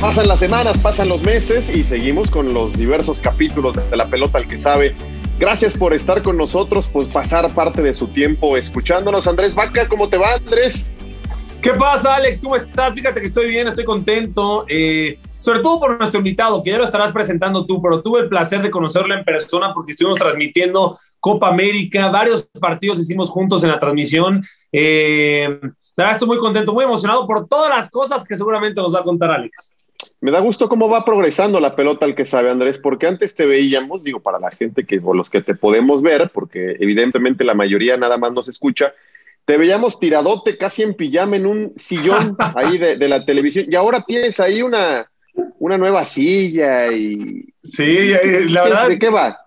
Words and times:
Pasan 0.00 0.28
las 0.28 0.38
semanas, 0.38 0.76
pasan 0.78 1.08
los 1.08 1.22
meses 1.22 1.74
y 1.74 1.82
seguimos 1.82 2.30
con 2.30 2.52
los 2.52 2.76
diversos 2.76 3.18
capítulos 3.18 3.90
de 3.90 3.96
la 3.96 4.06
pelota 4.08 4.36
al 4.36 4.46
que 4.46 4.58
sabe. 4.58 4.94
Gracias 5.38 5.72
por 5.72 5.94
estar 5.94 6.20
con 6.20 6.36
nosotros, 6.36 6.86
por 6.86 7.08
pasar 7.08 7.50
parte 7.54 7.80
de 7.80 7.94
su 7.94 8.08
tiempo 8.08 8.58
escuchándonos. 8.58 9.26
Andrés 9.26 9.54
Vaca, 9.54 9.88
¿cómo 9.88 10.08
te 10.08 10.18
va, 10.18 10.34
Andrés? 10.34 10.92
¿Qué 11.62 11.70
pasa, 11.72 12.14
Alex? 12.14 12.42
¿Cómo 12.42 12.56
estás? 12.56 12.94
Fíjate 12.94 13.20
que 13.20 13.26
estoy 13.26 13.48
bien, 13.48 13.68
estoy 13.68 13.84
contento. 13.84 14.66
Eh, 14.68 15.18
sobre 15.38 15.60
todo 15.60 15.80
por 15.80 15.98
nuestro 15.98 16.18
invitado, 16.18 16.62
que 16.62 16.70
ya 16.70 16.78
lo 16.78 16.84
estarás 16.84 17.12
presentando 17.12 17.64
tú, 17.64 17.80
pero 17.80 18.02
tuve 18.02 18.20
el 18.20 18.28
placer 18.28 18.60
de 18.60 18.70
conocerlo 18.70 19.14
en 19.14 19.24
persona 19.24 19.72
porque 19.72 19.92
estuvimos 19.92 20.18
transmitiendo 20.18 20.96
Copa 21.20 21.48
América, 21.48 22.10
varios 22.10 22.42
partidos 22.60 22.98
hicimos 22.98 23.30
juntos 23.30 23.64
en 23.64 23.70
la 23.70 23.78
transmisión. 23.78 24.44
Eh, 24.70 25.58
estoy 25.96 26.28
muy 26.28 26.38
contento, 26.38 26.74
muy 26.74 26.84
emocionado 26.84 27.26
por 27.26 27.48
todas 27.48 27.70
las 27.70 27.90
cosas 27.90 28.24
que 28.24 28.36
seguramente 28.36 28.80
nos 28.80 28.94
va 28.94 29.00
a 29.00 29.04
contar 29.04 29.30
Alex. 29.30 29.76
Me 30.26 30.32
da 30.32 30.40
gusto 30.40 30.68
cómo 30.68 30.88
va 30.88 31.04
progresando 31.04 31.60
la 31.60 31.76
pelota 31.76 32.04
al 32.04 32.16
que 32.16 32.26
sabe 32.26 32.50
Andrés, 32.50 32.80
porque 32.80 33.06
antes 33.06 33.36
te 33.36 33.46
veíamos, 33.46 34.02
digo, 34.02 34.18
para 34.18 34.40
la 34.40 34.50
gente 34.50 34.84
que, 34.84 35.00
o 35.00 35.14
los 35.14 35.30
que 35.30 35.40
te 35.40 35.54
podemos 35.54 36.02
ver, 36.02 36.32
porque 36.34 36.74
evidentemente 36.80 37.44
la 37.44 37.54
mayoría 37.54 37.96
nada 37.96 38.18
más 38.18 38.32
nos 38.32 38.48
escucha, 38.48 38.92
te 39.44 39.56
veíamos 39.56 40.00
tiradote 40.00 40.58
casi 40.58 40.82
en 40.82 40.94
pijama 40.94 41.36
en 41.36 41.46
un 41.46 41.72
sillón 41.76 42.36
ahí 42.56 42.76
de, 42.76 43.08
la 43.08 43.24
televisión, 43.24 43.66
y 43.70 43.76
ahora 43.76 44.02
tienes 44.04 44.40
ahí 44.40 44.62
una, 44.62 45.08
una 45.60 45.78
nueva 45.78 46.04
silla 46.04 46.92
y... 46.92 47.44
Sí, 47.62 48.10
la 48.48 48.64
verdad... 48.64 48.88
¿De 48.88 48.98
qué 48.98 49.10
va? 49.10 49.38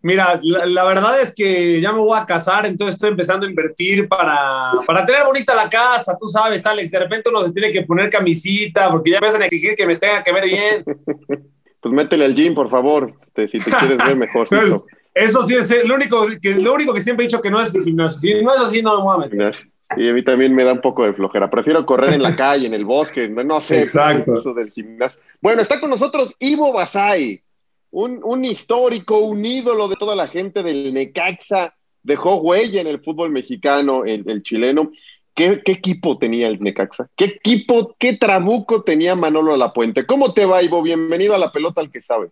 Mira, 0.00 0.40
la, 0.42 0.84
verdad 0.84 1.20
es 1.20 1.34
que 1.34 1.80
ya 1.80 1.92
me 1.92 1.98
voy 1.98 2.16
a 2.16 2.24
casar, 2.24 2.66
entonces 2.66 2.94
estoy 2.94 3.10
empezando 3.10 3.46
a 3.46 3.48
invertir 3.48 4.08
para, 4.08 4.70
para 4.86 5.04
tener 5.04 5.24
bonita 5.24 5.56
la 5.56 5.68
casa, 5.68 6.16
tú 6.18 6.28
sabes, 6.28 6.64
Alex, 6.64 6.90
de 6.92 7.00
repente 7.00 7.30
uno 7.30 7.42
se 7.42 7.52
tiene 7.52 7.72
que 7.72 7.82
poner 7.82 8.08
camisita 8.08 8.90
porque 8.90 9.10
ya 9.10 9.16
empiezan 9.16 9.42
a 9.42 9.46
exigir 9.46 9.74
que 9.74 9.86
me 9.86 9.96
tenga 9.96 10.22
que 10.22 10.32
ver 10.32 10.44
bien. 10.44 10.84
Pues 11.80 11.94
métele 11.94 12.24
al 12.24 12.34
gym, 12.34 12.56
por 12.56 12.68
favor, 12.68 13.14
si 13.36 13.58
te 13.58 13.70
quieres 13.70 13.98
ver 13.98 14.16
mejor. 14.16 14.48
Eso 15.14 15.42
sí 15.42 15.54
es 15.54 15.72
lo 15.84 15.94
único, 15.94 16.26
que, 16.42 16.54
lo 16.54 16.74
único 16.74 16.92
que 16.92 17.00
siempre 17.00 17.24
he 17.24 17.28
dicho 17.28 17.40
que 17.40 17.50
no 17.50 17.60
es 17.60 17.74
el 17.74 17.84
gimnasio. 17.84 18.42
no 18.42 18.54
es 18.54 18.60
así, 18.60 18.82
no 18.82 18.96
me 18.96 19.02
voy 19.04 19.14
a 19.14 19.28
meter. 19.28 19.68
Y 19.96 20.08
a 20.08 20.12
mí 20.12 20.22
también 20.22 20.54
me 20.54 20.64
da 20.64 20.72
un 20.72 20.80
poco 20.80 21.04
de 21.04 21.14
flojera. 21.14 21.48
Prefiero 21.48 21.86
correr 21.86 22.12
en 22.12 22.22
la 22.22 22.36
calle, 22.36 22.66
en 22.66 22.74
el 22.74 22.84
bosque, 22.84 23.28
no 23.28 23.60
sé, 23.60 23.80
Exacto. 23.80 24.36
eso 24.36 24.52
del 24.54 24.70
gimnasio. 24.70 25.20
Bueno, 25.40 25.62
está 25.62 25.80
con 25.80 25.90
nosotros 25.90 26.34
Ivo 26.38 26.72
Basay 26.72 27.42
un, 27.90 28.44
histórico, 28.44 29.18
un 29.18 29.44
ídolo 29.44 29.88
de 29.88 29.96
toda 29.96 30.14
la 30.14 30.28
gente 30.28 30.62
del 30.62 30.92
Necaxa, 30.92 31.74
dejó 32.02 32.36
huella 32.36 32.80
en 32.80 32.86
el 32.86 33.00
fútbol 33.00 33.30
mexicano, 33.30 34.04
el, 34.04 34.42
chileno. 34.42 34.92
¿Qué, 35.34 35.62
equipo 35.66 36.18
tenía 36.18 36.48
el 36.48 36.60
Necaxa? 36.60 37.08
¿Qué 37.16 37.24
equipo, 37.26 37.94
qué 37.98 38.16
trabuco 38.16 38.82
tenía 38.82 39.14
Manolo 39.14 39.56
Lapuente? 39.56 40.04
¿Cómo 40.04 40.32
te 40.34 40.44
va, 40.44 40.62
Ivo? 40.62 40.82
Bienvenido 40.82 41.34
a 41.34 41.38
la 41.38 41.52
pelota 41.52 41.80
al 41.80 41.90
que 41.90 42.02
sabe. 42.02 42.30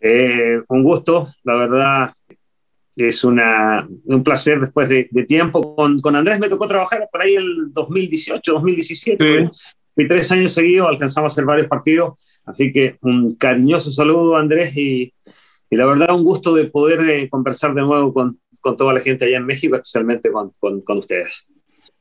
Eh, 0.00 0.60
un 0.68 0.82
gusto, 0.82 1.28
la 1.44 1.54
verdad, 1.56 2.12
es 2.96 3.22
una, 3.22 3.86
un 4.06 4.24
placer 4.24 4.60
después 4.60 4.88
de, 4.88 5.04
tiempo. 5.28 5.74
Con, 5.76 5.98
con, 6.00 6.16
Andrés 6.16 6.38
me 6.38 6.48
tocó 6.48 6.66
trabajar 6.66 7.06
por 7.12 7.20
ahí 7.20 7.34
el 7.34 7.72
2018, 7.72 8.52
2017 8.52 9.48
y 9.96 10.06
tres 10.06 10.30
años 10.32 10.52
seguidos 10.52 10.88
alcanzamos 10.88 11.32
a 11.32 11.34
hacer 11.34 11.44
varios 11.44 11.68
partidos, 11.68 12.42
así 12.46 12.72
que 12.72 12.96
un 13.02 13.34
cariñoso 13.34 13.90
saludo 13.90 14.36
Andrés 14.36 14.76
y, 14.76 15.12
la 15.70 15.86
verdad 15.86 16.14
un 16.14 16.24
gusto 16.24 16.52
de 16.52 16.64
poder 16.64 17.00
eh, 17.08 17.28
conversar 17.28 17.74
de 17.74 17.82
nuevo 17.82 18.12
con, 18.12 18.40
con, 18.60 18.76
toda 18.76 18.92
la 18.92 19.00
gente 19.00 19.24
allá 19.24 19.36
en 19.36 19.46
México, 19.46 19.76
especialmente 19.76 20.30
con, 20.32 20.52
con, 20.58 20.98
ustedes. 20.98 21.46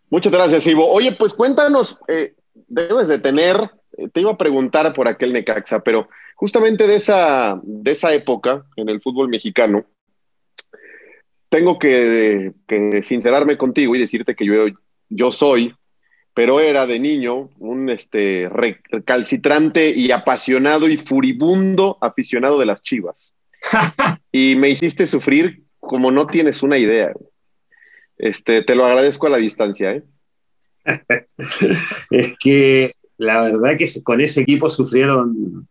Muchas 0.10 0.34
gracias, 0.34 0.66
Ivo. 0.66 0.90
Oye, 0.90 1.12
pues 1.12 1.36
cuéntanos, 1.36 2.00
eh, 2.08 2.34
debes 2.68 3.08
de 3.08 3.20
tener, 3.20 3.58
eh, 3.96 4.10
te 4.12 4.22
iba 4.22 4.32
a 4.32 4.38
preguntar 4.38 4.92
por 4.94 5.08
aquel 5.08 5.34
Necaxa, 5.34 5.84
pero 5.84 6.10
justamente 6.36 6.88
de 6.88 6.96
esa, 6.96 7.60
de 7.62 7.92
esa 7.92 8.12
época 8.12 8.66
en 8.76 8.90
el 8.90 9.00
fútbol 9.00 9.30
mexicano, 9.30 9.86
tengo 11.50 11.78
que, 11.78 12.54
que 12.68 13.04
sincerarme 13.04 13.56
contigo 13.56 13.96
y 13.96 14.00
decirte 14.00 14.36
que 14.36 14.46
yo, 14.46 14.54
yo 15.10 15.32
soy 15.32 15.76
pero 16.40 16.62
era 16.62 16.88
de 16.88 17.00
niño 17.00 17.50
un 17.58 17.90
este, 17.90 18.48
recalcitrante 18.48 19.90
y 19.90 20.12
apasionado 20.12 20.88
y 20.88 20.96
furibundo 20.96 21.98
aficionado 22.00 22.58
de 22.58 22.66
las 22.66 22.82
chivas. 22.82 23.34
y 24.32 24.56
me 24.56 24.70
hiciste 24.70 25.06
sufrir 25.06 25.64
como 25.82 26.12
no 26.12 26.28
tienes 26.28 26.64
una 26.64 26.78
idea. 26.78 27.12
Este, 28.18 28.62
te 28.62 28.74
lo 28.74 28.86
agradezco 28.86 29.28
a 29.28 29.32
la 29.32 29.36
distancia. 29.36 29.92
¿eh? 29.92 30.04
es 32.10 32.38
que 32.40 32.94
la 33.18 33.42
verdad 33.42 33.78
que 33.78 33.90
con 34.02 34.22
ese 34.22 34.40
equipo 34.40 34.70
sufrieron, 34.70 35.68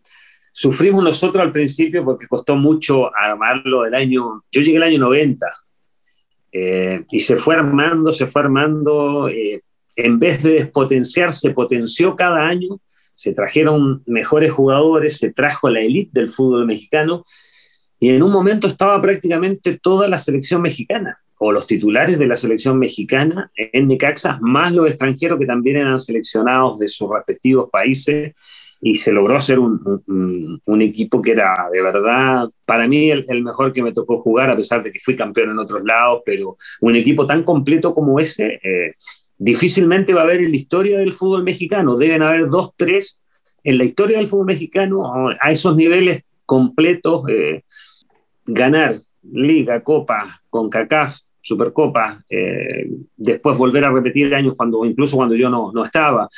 sufrimos 0.52 1.02
nosotros 1.02 1.42
al 1.42 1.52
principio 1.52 2.04
porque 2.04 2.28
costó 2.28 2.56
mucho 2.56 3.10
armarlo 3.16 3.84
del 3.84 3.94
año, 3.94 4.44
yo 4.52 4.60
llegué 4.60 4.76
el 4.76 4.82
año 4.82 4.98
90 4.98 5.46
eh, 6.52 7.04
y 7.10 7.20
se 7.20 7.36
fue 7.36 7.54
armando, 7.54 8.12
se 8.12 8.26
fue 8.26 8.42
armando. 8.42 9.30
Eh, 9.30 9.62
en 9.98 10.18
vez 10.18 10.44
de 10.44 10.52
despotenciar, 10.52 11.34
se 11.34 11.50
potenció 11.50 12.14
cada 12.14 12.46
año, 12.46 12.80
se 13.14 13.34
trajeron 13.34 14.02
mejores 14.06 14.52
jugadores, 14.52 15.18
se 15.18 15.32
trajo 15.32 15.68
la 15.68 15.80
élite 15.80 16.20
del 16.20 16.28
fútbol 16.28 16.66
mexicano 16.66 17.24
y 17.98 18.10
en 18.10 18.22
un 18.22 18.30
momento 18.30 18.68
estaba 18.68 19.02
prácticamente 19.02 19.76
toda 19.82 20.06
la 20.06 20.18
selección 20.18 20.62
mexicana 20.62 21.18
o 21.38 21.50
los 21.50 21.66
titulares 21.66 22.16
de 22.16 22.26
la 22.26 22.36
selección 22.36 22.78
mexicana 22.78 23.50
en 23.56 23.88
Necaxa, 23.88 24.38
más 24.40 24.72
los 24.72 24.88
extranjeros 24.88 25.38
que 25.38 25.46
también 25.46 25.78
eran 25.78 25.98
seleccionados 25.98 26.78
de 26.78 26.88
sus 26.88 27.10
respectivos 27.10 27.68
países 27.70 28.34
y 28.80 28.94
se 28.94 29.10
logró 29.12 29.36
hacer 29.36 29.58
un, 29.58 30.60
un, 30.64 30.82
equipo 30.82 31.20
que 31.20 31.32
era 31.32 31.54
de 31.72 31.82
verdad, 31.82 32.48
para 32.64 32.86
mí, 32.86 33.10
el, 33.10 33.42
mejor 33.42 33.72
que 33.72 33.82
me 33.82 33.92
tocó 33.92 34.22
jugar, 34.22 34.50
a 34.50 34.56
pesar 34.56 34.84
de 34.84 34.92
que 34.92 35.00
fui 35.00 35.16
campeón 35.16 35.50
en 35.50 35.58
otros 35.58 35.82
lados, 35.84 36.22
pero 36.24 36.56
un 36.82 36.94
equipo 36.94 37.26
tan 37.26 37.42
completo 37.42 37.92
como 37.92 38.20
ese, 38.20 38.60
eh, 38.62 38.94
difícilmente 39.38 40.12
va 40.12 40.22
a 40.22 40.24
haber 40.24 40.40
en 40.40 40.50
la 40.50 40.56
historia 40.56 40.98
del 40.98 41.12
fútbol 41.12 41.44
mexicano. 41.44 41.96
Deben 41.96 42.22
haber 42.22 42.48
dos, 42.48 42.72
tres 42.76 43.24
en 43.64 43.78
la 43.78 43.84
historia 43.84 44.18
del 44.18 44.28
fútbol 44.28 44.46
mexicano 44.46 45.30
a 45.40 45.50
esos 45.50 45.76
niveles 45.76 46.24
completos. 46.44 47.22
Eh, 47.28 47.62
ganar 48.44 48.94
Liga, 49.22 49.82
Copa, 49.82 50.40
con 50.48 50.70
CACAF, 50.70 51.18
Supercopa, 51.40 52.24
eh, 52.28 52.90
después 53.16 53.56
volver 53.56 53.84
a 53.84 53.90
repetir 53.90 54.34
años 54.34 54.54
cuando, 54.56 54.84
incluso 54.84 55.16
cuando 55.16 55.34
yo 55.34 55.48
no, 55.48 55.72
no 55.72 55.84
estaba. 55.84 56.28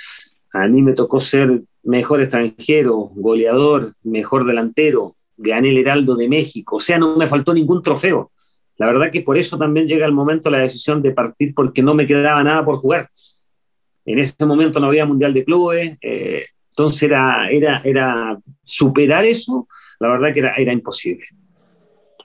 A 0.53 0.69
mí 0.69 0.83
me 0.83 0.93
tocó 0.93 1.21
ser 1.21 1.63
mejor 1.83 2.21
extranjero, 2.21 3.11
goleador, 3.15 3.95
mejor 4.03 4.45
delantero, 4.45 5.17
gané 5.37 5.71
el 5.71 5.79
Heraldo 5.79 6.17
de 6.17 6.29
México, 6.29 6.77
o 6.77 6.81
sea, 6.81 6.99
no 6.99 7.17
me 7.17 7.29
faltó 7.29 7.55
ningún 7.55 7.83
trofeo. 7.83 8.31
La 8.81 8.87
verdad 8.87 9.11
que 9.13 9.21
por 9.21 9.37
eso 9.37 9.59
también 9.59 9.87
llega 9.87 10.07
el 10.07 10.13
momento 10.13 10.49
la 10.49 10.61
decisión 10.61 11.03
de 11.03 11.11
partir 11.11 11.53
porque 11.55 11.83
no 11.83 11.93
me 11.93 12.07
quedaba 12.07 12.43
nada 12.43 12.65
por 12.65 12.79
jugar. 12.79 13.11
En 14.07 14.19
ese 14.19 14.47
momento 14.47 14.81
no 14.81 14.87
había 14.87 15.05
Mundial 15.05 15.35
de 15.35 15.45
Clubes, 15.45 15.99
eh, 16.01 16.47
entonces 16.71 17.03
era, 17.03 17.51
era, 17.51 17.83
era 17.85 18.39
superar 18.63 19.27
eso, 19.27 19.69
la 19.99 20.09
verdad 20.09 20.33
que 20.33 20.41
era, 20.41 20.55
era 20.55 20.73
imposible. 20.73 21.27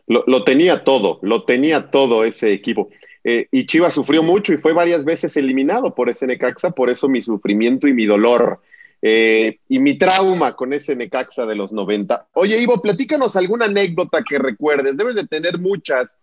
Lo, 0.07 0.45
tenía 0.45 0.85
todo, 0.85 1.19
lo 1.23 1.43
tenía 1.43 1.91
todo 1.91 2.23
ese 2.23 2.53
equipo. 2.53 2.89
Eh, 3.25 3.47
y 3.51 3.65
Chivas 3.65 3.93
sufrió 3.93 4.23
mucho 4.23 4.53
y 4.53 4.57
fue 4.57 4.71
varias 4.71 5.03
veces 5.03 5.35
eliminado 5.35 5.93
por 5.93 6.07
ese 6.07 6.25
Necaxa, 6.25 6.71
por 6.71 6.89
eso 6.89 7.09
mi 7.09 7.19
sufrimiento 7.19 7.85
y 7.85 7.93
mi 7.93 8.05
dolor. 8.05 8.61
Eh, 9.01 9.59
y 9.67 9.79
mi 9.79 9.95
trauma 9.95 10.55
con 10.55 10.71
ese 10.71 10.95
Necaxa 10.95 11.45
de 11.45 11.55
los 11.55 11.73
90. 11.73 12.29
Oye, 12.31 12.57
Ivo, 12.61 12.81
platícanos 12.81 13.35
alguna 13.35 13.65
anécdota 13.65 14.23
que 14.23 14.39
recuerdes. 14.39 14.95
Debes 14.95 15.15
de 15.15 15.27
tener 15.27 15.59
muchas 15.59 16.17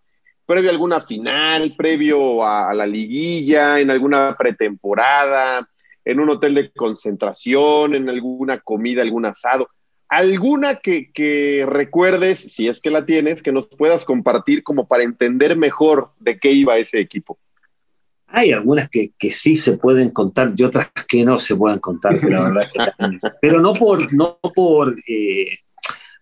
previo 0.52 0.68
a 0.68 0.72
alguna 0.74 1.00
final, 1.00 1.74
previo 1.78 2.44
a, 2.44 2.74
la 2.74 2.86
liguilla, 2.86 3.80
en 3.80 3.90
alguna 3.90 4.36
pretemporada, 4.38 5.66
en 6.04 6.20
un 6.20 6.28
hotel 6.28 6.54
de 6.54 6.70
concentración, 6.72 7.94
en 7.94 8.10
alguna 8.10 8.58
comida, 8.58 9.00
algún 9.00 9.24
asado. 9.24 9.70
¿Alguna 10.10 10.76
que, 10.76 11.66
recuerdes, 11.66 12.52
si 12.52 12.68
es 12.68 12.82
que 12.82 12.90
la 12.90 13.06
tienes, 13.06 13.42
que 13.42 13.50
nos 13.50 13.66
puedas 13.66 14.04
compartir 14.04 14.62
como 14.62 14.86
para 14.86 15.04
entender 15.04 15.56
mejor 15.56 16.10
de 16.20 16.38
qué 16.38 16.52
iba 16.52 16.76
ese 16.76 17.00
equipo? 17.00 17.38
Hay 18.26 18.52
algunas 18.52 18.90
que, 18.90 19.12
que, 19.18 19.30
sí 19.30 19.56
se 19.56 19.78
pueden 19.78 20.10
contar 20.10 20.52
y 20.54 20.64
otras 20.64 20.90
que 21.08 21.24
no 21.24 21.38
se 21.38 21.56
pueden 21.56 21.78
contar, 21.78 22.18
pero, 22.20 22.44
verdad 22.44 22.68
pero 23.40 23.58
no 23.58 23.72
por, 23.72 24.12
no 24.12 24.38
por 24.54 24.98
eh, 25.06 25.58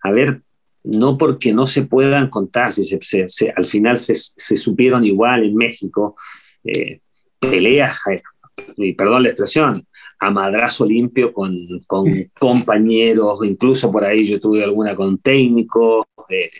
a 0.04 0.12
ver, 0.12 0.40
no 0.84 1.18
porque 1.18 1.52
no 1.52 1.66
se 1.66 1.82
puedan 1.82 2.28
contar, 2.28 2.72
si 2.72 2.84
se, 2.84 3.52
al 3.54 3.66
final 3.66 3.98
se, 3.98 4.14
supieron 4.56 5.04
igual 5.04 5.44
en 5.44 5.54
México, 5.54 6.16
eh, 6.64 7.00
peleas, 7.38 8.00
eh, 8.10 8.22
y 8.76 8.92
perdón 8.94 9.24
la 9.24 9.30
expresión, 9.30 9.86
a 10.20 10.30
madrazo 10.30 10.84
limpio 10.84 11.32
con, 11.32 11.56
con 11.86 12.04
compañeros, 12.38 13.38
incluso 13.44 13.90
por 13.90 14.04
ahí 14.04 14.24
yo 14.24 14.40
tuve 14.40 14.62
alguna 14.62 14.94
con 14.94 15.18
técnicos. 15.18 16.06
Eh, 16.28 16.50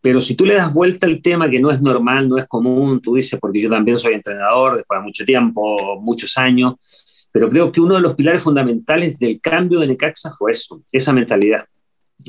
pero 0.00 0.20
si 0.20 0.34
tú 0.34 0.44
le 0.44 0.54
das 0.54 0.74
vuelta 0.74 1.06
al 1.06 1.22
tema 1.22 1.48
que 1.48 1.60
no 1.60 1.70
es 1.70 1.80
normal, 1.80 2.28
no 2.28 2.36
es 2.36 2.46
común, 2.46 3.00
tú 3.00 3.14
dices, 3.14 3.38
porque 3.40 3.60
yo 3.60 3.70
también 3.70 3.96
soy 3.96 4.14
entrenador 4.14 4.76
después 4.76 4.98
de 4.98 5.04
mucho 5.04 5.24
tiempo, 5.24 6.00
muchos 6.00 6.36
años, 6.36 7.28
pero 7.30 7.48
creo 7.48 7.70
que 7.70 7.80
uno 7.80 7.94
de 7.94 8.00
los 8.00 8.14
pilares 8.14 8.42
fundamentales 8.42 9.18
del 9.20 9.40
cambio 9.40 9.78
de 9.78 9.86
Necaxa 9.86 10.32
fue 10.32 10.50
eso, 10.50 10.82
esa 10.90 11.12
mentalidad, 11.12 11.66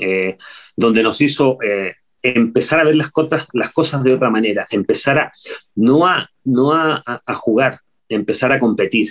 eh, 0.02 0.38
donde 0.76 1.04
nos 1.04 1.22
hizo 1.22 1.58
eh, 1.62 1.96
empezar 2.22 2.80
a 2.80 2.86
ver 2.86 2.96
las 2.96 3.12
cosas, 3.12 3.48
las 3.54 3.72
cosas 3.74 4.04
de 4.04 4.14
otra 4.14 4.30
manera, 4.30 4.66
empezar 4.72 5.20
a 5.20 5.32
no 5.76 6.08
a, 6.08 6.30
no 6.46 6.74
a, 6.74 7.22
jugar, 7.36 7.82
empezar 8.08 8.52
a 8.54 8.60
competir, 8.60 9.10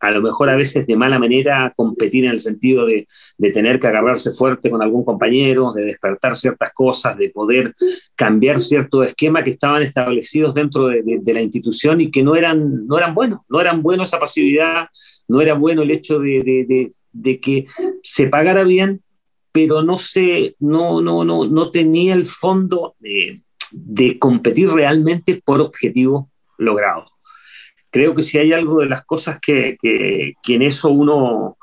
a 0.00 0.12
lo 0.12 0.22
mejor 0.22 0.48
a 0.48 0.54
veces 0.54 0.86
de 0.86 0.96
mala 0.96 1.18
manera 1.18 1.72
competir 1.76 2.24
en 2.24 2.30
el 2.30 2.38
sentido 2.38 2.86
de, 2.86 3.06
tener 3.52 3.80
que 3.80 3.88
agarrarse 3.88 4.30
fuerte 4.30 4.70
con 4.70 4.80
algún 4.80 5.04
compañero, 5.04 5.72
de 5.72 5.84
despertar 5.84 6.36
ciertas 6.36 6.72
cosas, 6.72 7.18
de 7.18 7.30
poder 7.30 7.74
cambiar 8.14 8.60
ciertos 8.60 9.06
esquemas 9.06 9.42
que 9.42 9.50
estaban 9.50 9.82
establecidos 9.82 10.54
dentro 10.54 10.86
de, 10.86 11.20
la 11.26 11.42
institución 11.42 12.00
y 12.00 12.10
que 12.12 12.22
no 12.22 12.36
eran, 12.36 12.86
no 12.86 12.96
eran 12.96 13.14
buenos, 13.14 13.40
no 13.48 13.60
eran 13.60 13.82
buenos 13.82 14.08
esa 14.08 14.20
pasividad, 14.20 14.86
no 15.26 15.40
era 15.40 15.54
bueno 15.54 15.82
el 15.82 15.90
hecho 15.90 16.20
de, 16.20 16.92
que 17.42 17.66
se 18.02 18.28
pagara 18.28 18.62
bien, 18.62 19.02
pero 19.66 19.82
no, 19.82 19.96
se, 19.96 20.54
no, 20.60 21.00
no, 21.00 21.24
no, 21.24 21.46
no 21.46 21.70
tenía 21.70 22.14
el 22.14 22.26
fondo 22.26 22.94
de 23.00 24.18
competir 24.18 24.68
realmente 24.68 25.42
por 25.44 25.60
objetivos 25.60 26.26
logrados 26.58 27.10
creo 27.90 28.14
que 28.14 28.22
si 28.22 28.38
hay 28.38 28.52
algo 28.52 28.80
de 28.80 28.86
las 28.86 29.04
cosas 29.04 29.38
que, 29.40 29.76
que, 29.80 30.54
en 30.54 30.62
eso 30.62 30.90
uno, 30.90 31.56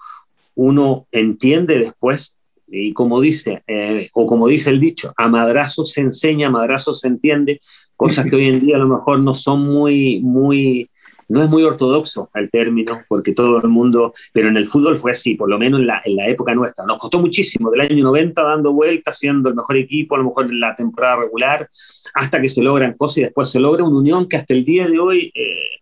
uno 0.56 1.08
entiende 1.12 1.80
después, 1.80 2.38
y 2.68 2.94
como 2.94 3.22
dice, 3.22 3.64
eh, 3.68 4.10
o 4.14 4.26
como 4.26 4.48
dice 4.48 4.70
el 4.72 4.80
dicho, 4.80 5.14
a 5.18 5.30
madrazos 5.30 5.92
se 5.92 6.02
enseña, 6.02 6.48
a 6.48 6.52
madrazos 6.52 7.02
se 7.02 7.08
entiende, 7.08 7.60
cosas 7.96 8.26
que 8.26 8.36
hoy 8.36 8.48
en 8.48 8.60
día 8.60 8.76
a 8.76 8.80
lo 8.80 8.88
mejor 8.88 9.20
no 9.20 9.34
son 9.34 9.62
muy, 9.62 10.20
muy, 10.22 10.90
no 11.28 11.44
es 11.44 11.50
muy 11.50 11.64
ortodoxo 11.64 12.30
el 12.36 12.50
término, 12.50 13.02
porque 13.08 13.34
todo 13.34 13.58
el 13.58 13.68
mundo, 13.68 14.14
pero 14.32 14.50
en 14.50 14.58
el 14.58 14.66
fútbol 14.66 14.98
fue 14.98 15.12
así, 15.12 15.36
por 15.36 15.50
lo 15.50 15.58
menos 15.58 15.80
en 15.80 15.88
la, 15.88 16.02
en 16.06 16.16
la 16.16 16.28
época 16.28 16.54
nuestra. 16.54 16.86
Nos 16.86 16.98
costó 16.98 17.20
muchísimo, 17.20 17.72
del 17.72 17.82
año 17.82 18.04
90 18.04 18.42
dando 18.44 18.74
vueltas, 18.74 19.18
siendo 19.18 19.50
el 19.50 19.56
mejor 19.56 19.78
equipo, 19.78 20.16
a 20.16 20.20
lo 20.20 20.26
mejor 20.26 20.46
en 20.46 20.60
la 20.60 20.76
temporada 20.76 21.18
regular, 21.18 21.68
hasta 22.14 22.42
que 22.42 22.48
se 22.48 22.62
logran 22.62 22.94
cosas 22.94 23.18
y 23.18 23.22
después 23.24 23.50
se 23.50 23.60
logra 23.60 23.84
una 23.84 23.98
unión 23.98 24.28
que 24.28 24.38
hasta 24.38 24.54
el 24.54 24.64
día 24.64 24.88
de 24.88 25.00
hoy 25.00 25.32
eh, 25.34 25.82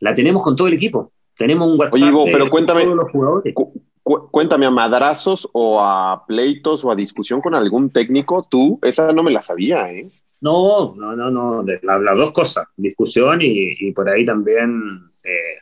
la 0.00 0.14
tenemos 0.14 0.42
con 0.42 0.56
todo 0.56 0.68
el 0.68 0.74
equipo. 0.74 1.12
Tenemos 1.36 1.68
un 1.68 1.78
WhatsApp 1.78 2.14
Oye, 2.14 2.32
pero 2.32 2.50
cuéntame, 2.50 2.84
todos 2.84 2.96
los 2.96 3.10
jugadores. 3.10 3.54
cuéntame 4.02 4.66
a 4.66 4.70
madrazos 4.70 5.48
o 5.52 5.80
a 5.80 6.24
pleitos 6.26 6.84
o 6.84 6.90
a 6.90 6.96
discusión 6.96 7.40
con 7.40 7.54
algún 7.54 7.90
técnico, 7.90 8.46
tú, 8.48 8.78
esa 8.82 9.12
no 9.12 9.22
me 9.22 9.30
la 9.30 9.40
sabía, 9.40 9.92
¿eh? 9.92 10.08
No, 10.40 10.94
no, 10.96 11.16
no, 11.16 11.30
no, 11.30 11.64
las 11.82 12.18
dos 12.18 12.30
cosas, 12.30 12.66
discusión 12.76 13.40
y, 13.42 13.90
por 13.92 14.08
ahí 14.08 14.24
también, 14.24 15.10
eh, 15.24 15.58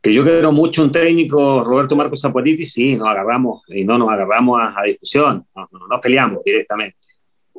que 0.00 0.12
yo 0.12 0.24
quiero 0.24 0.50
mucho 0.50 0.82
un 0.82 0.90
técnico, 0.90 1.62
Roberto 1.62 1.94
Marcos 1.94 2.22
Zapotitis, 2.22 2.72
sí, 2.72 2.96
nos 2.96 3.08
agarramos 3.08 3.62
y 3.68 3.84
no 3.84 3.98
nos 3.98 4.10
agarramos 4.10 4.60
a, 4.60 4.82
discusión, 4.84 5.44
no, 5.54 5.68
nos 5.90 6.00
peleamos 6.00 6.42
directamente. 6.42 6.96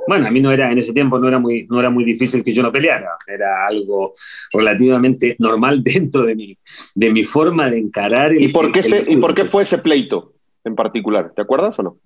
Bueno, 0.08 0.28
a 0.28 0.32
mí 0.32 0.42
no 0.42 0.52
era, 0.52 0.72
en 0.72 0.78
ese 0.78 0.92
tiempo 0.92 1.18
no 1.18 1.28
era, 1.28 1.40
muy, 1.40 1.66
no 1.70 1.80
era 1.80 1.90
muy 1.90 2.04
difícil 2.04 2.44
que 2.44 2.52
yo 2.52 2.62
no 2.62 2.72
peleara, 2.72 3.12
era 3.28 3.68
algo 3.68 4.14
relativamente 4.52 5.36
normal 5.40 5.82
dentro 5.84 6.24
de 6.24 6.36
mi, 6.36 6.58
de 6.96 7.12
mi 7.12 7.24
forma 7.24 7.70
de 7.70 7.78
encarar. 7.78 8.36
¿Y, 8.36 8.50
por 8.50 8.72
qué 8.72 8.82
¿Y 9.08 9.18
por 9.18 9.36
qué 9.36 9.46
fue 9.46 9.64
ese 9.64 9.78
pleito 9.78 10.34
en 10.64 10.76
particular? 10.76 11.32
¿Te 11.36 11.44
acuerdas 11.44 11.78
o 11.80 11.84
no? 11.84 11.98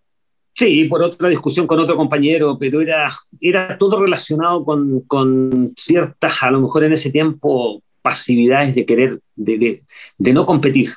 Sí, 0.58 0.86
por 0.86 1.04
otra 1.04 1.30
discusión 1.30 1.68
con 1.68 1.78
otro 1.78 1.96
compañero, 1.96 2.58
pero 2.60 2.82
era, 2.82 3.10
era 3.40 3.78
todo 3.78 4.02
relacionado 4.02 4.66
con, 4.66 5.02
con 5.02 5.72
ciertas, 5.76 6.42
a 6.42 6.50
lo 6.50 6.62
mejor 6.62 6.84
en 6.84 6.94
ese 6.94 7.12
tiempo, 7.12 7.84
pasividades 8.02 8.74
de 8.74 8.84
querer, 8.84 9.20
de, 9.36 9.58
de, 9.60 9.84
de 10.18 10.34
no 10.34 10.48
competir. 10.48 10.90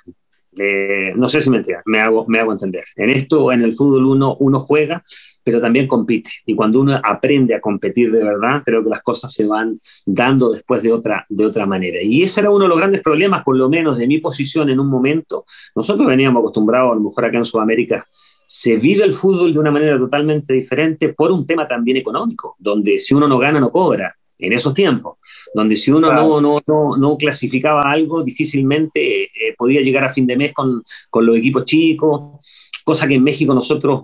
no 1.15 1.29
sé 1.29 1.43
si 1.43 1.51
me, 1.51 1.63
me, 1.85 2.01
hago, 2.01 2.25
me 2.27 2.41
hago 2.41 2.53
entender. 2.53 2.85
En 2.97 3.11
esto, 3.11 3.53
en 3.53 3.61
el 3.61 3.75
fútbol, 3.75 4.07
uno, 4.07 4.35
uno 4.41 4.61
juega, 4.61 5.05
pero 5.45 5.61
también 5.61 5.87
compite. 5.87 6.31
Y 6.47 6.55
cuando 6.55 6.81
uno 6.81 6.99
aprende 7.05 7.55
a 7.55 7.61
competir 7.61 8.11
de 8.13 8.25
verdad, 8.25 8.63
creo 8.65 8.83
que 8.83 8.89
las 8.89 9.03
cosas 9.03 9.31
se 9.31 9.45
van 9.45 9.79
dando 10.07 10.53
después 10.53 10.83
de 10.83 10.91
otra, 10.91 11.27
de 11.29 11.45
otra 11.45 11.67
manera. 11.67 11.99
Y 12.03 12.23
ese 12.23 12.41
era 12.41 12.51
uno 12.51 12.63
de 12.63 12.69
los 12.71 12.79
grandes 12.79 13.03
problemas, 13.03 13.45
por 13.45 13.59
lo 13.59 13.69
menos 13.69 13.99
de 13.99 14.07
mi 14.07 14.21
posición 14.21 14.71
en 14.71 14.81
un 14.81 14.89
momento. 14.89 15.45
Nosotros 15.77 16.07
veníamos 16.07 16.41
acostumbrados, 16.41 16.93
a 16.93 16.95
lo 16.95 17.03
mejor 17.03 17.27
acá 17.27 17.37
en 17.37 17.45
Sudamérica, 17.45 18.07
se 18.53 18.79
vive 18.79 19.05
el 19.05 19.13
fútbol 19.13 19.53
de 19.53 19.61
una 19.61 19.71
manera 19.71 19.97
totalmente 19.97 20.53
diferente 20.53 21.11
por 21.11 21.31
un 21.31 21.47
tema 21.47 21.69
también 21.69 21.99
económico, 21.99 22.57
donde 22.59 22.99
si 22.99 23.15
uno 23.15 23.29
no 23.29 23.39
gana, 23.39 23.61
no 23.61 23.71
cobra 23.71 24.13
en 24.37 24.53
esos 24.53 24.75
tiempos, 24.75 25.19
donde 25.55 25.77
si 25.77 25.93
uno 25.93 26.13
no, 26.13 26.41
no, 26.41 26.59
no, 26.67 26.97
no, 26.97 27.17
clasificaba 27.17 27.83
algo, 27.83 28.25
difícilmente 28.25 29.23
eh, 29.23 29.55
podía 29.57 29.83
llegar 29.83 30.03
a 30.03 30.09
fin 30.09 30.27
de 30.27 30.37
mes 30.37 30.53
con, 30.53 30.83
con, 31.11 31.27
los 31.27 31.37
equipos 31.37 31.65
chicos, 31.65 32.41
cosa 32.83 33.07
que 33.07 33.15
en 33.15 33.23
México 33.23 33.55
nosotros 33.55 34.03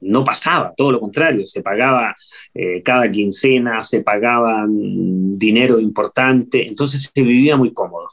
no 0.00 0.24
pasaba, 0.24 0.74
todo 0.76 0.90
lo 0.90 0.98
contrario, 0.98 1.46
se 1.46 1.62
pagaba 1.62 2.12
eh, 2.52 2.82
cada 2.82 3.08
quincena, 3.08 3.84
se 3.84 4.02
pagaba 4.02 4.66
dinero 4.68 5.78
importante, 5.78 6.66
entonces 6.66 7.08
se 7.14 7.22
vivía 7.22 7.56
muy 7.56 7.72
cómodo. 7.72 8.08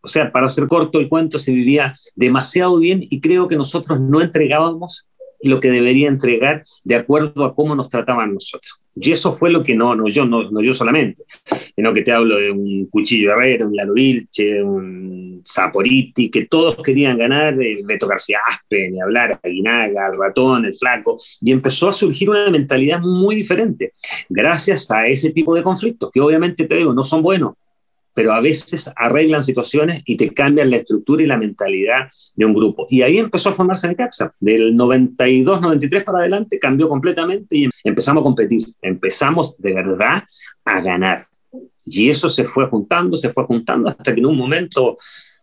O 0.00 0.08
sea, 0.08 0.30
para 0.30 0.46
hacer 0.46 0.66
corto 0.68 1.00
el 1.00 1.08
cuento, 1.08 1.38
se 1.38 1.52
vivía 1.52 1.94
demasiado 2.14 2.78
bien 2.78 3.00
y 3.02 3.20
creo 3.20 3.48
que 3.48 3.56
nosotros 3.56 4.00
no 4.00 4.20
entregábamos 4.20 5.06
lo 5.42 5.60
que 5.60 5.70
debería 5.70 6.08
entregar 6.08 6.62
de 6.84 6.94
acuerdo 6.94 7.44
a 7.44 7.54
cómo 7.54 7.74
nos 7.74 7.88
trataban 7.88 8.34
nosotros. 8.34 8.80
Y 8.98 9.12
eso 9.12 9.32
fue 9.32 9.50
lo 9.50 9.62
que 9.62 9.74
no, 9.74 9.94
no 9.94 10.08
yo, 10.08 10.24
no, 10.24 10.50
no 10.50 10.62
yo 10.62 10.72
solamente, 10.72 11.22
sino 11.74 11.92
que 11.92 12.02
te 12.02 12.12
hablo 12.12 12.36
de 12.36 12.50
un 12.50 12.86
Cuchillo 12.86 13.32
Herrera, 13.32 13.66
un 13.66 13.76
Lalo 13.76 13.92
Vilche, 13.92 14.62
un 14.62 15.42
Saporiti, 15.44 16.30
que 16.30 16.46
todos 16.46 16.76
querían 16.82 17.18
ganar, 17.18 17.60
el 17.60 17.84
Beto 17.84 18.06
García 18.06 18.38
Aspe, 18.48 18.90
ni 18.90 19.00
hablar, 19.00 19.38
Aguinaga, 19.42 20.08
el 20.10 20.18
Ratón, 20.18 20.64
el 20.64 20.72
Flaco, 20.72 21.18
y 21.42 21.52
empezó 21.52 21.90
a 21.90 21.92
surgir 21.92 22.30
una 22.30 22.48
mentalidad 22.50 23.00
muy 23.00 23.36
diferente, 23.36 23.92
gracias 24.30 24.90
a 24.90 25.06
ese 25.06 25.30
tipo 25.30 25.54
de 25.54 25.62
conflictos, 25.62 26.10
que 26.10 26.20
obviamente 26.20 26.64
te 26.64 26.76
digo, 26.76 26.94
no 26.94 27.04
son 27.04 27.22
buenos, 27.22 27.52
pero 28.16 28.32
a 28.32 28.40
veces 28.40 28.90
arreglan 28.96 29.42
situaciones 29.42 30.02
y 30.06 30.16
te 30.16 30.32
cambian 30.32 30.70
la 30.70 30.78
estructura 30.78 31.22
y 31.22 31.26
la 31.26 31.36
mentalidad 31.36 32.08
de 32.34 32.46
un 32.46 32.54
grupo. 32.54 32.86
Y 32.88 33.02
ahí 33.02 33.18
empezó 33.18 33.50
a 33.50 33.52
formarse 33.52 33.88
Necaxa. 33.88 34.32
Del 34.40 34.74
92, 34.74 35.60
93 35.60 36.02
para 36.02 36.20
adelante 36.20 36.58
cambió 36.58 36.88
completamente 36.88 37.58
y 37.58 37.68
empezamos 37.84 38.22
a 38.22 38.24
competir. 38.24 38.62
Empezamos 38.80 39.54
de 39.58 39.74
verdad 39.74 40.22
a 40.64 40.80
ganar. 40.80 41.26
Y 41.84 42.08
eso 42.08 42.30
se 42.30 42.44
fue 42.44 42.66
juntando, 42.68 43.18
se 43.18 43.28
fue 43.28 43.44
juntando 43.44 43.90
hasta 43.90 44.14
que 44.14 44.20
en 44.20 44.26
un 44.26 44.38
momento 44.38 44.96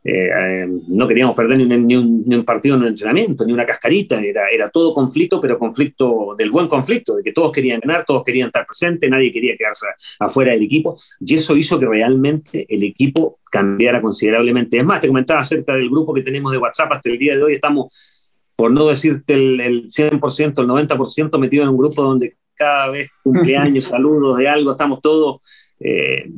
eh, 0.06 0.30
eh, 0.36 0.68
no 0.90 1.08
queríamos 1.08 1.34
perder 1.34 1.60
ni 1.60 1.96
un, 1.96 2.44
partido 2.46 2.76
en 2.76 2.82
un 2.82 2.88
entrenamiento, 2.90 3.46
ni 3.46 3.54
una 3.54 3.66
cascarita, 3.66 4.22
era, 4.22 4.50
era 4.50 4.70
todo 4.70 4.94
conflicto, 4.94 5.40
pero 5.40 5.58
conflicto 5.58 6.36
del 6.38 6.52
buen 6.52 6.68
conflicto, 6.68 7.16
de 7.16 7.24
que 7.24 7.32
todos 7.32 7.54
querían 7.54 7.80
ganar, 7.80 8.04
todos 8.04 8.24
querían 8.24 8.48
estar 8.48 8.66
presentes, 8.66 9.10
nadie 9.10 9.32
quería 9.32 9.56
quedarse 9.56 9.86
afuera 10.20 10.52
del 10.52 10.64
equipo, 10.64 10.96
y 11.22 11.36
eso 11.36 11.56
hizo 11.56 11.80
que 11.80 11.86
realmente 11.86 12.66
el 12.68 12.84
equipo 12.84 13.40
cambiara 13.50 14.02
considerablemente. 14.02 14.78
Es 14.78 14.84
más, 14.84 15.00
te 15.00 15.08
comentaba 15.08 15.40
acerca 15.40 15.74
del 15.74 15.90
grupo 15.90 16.14
que 16.14 16.22
tenemos 16.22 16.52
de 16.52 16.58
WhatsApp. 16.58 16.92
Hasta 16.92 17.10
el 17.10 17.18
día 17.18 17.38
de 17.38 17.44
hoy, 17.44 17.54
estamos, 17.54 18.34
por 18.56 18.72
no 18.72 18.88
decirte 18.88 19.36
el, 19.36 19.62
el 19.62 19.84
100%, 19.86 20.60
el 20.60 20.68
90% 20.68 21.40
metidos 21.40 21.64
en 21.64 21.70
un 21.70 21.78
grupo 21.78 22.02
donde 22.02 22.36
cada 22.56 22.90
vez 22.90 23.10
cumpleaños, 23.24 23.84
saludos 23.86 24.38
de 24.38 24.50
algo, 24.50 24.72
estamos 24.72 25.02
todos... 25.02 25.74
Eh, 25.80 26.30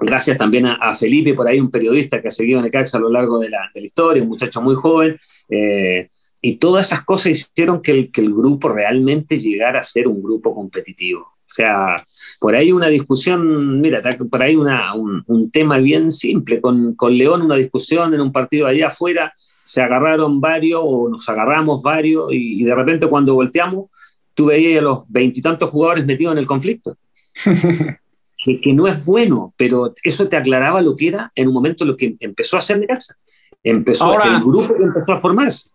Gracias 0.00 0.38
también 0.38 0.66
a, 0.66 0.94
Felipe, 0.94 1.34
por 1.34 1.46
ahí 1.46 1.60
un 1.60 1.70
periodista 1.70 2.22
que 2.22 2.28
ha 2.28 2.30
seguido 2.30 2.62
Necaxa 2.62 2.96
a 2.96 3.00
lo 3.00 3.10
largo 3.10 3.38
de 3.38 3.50
la, 3.50 3.70
historia, 3.74 4.22
un 4.22 4.30
muchacho 4.30 4.62
muy 4.62 4.74
joven. 4.74 5.16
Eh, 5.48 6.08
y 6.40 6.56
todas 6.56 6.86
esas 6.86 7.04
cosas 7.04 7.32
hicieron 7.32 7.82
que 7.82 7.92
el, 7.92 8.10
que 8.10 8.22
el, 8.22 8.32
grupo 8.32 8.70
realmente 8.70 9.36
llegara 9.36 9.80
a 9.80 9.82
ser 9.82 10.08
un 10.08 10.22
grupo 10.22 10.54
competitivo. 10.54 11.20
O 11.20 11.52
sea, 11.52 11.96
por 12.38 12.54
ahí 12.54 12.72
una 12.72 12.86
discusión, 12.86 13.80
mira, 13.80 14.00
por 14.30 14.42
ahí 14.42 14.56
una, 14.56 14.94
un, 14.94 15.50
tema 15.50 15.78
bien 15.78 16.10
simple, 16.10 16.60
con, 16.60 16.94
con, 16.94 17.18
León 17.18 17.42
una 17.42 17.56
discusión 17.56 18.14
en 18.14 18.20
un 18.20 18.32
partido 18.32 18.68
allá 18.68 18.86
afuera, 18.86 19.32
se 19.34 19.82
agarraron 19.82 20.40
varios 20.40 20.80
o 20.82 21.08
nos 21.08 21.28
agarramos 21.28 21.82
varios 21.82 22.32
y, 22.32 22.62
y 22.62 22.64
de 22.64 22.74
repente 22.74 23.06
cuando 23.08 23.34
volteamos, 23.34 23.90
tú 24.32 24.46
veías 24.46 24.78
a 24.78 24.84
los 24.84 25.02
veintitantos 25.08 25.68
jugadores 25.68 26.06
metidos 26.06 26.32
en 26.32 26.38
el 26.38 26.46
conflicto. 26.46 26.96
que, 28.42 28.72
no 28.72 28.88
es 28.88 29.04
bueno, 29.04 29.54
pero 29.56 29.92
eso 30.02 30.28
te 30.28 30.36
aclaraba 30.36 30.80
lo 30.80 30.96
que 30.96 31.08
era 31.08 31.32
en 31.34 31.48
un 31.48 31.54
momento 31.54 31.84
lo 31.84 31.96
que 31.96 32.16
empezó 32.20 32.56
a 32.56 32.60
hacer 32.60 32.78
Necaxa. 32.78 33.14
Empezó 33.62 34.04
Ahora, 34.04 34.36
el 34.36 34.40
grupo 34.40 34.74
que 34.74 34.82
empezó 34.82 35.12
a 35.12 35.18
formarse. 35.18 35.70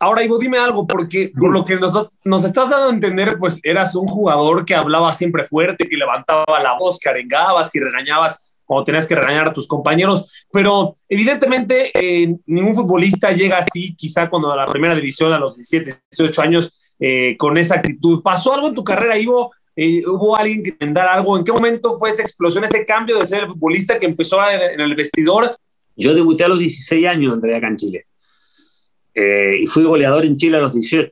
Ahora, 0.00 0.22
Ivo, 0.22 0.38
dime 0.38 0.58
algo, 0.58 0.86
porque 0.86 1.32
por 1.38 1.50
lo 1.52 1.64
que 1.64 1.76
nos, 1.76 2.10
nos, 2.24 2.44
estás 2.44 2.70
dando 2.70 2.86
a 2.86 2.92
entender, 2.92 3.36
pues 3.38 3.60
eras 3.62 3.94
un 3.96 4.06
jugador 4.06 4.64
que 4.64 4.74
hablaba 4.74 5.12
siempre 5.12 5.44
fuerte, 5.44 5.88
que 5.88 5.96
levantaba 5.96 6.62
la 6.62 6.76
voz, 6.78 6.98
que 6.98 7.08
arengabas, 7.08 7.70
que 7.70 7.80
regañabas 7.80 8.48
cuando 8.68 8.84
tenías 8.84 9.06
que 9.06 9.14
regañar 9.14 9.48
a 9.48 9.52
tus 9.52 9.66
compañeros, 9.66 10.46
pero 10.52 10.94
evidentemente 11.08 11.90
eh, 11.94 12.36
ningún 12.44 12.74
futbolista 12.74 13.32
llega 13.32 13.56
así, 13.56 13.96
quizá 13.96 14.28
cuando 14.28 14.52
a 14.52 14.56
la 14.56 14.66
primera 14.66 14.94
división 14.94 15.32
a 15.32 15.38
los 15.38 15.56
17, 15.56 16.02
18 16.10 16.42
años, 16.42 16.94
eh, 17.00 17.34
con 17.38 17.56
esa 17.56 17.76
actitud. 17.76 18.22
¿Pasó 18.22 18.52
algo 18.52 18.68
en 18.68 18.74
tu 18.74 18.84
carrera, 18.84 19.16
Ivo? 19.16 19.52
Eh, 19.80 20.02
¿Hubo 20.04 20.36
alguien 20.36 20.62
que 20.62 20.74
dar 20.88 21.06
algo? 21.06 21.38
¿En 21.38 21.44
qué 21.44 21.52
momento 21.52 21.96
fue 21.98 22.08
esa 22.08 22.22
explosión, 22.22 22.64
ese 22.64 22.84
cambio 22.84 23.16
de 23.16 23.26
ser 23.26 23.44
el 23.44 23.50
futbolista 23.50 23.96
que 23.98 24.06
empezó 24.06 24.38
en 24.50 24.80
el 24.80 24.94
vestidor? 24.96 25.56
Yo 25.94 26.14
debuté 26.14 26.42
a 26.42 26.48
los 26.48 26.58
16 26.58 27.06
años 27.06 27.34
en 27.34 27.42
realidad 27.42 27.58
acá 27.58 27.68
en 27.68 27.76
Chile. 27.76 28.06
y 29.14 29.66
fui 29.68 29.84
goleador 29.84 30.24
en 30.24 30.36
Chile 30.36 30.56
a 30.56 30.60
los 30.60 30.74
18 30.74 31.10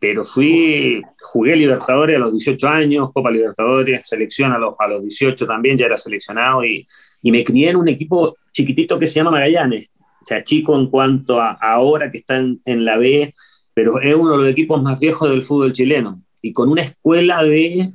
pero 0.00 0.24
fui, 0.24 1.02
jugué 1.20 1.56
Libertadores 1.56 2.16
a 2.16 2.20
los 2.20 2.32
18 2.32 2.68
años, 2.68 3.10
Copa 3.12 3.30
Libertadores, 3.30 4.02
selección 4.04 4.52
a 4.52 4.58
los, 4.58 4.74
a 4.78 4.86
los 4.86 5.02
18 5.02 5.46
también, 5.46 5.76
ya 5.76 5.86
era 5.86 5.96
seleccionado 5.96 6.64
y, 6.64 6.86
y 7.22 7.32
me 7.32 7.42
crié 7.42 7.70
en 7.70 7.76
un 7.76 7.88
equipo 7.88 8.36
chiquitito 8.52 8.98
que 8.98 9.06
se 9.06 9.14
llama 9.14 9.32
Magallanes, 9.32 9.88
o 10.22 10.26
sea, 10.26 10.44
chico 10.44 10.78
en 10.78 10.88
cuanto 10.88 11.40
a 11.40 11.52
ahora 11.60 12.10
que 12.10 12.18
está 12.18 12.36
en, 12.36 12.60
en, 12.64 12.84
la 12.84 12.96
B, 12.96 13.34
pero 13.74 14.00
es 14.00 14.14
uno 14.14 14.32
de 14.32 14.38
los 14.38 14.48
equipos 14.48 14.80
más 14.80 15.00
viejos 15.00 15.28
del 15.28 15.42
fútbol 15.42 15.72
chileno 15.72 16.22
y 16.42 16.52
con 16.52 16.68
una 16.68 16.82
escuela 16.82 17.42
de, 17.42 17.92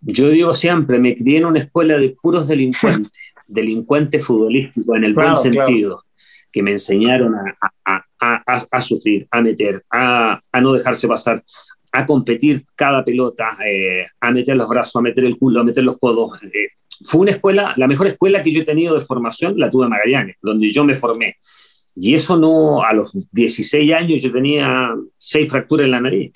yo 0.00 0.28
digo 0.28 0.52
siempre, 0.52 0.98
me 0.98 1.16
crié 1.16 1.38
en 1.38 1.46
una 1.46 1.60
escuela 1.60 1.98
de 1.98 2.16
puros 2.20 2.46
delincuentes, 2.48 3.12
delincuentes 3.46 4.24
futbolísticos 4.24 4.96
en 4.96 5.04
el 5.04 5.14
buen 5.14 5.36
sentido 5.36 6.04
que 6.54 6.62
me 6.62 6.70
enseñaron 6.70 7.34
a, 7.84 8.80
sufrir, 8.80 9.26
a 9.32 9.40
meter, 9.40 9.82
a, 9.90 10.40
no 10.60 10.72
dejarse 10.72 11.08
pasar, 11.08 11.42
a 11.90 12.06
competir 12.06 12.64
cada 12.76 13.04
pelota, 13.04 13.58
eh, 13.66 14.06
a 14.20 14.30
meter 14.30 14.56
los 14.56 14.68
brazos, 14.68 14.94
a 14.96 15.00
meter 15.00 15.24
el 15.24 15.36
culo, 15.36 15.60
a 15.60 15.64
meter 15.64 15.82
los 15.82 15.98
codos. 15.98 16.40
Eh, 16.44 16.68
fue 17.04 17.22
una 17.22 17.32
escuela, 17.32 17.74
la 17.76 17.88
mejor 17.88 18.06
escuela 18.06 18.40
que 18.40 18.52
yo 18.52 18.62
he 18.62 18.64
tenido 18.64 18.94
de 18.94 19.00
formación 19.00 19.58
la 19.58 19.68
tuve 19.68 19.86
en 19.86 19.90
Magallanes, 19.90 20.36
donde 20.40 20.68
yo 20.68 20.84
me 20.84 20.94
formé. 20.94 21.38
Y 21.96 22.14
eso 22.14 22.36
no, 22.36 22.84
a 22.84 22.92
los 22.92 23.28
16 23.32 23.92
años 23.92 24.22
yo 24.22 24.32
tenía 24.32 24.94
seis 25.16 25.50
fracturas 25.50 25.86
en 25.86 25.90
la 25.90 26.00
nariz. 26.00 26.32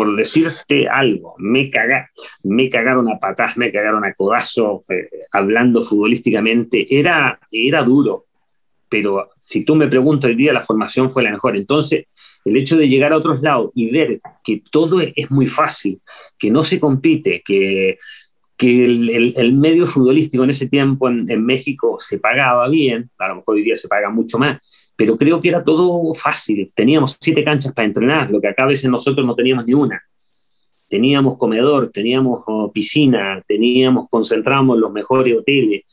Por 0.00 0.16
decirte 0.16 0.88
algo, 0.88 1.34
me, 1.36 1.68
cagaron 1.68 3.12
a 3.12 3.18
patas, 3.18 3.58
me 3.58 3.70
cagaron 3.70 4.02
a 4.02 4.14
codazos, 4.14 4.88
eh, 4.88 5.10
hablando 5.30 5.82
futbolísticamente. 5.82 6.86
Era, 6.98 7.38
era 7.52 7.82
duro, 7.82 8.24
pero 8.88 9.28
si 9.36 9.62
tú 9.62 9.74
me 9.74 9.88
preguntas 9.88 10.30
hoy 10.30 10.36
día, 10.36 10.54
la 10.54 10.62
formación 10.62 11.10
fue 11.10 11.22
la 11.22 11.32
mejor. 11.32 11.54
Entonces, 11.54 12.06
el 12.46 12.56
hecho 12.56 12.78
de 12.78 12.88
llegar 12.88 13.12
a 13.12 13.18
otros 13.18 13.42
lados 13.42 13.72
y 13.74 13.90
ver 13.90 14.22
que 14.42 14.62
todo 14.72 15.02
es, 15.02 15.30
muy 15.30 15.46
fácil, 15.46 16.00
que 16.38 16.50
no 16.50 16.62
se 16.62 16.80
compite, 16.80 17.42
que, 17.44 17.98
que 18.60 18.84
el, 18.84 19.32
el, 19.38 19.54
medio 19.54 19.86
futbolístico 19.86 20.44
en 20.44 20.50
ese 20.50 20.68
tiempo 20.68 21.08
en, 21.08 21.30
en, 21.30 21.42
México 21.46 21.96
se 21.98 22.18
pagaba 22.18 22.68
bien, 22.68 23.08
a 23.16 23.28
lo 23.28 23.36
mejor 23.36 23.54
hoy 23.54 23.62
día 23.62 23.74
se 23.74 23.88
paga 23.88 24.10
mucho 24.10 24.38
más, 24.38 24.92
pero 24.94 25.16
creo 25.16 25.40
que 25.40 25.48
era 25.48 25.64
todo 25.64 26.12
fácil. 26.12 26.68
Teníamos 26.74 27.16
siete 27.18 27.42
canchas 27.42 27.72
para 27.72 27.86
entrenar, 27.86 28.30
lo 28.30 28.38
que 28.38 28.48
acá 28.48 28.64
a 28.64 28.66
veces 28.66 28.90
nosotros 28.90 29.26
no 29.26 29.34
teníamos 29.34 29.64
ni 29.64 29.72
una. 29.72 30.02
Teníamos 30.90 31.38
comedor, 31.38 31.90
teníamos 31.90 32.42
oh, 32.48 32.70
piscina, 32.70 33.42
teníamos, 33.48 34.10
concentramos 34.10 34.78
los 34.78 34.92
mejores 34.92 35.38
hoteles. 35.38 35.84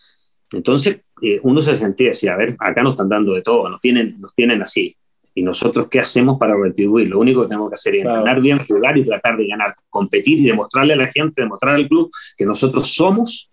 Entonces, 0.51 0.99
eh, 1.21 1.39
uno 1.43 1.61
se 1.61 1.73
sentía 1.73 2.11
así, 2.11 2.27
a 2.27 2.35
ver, 2.35 2.57
acá 2.59 2.83
nos 2.83 2.95
están 2.95 3.07
dando 3.07 3.31
de 3.33 3.43
todo, 3.43 3.69
nos 3.69 3.79
tienen, 3.79 4.19
nos 4.19 4.35
tienen 4.35 4.61
así. 4.61 4.93
¿Y 5.37 5.43
nosotros 5.43 5.87
qué 5.91 5.99
hacemos 5.99 6.39
para 6.39 6.55
retribuir? 6.57 7.09
Lo 7.09 7.19
único 7.19 7.43
que 7.43 7.49
tenemos 7.49 7.69
que 7.69 7.75
hacer 7.75 7.95
es 7.95 8.05
entrenar 8.05 8.41
bien, 8.41 8.65
jugar 8.67 8.97
y 8.97 9.03
tratar 9.03 9.37
de 9.37 9.47
ganar, 9.47 9.75
competir 9.87 10.39
y 10.39 10.45
demostrarle 10.45 10.93
a 10.93 10.97
la 10.97 11.07
gente, 11.09 11.43
demostrar 11.43 11.75
al 11.75 11.87
club 11.87 12.09
que 12.35 12.43
nosotros 12.43 12.91
somos 12.91 13.51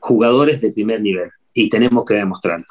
jugadores 0.00 0.60
de 0.60 0.72
primer 0.72 1.00
nivel 1.00 1.30
y 1.52 1.68
tenemos 1.68 2.04
que 2.04 2.14
demostrarlo. 2.14 2.66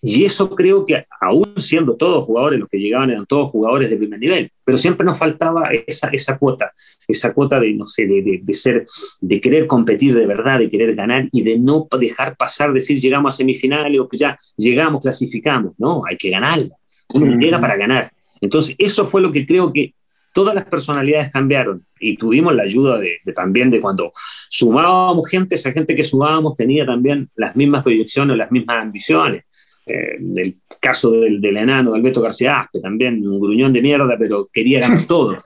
Y 0.00 0.24
eso 0.24 0.48
creo 0.48 0.86
que 0.86 1.06
aún 1.20 1.54
siendo 1.56 1.96
todos 1.96 2.24
jugadores, 2.24 2.60
los 2.60 2.68
que 2.68 2.78
llegaban 2.78 3.10
eran 3.10 3.26
todos 3.26 3.50
jugadores 3.50 3.90
de 3.90 3.96
primer 3.96 4.20
nivel, 4.20 4.52
pero 4.62 4.78
siempre 4.78 5.04
nos 5.04 5.18
faltaba 5.18 5.68
esa, 5.84 6.06
esa 6.10 6.38
cuota, 6.38 6.72
esa 7.08 7.34
cuota 7.34 7.58
de, 7.58 7.74
no 7.74 7.88
sé, 7.88 8.06
de, 8.06 8.40
de, 8.40 8.54
ser, 8.54 8.86
de 9.20 9.40
querer 9.40 9.66
competir 9.66 10.14
de 10.14 10.24
verdad, 10.24 10.60
de 10.60 10.70
querer 10.70 10.94
ganar 10.94 11.26
y 11.32 11.42
de 11.42 11.58
no 11.58 11.88
dejar 11.98 12.36
pasar, 12.36 12.72
decir 12.72 13.00
llegamos 13.00 13.34
a 13.34 13.38
semifinales 13.38 13.98
o 13.98 14.08
que 14.08 14.18
ya 14.18 14.38
llegamos, 14.56 15.02
clasificamos. 15.02 15.72
No, 15.78 16.04
hay 16.08 16.16
que 16.16 16.30
ganarla. 16.30 16.76
Uno 17.14 17.38
llega 17.38 17.60
para 17.60 17.76
ganar. 17.76 18.10
Entonces, 18.40 18.76
eso 18.78 19.06
fue 19.06 19.20
lo 19.20 19.32
que 19.32 19.46
creo 19.46 19.72
que 19.72 19.94
todas 20.34 20.54
las 20.54 20.66
personalidades 20.66 21.30
cambiaron 21.30 21.84
y 21.98 22.16
tuvimos 22.16 22.54
la 22.54 22.62
ayuda 22.62 22.98
de, 22.98 23.18
también 23.34 23.70
de 23.70 23.80
cuando 23.80 24.12
sumábamos 24.48 25.28
gente, 25.28 25.56
esa 25.56 25.72
gente 25.72 25.94
que 25.94 26.04
sumábamos 26.04 26.54
tenía 26.54 26.86
también 26.86 27.28
las 27.34 27.56
mismas 27.56 27.82
proyecciones, 27.82 28.36
las 28.36 28.50
mismas 28.52 28.82
ambiciones 28.82 29.44
el 29.88 30.56
caso 30.80 31.10
del, 31.10 31.40
del, 31.40 31.56
enano 31.56 31.94
Alberto 31.94 32.20
García 32.20 32.60
Aspe, 32.60 32.80
también 32.80 33.26
un 33.26 33.40
gruñón 33.40 33.72
de 33.72 33.82
mierda, 33.82 34.16
pero 34.18 34.48
quería 34.52 34.80
ganar 34.80 35.02
todo. 35.06 35.38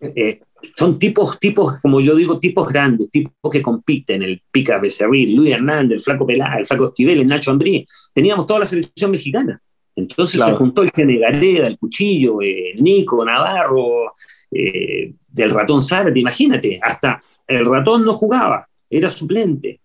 Eh, 0.00 0.40
son 0.62 0.98
tipos, 0.98 1.38
tipos, 1.38 1.80
como 1.80 2.00
yo 2.00 2.14
digo, 2.14 2.38
tipos 2.38 2.68
grandes, 2.68 3.10
tipos 3.10 3.50
que 3.50 3.62
compiten, 3.62 4.22
el 4.22 4.42
Pica 4.50 4.78
Becerril, 4.78 5.34
Luis 5.34 5.52
Hernández, 5.52 5.96
el 5.96 6.00
Flaco 6.00 6.26
Pelá, 6.26 6.56
el 6.58 6.66
Flaco 6.66 6.86
Esquivel, 6.86 7.20
el 7.20 7.26
Nacho 7.26 7.50
Ambrí, 7.50 7.84
teníamos 8.12 8.46
toda 8.46 8.60
la 8.60 8.66
selección 8.66 9.10
mexicana. 9.10 9.60
Entonces 10.00 10.42
se 10.42 10.52
juntó 10.52 10.82
el 10.82 10.90
Gene 10.90 11.18
Gareda, 11.18 11.66
el 11.66 11.78
Cuchillo, 11.78 12.40
eh, 12.42 12.74
Nico, 12.76 13.24
Navarro, 13.24 14.12
eh, 14.50 15.12
del 15.28 15.50
ratón 15.50 15.80
Zárate, 15.80 16.18
imagínate, 16.18 16.78
hasta 16.82 17.22
el 17.46 17.64
ratón 17.64 18.04
no 18.04 18.14
jugaba, 18.14 18.68
era 18.88 19.08
suplente. 19.08 19.80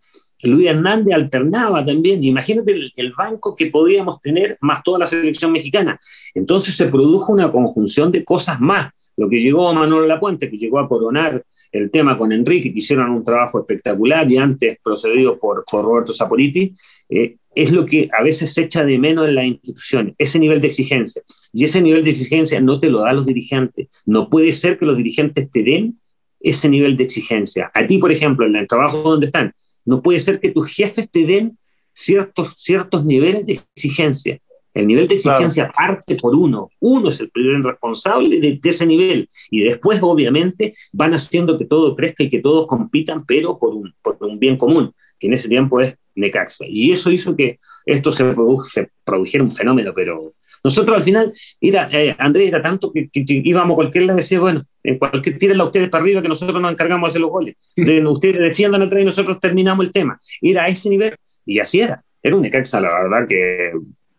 Luis 0.46 0.68
Hernández 0.68 1.14
alternaba 1.14 1.86
también. 1.86 2.24
Imagínate 2.24 2.92
el, 2.96 3.14
banco 3.14 3.56
que 3.56 3.68
podíamos 3.68 4.20
tener 4.22 4.58
más 4.62 4.84
toda 4.84 5.00
la 5.00 5.06
selección 5.06 5.52
mexicana. 5.52 6.00
Entonces 6.34 6.76
se 6.76 6.88
produjo 6.88 7.34
una 7.34 7.52
conjunción 7.52 8.12
de 8.12 8.24
cosas 8.24 8.60
más. 8.60 8.94
Lo 9.18 9.30
que 9.30 9.40
llegó 9.40 9.70
a 9.70 9.74
Manuel 9.74 10.08
Lapuente, 10.08 10.50
que 10.50 10.58
llegó 10.58 10.80
a 10.80 10.90
coronar 10.90 11.44
el 11.72 11.90
tema 11.92 12.18
con 12.18 12.32
Enrique, 12.32 12.72
que 12.72 12.80
hicieron 12.80 13.12
un 13.12 13.24
trabajo 13.24 13.60
espectacular 13.60 14.30
y 14.30 14.38
antes 14.38 14.78
procedido 14.84 15.38
por, 15.40 15.64
Roberto 15.72 16.12
Saporiti, 16.14 16.74
eh, 17.10 17.38
es 17.54 17.72
lo 17.72 17.86
que 17.86 18.10
a 18.12 18.22
veces 18.22 18.54
se 18.54 18.64
echa 18.64 18.84
de 18.84 18.98
menos 18.98 19.28
en 19.28 19.36
la 19.36 19.46
institución, 19.46 20.14
ese 20.18 20.40
nivel 20.40 20.60
de 20.60 20.68
exigencia. 20.68 21.22
Y 21.54 21.64
ese 21.64 21.82
nivel 21.82 22.04
de 22.04 22.12
exigencia 22.12 22.60
no 22.60 22.80
te 22.80 22.90
lo 22.90 23.02
dan 23.02 23.16
los 23.16 23.26
dirigentes. 23.26 23.88
No 24.06 24.30
puede 24.30 24.52
ser 24.52 24.78
que 24.78 24.86
los 24.86 24.98
dirigentes 24.98 25.50
te 25.50 25.64
den 25.64 26.00
ese 26.42 26.70
nivel 26.70 26.98
de 26.98 27.06
exigencia. 27.06 27.72
A 27.74 27.88
ti, 27.88 27.98
por 27.98 28.12
ejemplo, 28.12 28.46
en 28.46 28.56
el 28.56 28.68
trabajo 28.68 28.98
donde 28.98 29.28
están, 29.28 29.54
no 29.86 30.02
puede 30.02 30.20
ser 30.20 30.40
que 30.40 30.52
tus 30.52 30.68
jefes 30.70 31.10
te 31.10 31.26
den 31.26 31.58
ciertos, 31.94 32.54
ciertos 32.58 33.06
niveles 33.06 33.46
de 33.46 33.54
exigencia. 33.54 34.40
El 34.74 34.88
nivel 34.88 35.08
de 35.08 35.16
exigencia 35.16 35.72
parte 35.72 36.16
por 36.16 36.36
uno. 36.36 36.70
Uno 36.82 37.08
es 37.08 37.22
el 37.22 37.30
primer 37.30 37.62
responsable 37.64 38.42
de, 38.42 38.60
ese 38.62 38.86
nivel. 38.86 39.30
Y 39.50 39.62
después, 39.62 40.00
obviamente, 40.02 40.74
van 40.92 41.14
haciendo 41.14 41.58
que 41.58 41.64
todo 41.64 41.96
crezca 41.96 42.24
y 42.24 42.30
que 42.30 42.42
todos 42.42 42.68
compitan, 42.68 43.26
pero 43.26 43.58
por 43.58 43.74
un, 43.74 43.94
por 44.02 44.18
un 44.20 44.38
bien 44.38 44.58
común, 44.58 44.94
que 45.18 45.28
en 45.28 45.34
ese 45.34 45.48
tiempo 45.48 45.80
es 45.80 45.96
Necaxa. 46.16 46.66
Y 46.68 46.92
eso 46.92 47.10
hizo 47.10 47.38
que 47.38 47.58
esto 47.86 48.12
se, 48.12 48.36
se 48.70 48.90
produjera 49.06 49.46
un 49.46 49.52
fenómeno, 49.52 49.94
pero 49.96 50.34
nosotros 50.66 50.98
al 50.98 51.04
final, 51.04 51.32
era, 51.62 51.88
eh, 51.92 52.16
Andrés, 52.18 52.48
era 52.48 52.60
tanto 52.60 52.92
que, 52.92 53.08
íbamos 53.14 53.76
a 53.76 53.76
cualquier 53.76 54.06
lado 54.06 54.18
y 54.18 54.22
decía, 54.24 54.40
bueno, 54.40 54.64
en 54.82 54.98
cualquier 54.98 55.38
tírenla 55.38 55.64
ustedes 55.64 55.90
para 55.90 56.04
arriba 56.04 56.24
que 56.24 56.28
nosotros 56.28 56.60
nos 56.60 56.72
encargamos 56.72 57.04
de 57.04 57.12
hacer 57.12 57.22
los 57.22 57.30
goles. 57.30 57.56
De, 57.76 58.04
ustedes 58.08 58.40
defiendan 58.40 58.82
atrás 58.82 59.00
y 59.00 59.06
nosotros 59.06 59.40
terminamos 59.40 59.86
el 59.86 59.92
tema. 59.92 60.20
Era 60.42 60.64
a 60.64 60.68
ese 60.68 60.90
nivel 60.90 61.16
y 61.46 61.60
así 61.60 61.82
era. 61.82 62.04
Era 62.24 62.36
un 62.36 62.42
Necaxa, 62.42 62.82
la 62.82 62.90
verdad 63.04 63.28
que 63.28 63.74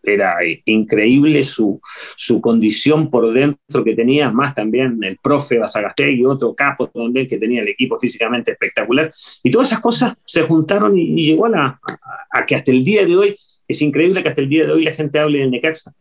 era 0.05 0.37
increíble 0.67 1.43
su, 1.43 1.81
su 2.15 2.41
condición 2.41 3.11
por 3.11 3.33
dentro 3.33 3.83
que 3.83 3.97
tenía, 3.97 4.31
más 4.31 4.55
también 4.55 5.01
el 5.03 5.19
profe 5.21 5.59
y 5.99 6.25
otro 6.25 6.55
capo 6.55 6.87
también 6.87 7.27
que 7.27 7.39
tenía 7.39 7.63
el 7.63 7.69
equipo 7.69 7.99
físicamente 7.99 8.53
espectacular. 8.53 9.11
Y 9.43 9.51
todas 9.51 9.67
esas 9.67 9.81
cosas 9.81 10.15
se 10.25 10.43
juntaron 10.43 10.97
y, 10.97 11.27
llegó 11.27 11.47
a, 11.47 11.49
la, 11.49 11.81
a, 12.31 12.47
que 12.47 12.55
hasta 12.55 12.71
el 12.71 12.85
día 12.85 13.05
de 13.05 13.17
hoy, 13.17 13.35
es 13.67 13.83
increíble 13.83 14.23
que 14.23 14.29
hasta 14.29 14.43
el 14.43 14.49
día 14.49 14.65
de 14.65 14.73
hoy 14.75 14.85
la 14.85 14.93
gente 14.93 15.19
hable 15.19 15.41
de 15.41 15.49
Necaxa. 15.49 15.93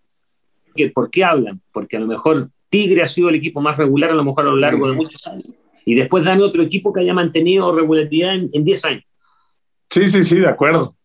¿Por 0.93 1.09
qué 1.09 1.23
hablan? 1.23 1.61
Porque 1.71 1.97
a 1.97 1.99
lo 1.99 2.07
mejor 2.07 2.49
Tigre 2.69 3.01
ha 3.01 3.07
sido 3.07 3.29
el 3.29 3.35
equipo 3.35 3.61
más 3.61 3.77
regular 3.77 4.11
a 4.11 4.15
lo 4.15 4.23
mejor 4.23 4.45
a 4.45 4.49
lo 4.49 4.57
largo 4.57 4.87
de 4.87 4.93
muchos 4.93 5.25
años. 5.27 5.47
Y 5.85 5.95
después 5.95 6.25
dame 6.25 6.43
otro 6.43 6.63
equipo 6.63 6.91
que 6.91 7.01
haya 7.01 7.13
mantenido 7.13 7.71
regularidad 7.71 8.35
en 8.35 8.63
10 8.63 8.85
años. 8.85 9.03
Sí, 9.89 10.07
sí, 10.07 10.23
sí, 10.23 10.39
de 10.39 10.49
acuerdo. 10.49 10.95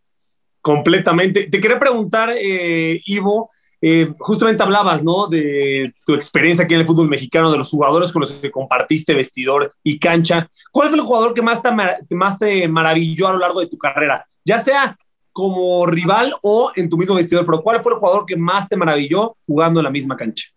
Completamente. 0.61 1.49
Te 1.49 1.61
quería 1.61 1.79
preguntar, 1.79 2.33
eh, 2.37 3.01
Ivo, 3.07 3.51
Eh, 3.83 4.13
justamente 4.19 4.63
hablabas, 4.63 5.03
¿no? 5.03 5.27
De 5.27 5.95
tu 6.05 6.13
experiencia 6.13 6.67
aquí 6.67 6.75
en 6.75 6.81
el 6.81 6.87
fútbol 6.87 7.09
mexicano, 7.09 7.51
de 7.51 7.57
los 7.57 7.71
jugadores 7.71 8.13
con 8.13 8.21
los 8.21 8.31
que 8.33 8.51
compartiste 8.51 9.15
vestidor 9.15 9.73
y 9.83 9.99
cancha. 9.99 10.47
¿Cuál 10.71 10.91
fue 10.91 10.99
el 10.99 11.05
jugador 11.05 11.33
que 11.33 11.41
más 11.41 11.63
te, 11.63 11.71
más 12.15 12.39
te 12.39 12.69
maravilló 12.69 13.29
a 13.29 13.33
lo 13.33 13.39
largo 13.39 13.61
de 13.61 13.69
tu 13.69 13.79
carrera? 13.79 14.27
Ya 14.45 14.59
sea 14.59 14.99
como 15.33 15.87
rival 15.87 16.33
o 16.43 16.73
en 16.77 16.89
tu 16.89 16.97
mismo 16.97 17.15
vestidor, 17.15 17.47
pero 17.47 17.63
¿cuál 17.63 17.81
fue 17.83 17.93
el 17.93 17.99
jugador 17.99 18.27
que 18.27 18.37
más 18.37 18.69
te 18.69 18.77
maravilló 18.77 19.37
jugando 19.47 19.81
en 19.81 19.85
la 19.85 19.91
misma 19.91 20.17
cancha? 20.17 20.49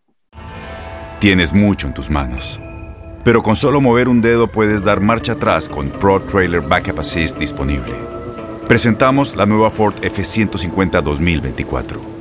Tienes 1.19 1.53
mucho 1.53 1.87
en 1.87 1.93
tus 1.93 2.09
manos, 2.09 2.59
pero 3.23 3.41
con 3.41 3.55
solo 3.55 3.79
mover 3.81 4.09
un 4.09 4.21
dedo 4.21 4.47
puedes 4.47 4.83
dar 4.83 4.99
marcha 4.99 5.33
atrás 5.33 5.69
con 5.69 5.89
Pro 5.89 6.21
Trailer 6.21 6.61
Backup 6.61 6.99
Assist 6.99 7.37
disponible. 7.37 7.95
Presentamos 8.67 9.35
la 9.35 9.45
nueva 9.45 9.69
Ford 9.71 9.95
F150 10.01 11.01
2024 11.01 12.13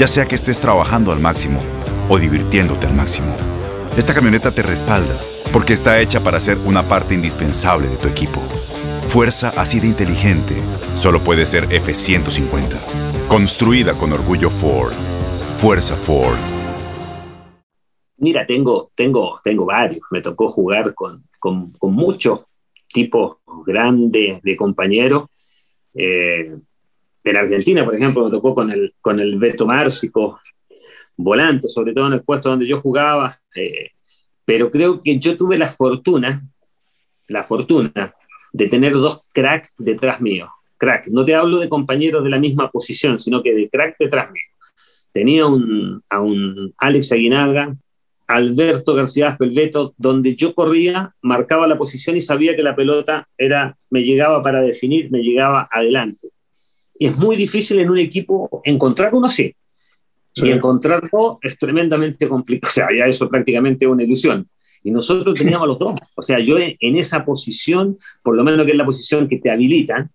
ya 0.00 0.06
sea 0.06 0.24
que 0.24 0.34
estés 0.34 0.58
trabajando 0.58 1.12
al 1.12 1.20
máximo 1.20 1.60
o 2.08 2.18
divirtiéndote 2.18 2.86
al 2.86 2.94
máximo. 2.94 3.36
Esta 3.98 4.14
camioneta 4.14 4.50
te 4.50 4.62
respalda 4.62 5.14
porque 5.52 5.74
está 5.74 6.00
hecha 6.00 6.20
para 6.20 6.40
ser 6.40 6.56
una 6.64 6.82
parte 6.84 7.14
indispensable 7.14 7.86
de 7.86 7.96
tu 7.96 8.08
equipo. 8.08 8.40
Fuerza 9.10 9.48
así 9.56 9.80
de 9.80 9.88
inteligente 9.88 10.54
solo 10.94 11.18
puede 11.18 11.44
ser 11.44 11.64
F-150. 11.64 13.26
Construida 13.26 13.94
con 13.94 14.12
orgullo 14.12 14.50
Ford. 14.50 14.92
Fuerza 15.58 15.96
Ford. 15.96 16.38
Mira, 18.18 18.46
tengo, 18.46 18.92
tengo, 18.94 19.36
tengo 19.42 19.64
varios. 19.64 20.02
Me 20.12 20.20
tocó 20.20 20.48
jugar 20.50 20.94
con, 20.94 21.22
con, 21.40 21.72
muchos 21.80 22.44
tipos 22.86 23.38
grandes 23.66 24.40
de 24.42 24.56
compañeros. 24.56 25.24
Eh, 25.92 26.54
en 27.24 27.36
Argentina, 27.36 27.84
por 27.84 27.96
ejemplo, 27.96 28.26
me 28.26 28.30
tocó 28.30 28.54
con 28.54 28.70
el, 28.70 28.94
con 29.00 29.18
el 29.18 29.40
Beto 29.40 29.66
Márcico, 29.66 30.38
volante, 31.16 31.66
sobre 31.66 31.92
todo 31.94 32.06
en 32.06 32.12
el 32.12 32.22
puesto 32.22 32.48
donde 32.48 32.68
yo 32.68 32.80
jugaba, 32.80 33.40
eh, 33.56 33.90
pero 34.44 34.70
creo 34.70 35.00
que 35.00 35.18
yo 35.18 35.36
tuve 35.36 35.58
la 35.58 35.66
fortuna, 35.66 36.40
la 37.26 37.42
fortuna 37.42 38.14
de 38.52 38.68
tener 38.68 38.92
dos 38.92 39.22
cracks 39.32 39.74
detrás 39.78 40.20
mío. 40.20 40.48
Crack, 40.78 41.08
no 41.08 41.24
te 41.24 41.34
hablo 41.34 41.58
de 41.58 41.68
compañeros 41.68 42.24
de 42.24 42.30
la 42.30 42.38
misma 42.38 42.70
posición, 42.70 43.18
sino 43.18 43.42
que 43.42 43.54
de 43.54 43.68
crack 43.68 43.96
detrás 43.98 44.30
mío. 44.30 44.44
Tenía 45.12 45.46
un, 45.46 46.02
a 46.08 46.20
un 46.20 46.72
Alex 46.78 47.12
Aguinaga, 47.12 47.76
Alberto 48.26 48.94
García 48.94 49.36
Pelveto, 49.36 49.94
donde 49.98 50.34
yo 50.34 50.54
corría, 50.54 51.14
marcaba 51.20 51.66
la 51.66 51.76
posición 51.76 52.16
y 52.16 52.20
sabía 52.20 52.56
que 52.56 52.62
la 52.62 52.76
pelota 52.76 53.28
era, 53.36 53.76
me 53.90 54.02
llegaba 54.02 54.42
para 54.42 54.62
definir, 54.62 55.10
me 55.10 55.22
llegaba 55.22 55.68
adelante 55.70 56.30
es 57.00 57.16
muy 57.16 57.34
difícil 57.34 57.80
en 57.80 57.90
un 57.90 57.98
equipo 57.98 58.60
encontrar 58.62 59.14
uno 59.14 59.26
así. 59.26 59.54
Y 60.34 60.50
encontrarlo 60.50 61.38
es 61.42 61.58
tremendamente 61.58 62.28
complicado. 62.28 62.60
O 62.70 62.72
sea, 62.72 62.88
ya 62.96 63.06
eso 63.06 63.28
prácticamente 63.28 63.86
es 63.86 63.90
una 63.90 64.04
ilusión. 64.04 64.46
Y 64.82 64.90
nosotros 64.90 65.38
teníamos 65.38 65.68
los 65.68 65.78
dos. 65.78 65.94
O 66.14 66.22
sea, 66.22 66.38
yo 66.40 66.56
en, 66.58 66.96
esa 66.96 67.24
posición, 67.24 67.98
por 68.22 68.36
lo 68.36 68.44
menos 68.44 68.64
que 68.64 68.72
es 68.72 68.78
la 68.78 68.84
posición 68.84 69.28
que 69.28 69.38
te 69.38 69.50
habilitan, 69.50 70.10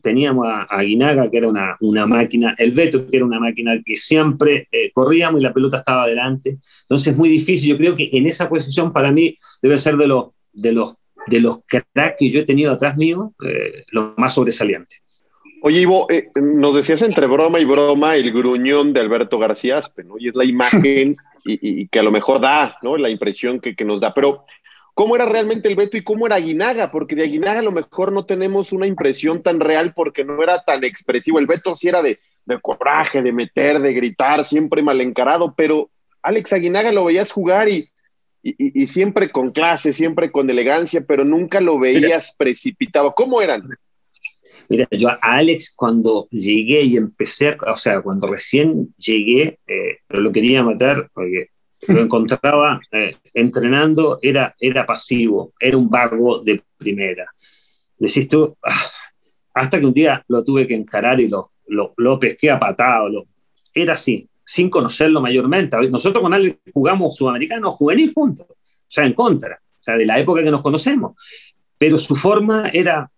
teníamos 0.00 0.46
a, 0.46 0.62
Aguinaga, 0.62 1.28
que 1.30 1.38
era 1.38 1.48
una, 1.48 1.76
una, 1.80 2.06
máquina, 2.06 2.54
el 2.58 2.72
Beto, 2.72 3.06
que 3.06 3.16
era 3.16 3.26
una 3.26 3.40
máquina 3.40 3.80
que 3.84 3.96
siempre 3.96 4.68
eh, 4.70 4.90
corríamos 4.92 5.40
y 5.40 5.44
la 5.44 5.52
pelota 5.52 5.78
estaba 5.78 6.04
adelante. 6.04 6.58
Entonces 6.82 7.08
es 7.08 7.16
muy 7.16 7.28
difícil. 7.28 7.70
Yo 7.70 7.76
creo 7.76 7.94
que 7.94 8.08
en 8.12 8.26
esa 8.26 8.48
posición 8.48 8.92
para 8.92 9.10
mí 9.10 9.34
debe 9.62 9.76
ser 9.76 9.96
de 9.96 10.06
los, 10.06 10.26
de 10.52 10.72
los, 10.72 10.94
de 11.26 11.40
los 11.40 11.58
cracks 11.66 12.16
que 12.18 12.28
yo 12.28 12.40
he 12.40 12.44
tenido 12.44 12.72
atrás 12.72 12.96
mío, 12.96 13.34
eh, 13.44 13.84
lo 13.90 14.14
más 14.16 14.34
sobresaliente. 14.34 14.96
Oye, 15.66 15.80
Ivo, 15.80 16.06
eh, 16.08 16.30
nos 16.36 16.76
decías 16.76 17.02
entre 17.02 17.26
broma 17.26 17.58
y 17.58 17.64
broma 17.64 18.14
el 18.14 18.30
gruñón 18.30 18.92
de 18.92 19.00
Alberto 19.00 19.36
García 19.36 19.78
Aspe, 19.78 20.04
¿no? 20.04 20.14
Y 20.16 20.28
es 20.28 20.34
la 20.36 20.44
imagen 20.44 21.16
y, 21.44 21.88
que 21.88 21.98
a 21.98 22.04
lo 22.04 22.12
mejor 22.12 22.40
da, 22.40 22.78
¿no? 22.82 22.96
La 22.96 23.10
impresión 23.10 23.58
que, 23.58 23.74
nos 23.84 24.00
da. 24.00 24.14
Pero, 24.14 24.44
¿cómo 24.94 25.16
era 25.16 25.26
realmente 25.26 25.66
el 25.66 25.74
Beto 25.74 25.96
y 25.96 26.04
cómo 26.04 26.26
era 26.26 26.36
Aguinaga? 26.36 26.92
Porque 26.92 27.16
de 27.16 27.24
Aguinaga 27.24 27.58
a 27.58 27.64
lo 27.64 27.72
mejor 27.72 28.12
no 28.12 28.24
tenemos 28.24 28.72
una 28.72 28.86
impresión 28.86 29.42
tan 29.42 29.58
real 29.58 29.92
porque 29.92 30.22
no 30.22 30.40
era 30.40 30.62
tan 30.62 30.84
expresivo. 30.84 31.40
El 31.40 31.48
Beto 31.48 31.74
sí 31.74 31.88
era 31.88 32.00
de, 32.00 32.20
de 32.44 32.60
coraje, 32.60 33.20
de 33.20 33.32
meter, 33.32 33.80
de 33.80 33.92
gritar, 33.92 34.44
siempre 34.44 34.84
mal 34.84 35.00
encarado, 35.00 35.52
pero 35.56 35.90
Alex 36.22 36.52
Aguinaga 36.52 36.92
lo 36.92 37.06
veías 37.06 37.32
jugar 37.32 37.68
y, 37.68 37.90
y, 38.44 38.86
siempre 38.86 39.30
con 39.30 39.50
clase, 39.50 39.92
siempre 39.92 40.30
con 40.30 40.48
elegancia, 40.48 41.04
pero 41.04 41.24
nunca 41.24 41.60
lo 41.60 41.76
veías 41.80 42.36
precipitado. 42.38 43.16
¿Cómo 43.16 43.42
eran? 43.42 43.68
Mira, 44.68 44.88
yo 44.90 45.08
a 45.08 45.18
Alex 45.20 45.72
cuando 45.74 46.28
llegué 46.30 46.82
y 46.82 46.96
empecé, 46.96 47.56
o 47.66 47.74
sea, 47.74 48.00
cuando 48.02 48.26
recién 48.26 48.94
llegué, 48.98 49.58
eh, 49.66 49.98
lo 50.08 50.32
quería 50.32 50.62
matar 50.62 51.08
porque 51.12 51.50
lo 51.88 52.00
encontraba 52.02 52.80
eh, 52.92 53.16
entrenando, 53.34 54.18
era, 54.22 54.54
era 54.58 54.84
pasivo, 54.84 55.52
era 55.60 55.76
un 55.76 55.88
vago 55.88 56.42
de 56.42 56.62
primera. 56.76 57.26
Decís 57.98 58.28
tú, 58.28 58.56
ah, 58.62 58.82
hasta 59.54 59.78
que 59.78 59.86
un 59.86 59.94
día 59.94 60.24
lo 60.28 60.44
tuve 60.44 60.66
que 60.66 60.74
encarar 60.74 61.20
y 61.20 61.28
lo, 61.28 61.52
lo, 61.68 61.94
lo 61.96 62.18
pesqué 62.18 62.50
a 62.50 62.58
patado, 62.58 63.08
lo, 63.08 63.26
era 63.72 63.92
así, 63.92 64.28
sin 64.44 64.70
conocerlo 64.70 65.20
mayormente. 65.20 65.76
Nosotros 65.88 66.22
con 66.22 66.34
Alex 66.34 66.58
jugamos 66.72 67.16
sudamericano 67.16 67.70
juvenil 67.70 68.12
juntos, 68.12 68.46
o 68.50 68.54
sea, 68.86 69.04
en 69.04 69.12
contra, 69.12 69.60
o 69.62 69.82
sea, 69.82 69.96
de 69.96 70.06
la 70.06 70.18
época 70.18 70.42
que 70.42 70.50
nos 70.50 70.62
conocemos. 70.62 71.14
Pero 71.78 71.98
su 71.98 72.16
forma 72.16 72.68
era 72.68 73.10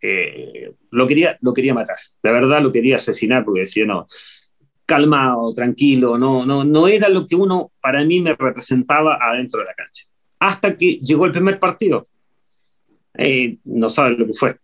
eh, 0.00 0.72
lo, 0.90 1.06
quería, 1.06 1.38
lo 1.40 1.52
quería 1.52 1.74
matar. 1.74 1.96
La 2.22 2.32
verdad 2.32 2.62
lo 2.62 2.72
quería 2.72 2.96
asesinar 2.96 3.44
porque 3.44 3.60
decía, 3.60 3.84
no, 3.84 4.06
calmado, 4.86 5.52
tranquilo, 5.52 6.16
no, 6.16 6.46
no, 6.46 6.64
no 6.64 6.88
era 6.88 7.08
lo 7.08 7.26
que 7.26 7.36
uno 7.36 7.72
para 7.80 8.04
mí 8.04 8.20
me 8.20 8.34
representaba 8.34 9.18
adentro 9.20 9.60
de 9.60 9.66
la 9.66 9.74
cancha. 9.74 10.04
Hasta 10.38 10.76
que 10.76 10.98
llegó 10.98 11.26
el 11.26 11.32
primer 11.32 11.58
partido. 11.58 12.08
Eh, 13.18 13.58
no 13.64 13.88
sabe 13.88 14.16
lo 14.16 14.26
que 14.26 14.32
fue. 14.32 14.56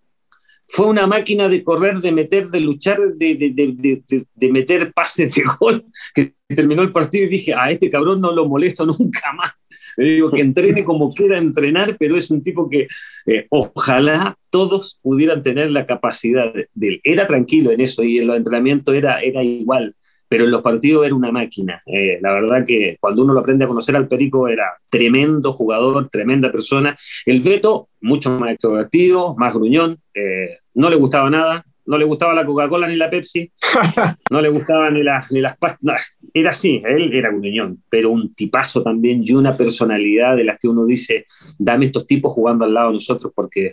Fue 0.67 0.87
una 0.87 1.07
máquina 1.07 1.49
de 1.49 1.63
correr, 1.63 1.99
de 1.99 2.11
meter, 2.11 2.49
de 2.49 2.61
luchar, 2.61 2.99
de, 3.01 3.35
de, 3.35 3.51
de, 3.51 4.27
de 4.35 4.53
meter 4.53 4.93
pases 4.93 5.35
de 5.35 5.43
gol, 5.61 5.85
que 6.15 6.35
terminó 6.55 6.83
el 6.83 6.93
partido 6.93 7.27
y 7.27 7.29
dije, 7.29 7.55
a 7.55 7.71
este 7.71 7.91
cabrón 7.91 8.21
no 8.21 8.33
lo 8.33 8.47
molesto 8.47 8.87
nunca 8.99 9.33
más. 9.33 9.53
Le 9.97 10.15
digo 10.15 10.31
que 10.31 10.41
entrene 10.41 10.85
como 10.85 11.13
quiera 11.13 11.39
entrenar, 11.39 11.97
pero 11.99 12.17
es 12.17 12.31
un 12.31 12.43
tipo 12.43 12.69
que 12.69 12.89
eh, 13.27 13.47
ojalá 13.51 14.37
todos 14.51 14.99
pudieran 15.03 15.43
tener 15.43 15.71
la 15.71 15.87
capacidad 15.87 16.53
de, 16.53 16.89
él. 16.89 17.01
Era 17.05 17.27
tranquilo 17.27 17.71
en 17.71 17.81
eso 17.81 18.03
y 18.03 18.19
en 18.19 18.29
los 18.29 18.37
entrenamientos 18.37 18.95
era, 18.95 19.21
era 19.21 19.43
igual, 19.43 19.95
pero 20.29 20.45
en 20.45 20.51
los 20.51 20.63
partidos 20.63 21.07
era 21.07 21.15
una 21.15 21.33
máquina. 21.33 21.83
Eh, 21.87 22.19
la 22.21 22.33
verdad 22.33 22.65
que 22.67 22.97
cuando 23.01 23.23
uno 23.23 23.33
lo 23.33 23.41
aprende 23.41 23.65
a 23.65 23.69
conocer 23.69 23.97
al 23.97 24.09
Perico 24.09 24.49
era 24.49 24.65
tremendo 24.91 25.53
jugador, 25.53 26.09
tremenda 26.09 26.51
persona. 26.51 26.97
El 27.27 27.41
Beto, 27.41 27.89
mucho 28.01 28.31
más 28.31 28.53
extrovertido, 28.53 29.35
más 29.37 29.55
gruñón, 29.55 29.99
eh, 30.15 30.59
no 30.75 30.91
le 30.91 30.97
gustaba 30.97 31.31
nada, 31.31 31.65
no 31.87 31.99
le 31.99 32.05
gustaba 32.05 32.35
la 32.35 32.47
Coca-Cola 32.47 32.87
ni 32.89 32.97
la 32.97 33.11
Pepsi, 33.11 33.51
no 34.31 34.41
le 34.41 34.49
gustaba 34.49 34.91
ni, 34.91 35.03
ni 35.31 35.41
las 35.41 35.59
pastas. 35.59 36.15
era 36.33 36.51
así, 36.51 36.83
él 36.85 37.13
era 37.13 37.31
un 37.31 37.41
niñón, 37.41 37.83
pero 37.89 38.11
un 38.11 38.33
tipazo 38.33 38.83
también 38.83 39.23
y 39.25 39.33
una 39.33 39.57
personalidad 39.57 40.37
de 40.37 40.45
las 40.45 40.59
que 40.59 40.69
uno 40.69 40.85
dice, 40.87 41.27
dame 41.59 41.87
estos 41.87 42.07
tipos 42.07 42.33
jugando 42.33 42.65
al 42.65 42.75
lado 42.75 42.89
de 42.89 42.95
nosotros 42.95 43.33
porque 43.35 43.73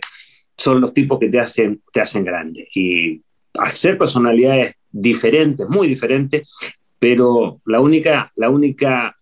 son 0.56 0.80
los 0.80 0.92
tipos 0.92 1.18
que 1.18 1.28
te 1.28 1.40
hacen, 1.40 1.80
te 1.92 2.00
hacen 2.00 2.24
grande. 2.24 2.68
Y 2.74 3.22
hacer 3.54 3.98
personalidades 3.98 4.76
diferentes, 4.90 5.68
muy 5.68 5.88
diferentes, 5.88 6.54
pero 6.98 7.60
la 7.64 7.80
única, 7.80 8.30
la 8.36 8.50
única 8.50 9.16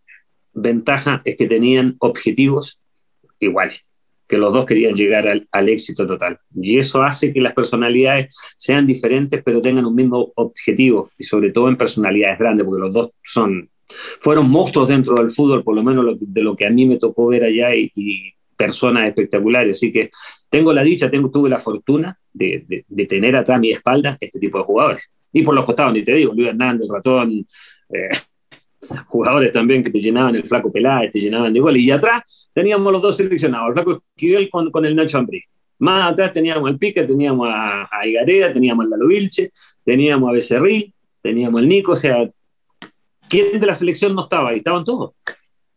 ventaja 0.52 1.22
es 1.24 1.36
que 1.36 1.46
tenían 1.46 1.96
objetivos 2.00 2.80
iguales 3.38 3.84
que 4.30 4.38
los 4.38 4.52
dos 4.52 4.64
querían 4.64 4.94
llegar 4.94 5.26
al, 5.26 5.68
éxito 5.68 6.06
total. 6.06 6.38
Y 6.54 6.78
eso 6.78 7.02
hace 7.02 7.32
que 7.32 7.40
las 7.40 7.52
personalidades 7.52 8.36
sean 8.56 8.86
diferentes, 8.86 9.42
pero 9.44 9.60
tengan 9.60 9.84
un 9.84 9.94
mismo 9.96 10.32
objetivo, 10.36 11.10
y 11.18 11.24
sobre 11.24 11.50
todo 11.50 11.68
en 11.68 11.76
personalidades 11.76 12.38
grandes, 12.38 12.64
porque 12.64 12.80
los 12.80 12.94
dos 12.94 13.10
son, 13.24 13.68
fueron 14.20 14.48
monstruos 14.48 14.86
dentro 14.86 15.16
del 15.16 15.30
fútbol, 15.30 15.64
por 15.64 15.74
lo 15.74 15.82
menos 15.82 16.16
de 16.20 16.42
lo 16.42 16.54
que 16.54 16.64
a 16.64 16.70
mí 16.70 16.86
me 16.86 16.98
tocó 16.98 17.26
ver 17.26 17.42
allá, 17.42 17.74
y, 17.74 18.32
personas 18.56 19.08
espectaculares. 19.08 19.78
Así 19.78 19.90
que 19.90 20.10
tengo 20.50 20.70
la 20.74 20.82
dicha, 20.82 21.10
tengo, 21.10 21.30
tuve 21.30 21.48
la 21.48 21.60
fortuna 21.60 22.18
de, 22.30 22.84
de, 22.86 23.06
tener 23.06 23.34
atrás 23.34 23.58
mi 23.58 23.70
espalda 23.70 24.18
este 24.20 24.38
tipo 24.38 24.58
de 24.58 24.64
jugadores. 24.64 25.10
Y 25.32 25.42
por 25.42 25.54
los 25.54 25.64
costados, 25.64 25.94
ni 25.94 26.04
te 26.04 26.12
digo, 26.14 26.34
Luis 26.34 26.48
Hernández, 26.48 26.86
Ratón, 26.92 27.46
eh, 27.88 28.08
jugadores 29.06 29.52
también 29.52 29.82
que 29.82 29.90
te 29.90 29.98
llenaban 29.98 30.34
el 30.34 30.44
flaco 30.44 30.72
Peláez, 30.72 31.12
te 31.12 31.20
llenaban 31.20 31.52
de 31.52 31.60
goles. 31.60 31.82
Y 31.82 31.90
atrás 31.90 32.50
teníamos 32.52 32.92
los 32.92 33.02
dos 33.02 33.16
seleccionados, 33.16 33.68
el 33.68 33.74
flaco 33.74 34.02
Esquivel 34.16 34.48
con, 34.50 34.70
con 34.70 34.84
el 34.84 34.96
Nacho 34.96 35.18
Ambrí. 35.18 35.42
Más 35.78 36.12
atrás 36.12 36.32
teníamos 36.32 36.68
al 36.68 36.78
Pique, 36.78 37.02
teníamos 37.04 37.48
a, 37.50 37.88
a 37.90 38.06
Igareda, 38.06 38.52
teníamos 38.52 38.84
al 38.84 38.90
Lalo 38.90 39.06
Vilche, 39.06 39.50
teníamos 39.84 40.28
a 40.28 40.32
Becerril, 40.32 40.92
teníamos 41.22 41.60
al 41.60 41.68
Nico, 41.68 41.92
o 41.92 41.96
sea, 41.96 42.28
¿quién 43.28 43.58
de 43.58 43.66
la 43.66 43.74
selección 43.74 44.14
no 44.14 44.24
estaba 44.24 44.50
ahí? 44.50 44.58
Estaban 44.58 44.84
todos. 44.84 45.12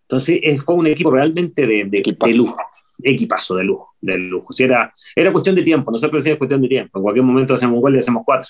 Entonces 0.03 0.39
eh, 0.43 0.57
fue 0.57 0.75
un 0.75 0.87
equipo 0.87 1.11
realmente 1.11 1.65
de, 1.65 1.85
de, 1.85 2.33
lujo, 2.33 2.57
equipazo 3.01 3.55
de 3.55 3.63
lujo, 3.63 3.95
de 4.01 4.17
lujo. 4.17 4.51
Si 4.51 4.63
era, 4.63 4.93
era 5.15 5.31
cuestión 5.31 5.55
de 5.55 5.63
tiempo, 5.63 5.89
nosotros 5.89 6.21
decíamos 6.21 6.39
cuestión 6.39 6.61
de 6.61 6.67
tiempo. 6.67 6.99
En 6.99 7.03
cualquier 7.03 7.25
momento 7.25 7.53
hacemos 7.53 7.75
un 7.75 7.81
gol 7.81 7.95
y 7.95 7.99
hacemos 7.99 8.23
cuatro. 8.25 8.49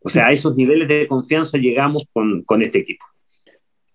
O 0.00 0.08
sea, 0.08 0.26
a 0.26 0.32
esos 0.32 0.54
niveles 0.56 0.86
de 0.88 1.08
confianza 1.08 1.58
llegamos 1.58 2.06
con, 2.12 2.42
con 2.42 2.62
este 2.62 2.80
equipo. 2.80 3.04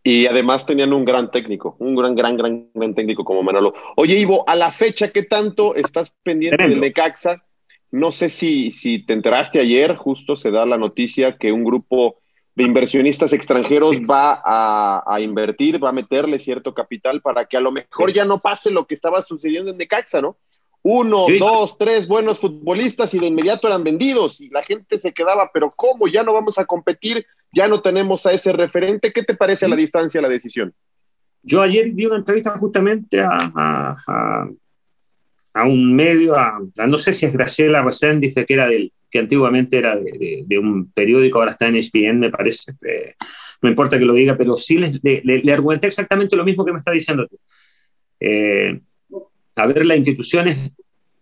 Y 0.03 0.25
además 0.25 0.65
tenían 0.65 0.93
un 0.93 1.05
gran 1.05 1.29
técnico, 1.29 1.75
un 1.79 1.95
gran, 1.95 2.15
gran, 2.15 2.35
gran, 2.35 2.69
gran 2.73 2.95
técnico 2.95 3.23
como 3.23 3.43
Manolo. 3.43 3.73
Oye, 3.95 4.17
Ivo, 4.17 4.43
a 4.47 4.55
la 4.55 4.71
fecha, 4.71 5.11
¿qué 5.11 5.23
tanto 5.23 5.75
estás 5.75 6.11
pendiente 6.23 6.67
del 6.67 6.79
Necaxa? 6.79 7.43
No 7.91 8.11
sé 8.11 8.29
si, 8.29 8.71
si 8.71 9.05
te 9.05 9.13
enteraste 9.13 9.59
ayer, 9.59 9.95
justo 9.95 10.35
se 10.35 10.49
da 10.49 10.65
la 10.65 10.77
noticia 10.77 11.37
que 11.37 11.51
un 11.51 11.63
grupo 11.63 12.21
de 12.55 12.63
inversionistas 12.63 13.31
extranjeros 13.33 13.97
va 13.99 14.41
a, 14.43 15.21
invertir, 15.21 15.81
va 15.81 15.89
a 15.89 15.93
meterle 15.93 16.39
cierto 16.39 16.73
capital 16.73 17.21
para 17.21 17.45
que 17.45 17.57
a 17.57 17.61
lo 17.61 17.71
mejor 17.71 18.11
ya 18.11 18.25
no 18.25 18.39
pase 18.39 18.71
lo 18.71 18.85
que 18.85 18.95
estaba 18.95 19.21
sucediendo 19.21 19.71
en 19.71 19.77
Necaxa, 19.77 20.21
¿no? 20.21 20.37
Uno, 20.83 21.27
dos, 21.37 21.77
tres 21.77 22.07
buenos 22.07 22.39
futbolistas 22.39 23.13
y 23.13 23.19
de 23.19 23.27
inmediato 23.27 23.67
eran 23.67 23.83
vendidos 23.83 24.41
y 24.41 24.49
la 24.49 24.63
gente 24.63 24.97
se 24.97 25.13
quedaba, 25.13 25.51
pero 25.53 25.71
¿cómo? 25.75 26.07
Ya 26.07 26.23
no 26.23 26.33
vamos 26.33 26.57
a 26.57 26.65
competir, 26.65 27.25
ya 27.51 27.67
no 27.67 27.81
tenemos 27.81 28.25
a 28.25 28.33
ese 28.33 28.53
referente. 28.53 29.11
¿Qué 29.11 29.23
te 29.23 29.35
parece 29.35 29.65
a 29.65 29.69
la 29.69 29.75
distancia 29.75 30.21
la 30.21 30.29
decisión? 30.29 30.73
Yo 31.43 31.61
ayer 31.61 31.93
di 31.93 32.05
una 32.05 32.17
entrevista 32.17 32.51
justamente 32.51 33.19
a, 33.19 33.97
a, 35.53 35.65
un 35.65 35.95
medio, 35.95 36.37
a, 36.37 36.59
no 36.87 36.97
sé 36.97 37.13
si 37.13 37.25
es 37.25 37.33
Graciela 37.33 37.81
Rosén, 37.81 38.19
dice 38.19 38.45
que 38.45 38.53
era 38.53 38.67
del 38.67 38.91
que 39.09 39.19
antiguamente 39.19 39.77
era 39.77 39.97
de, 39.97 40.57
un 40.57 40.89
periódico, 40.91 41.39
ahora 41.39 41.51
está 41.51 41.67
en 41.67 41.75
ESPN, 41.75 42.17
me 42.17 42.29
parece. 42.29 42.71
Eh, 42.87 43.15
no 43.61 43.69
importa 43.69 43.99
que 43.99 44.05
lo 44.05 44.13
diga, 44.13 44.37
pero 44.37 44.55
sí 44.55 44.77
le, 44.77 45.21
le, 45.23 45.53
argumenté 45.53 45.87
exactamente 45.87 46.37
lo 46.37 46.45
mismo 46.45 46.63
que 46.63 46.71
me 46.71 46.77
está 46.77 46.91
diciendo 46.91 47.27
tú. 47.27 47.37
Eh, 48.21 48.79
a 49.55 49.65
ver, 49.67 49.85
las 49.85 49.97
instituciones 49.97 50.71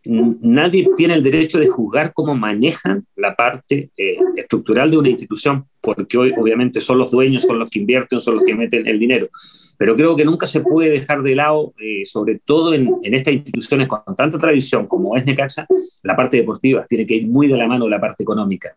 nadie 0.09 0.89
tiene 0.95 1.13
el 1.13 1.23
derecho 1.23 1.59
de 1.59 1.67
juzgar 1.67 2.13
cómo 2.13 2.33
manejan 2.33 3.05
la 3.15 3.35
parte 3.35 3.91
eh, 3.95 4.17
estructural 4.35 4.89
de 4.89 4.97
una 4.97 5.09
institución, 5.09 5.65
porque 5.81 6.17
hoy 6.17 6.33
obviamente 6.37 6.79
son 6.79 6.97
los 6.97 7.11
dueños, 7.11 7.43
son 7.43 7.59
los 7.59 7.69
que 7.69 7.79
invierten, 7.79 8.19
son 8.19 8.35
los 8.35 8.43
que 8.43 8.55
meten 8.55 8.87
el 8.87 8.99
dinero. 8.99 9.29
Pero 9.77 9.95
creo 9.95 10.15
que 10.15 10.25
nunca 10.25 10.47
se 10.47 10.61
puede 10.61 10.89
dejar 10.89 11.21
de 11.21 11.35
lado, 11.35 11.73
eh, 11.79 12.05
sobre 12.05 12.39
todo 12.43 12.73
en, 12.73 12.97
estas 13.03 13.33
instituciones 13.33 13.87
con 13.87 14.01
tanta 14.15 14.37
tradición 14.37 14.87
como 14.87 15.15
es 15.15 15.25
Necaxa, 15.25 15.67
la 16.03 16.15
parte 16.15 16.37
deportiva. 16.37 16.85
Tiene 16.87 17.05
que 17.05 17.15
ir 17.15 17.27
muy 17.27 17.47
de 17.47 17.57
la 17.57 17.67
mano 17.67 17.87
la 17.87 18.01
parte 18.01 18.23
económica. 18.23 18.75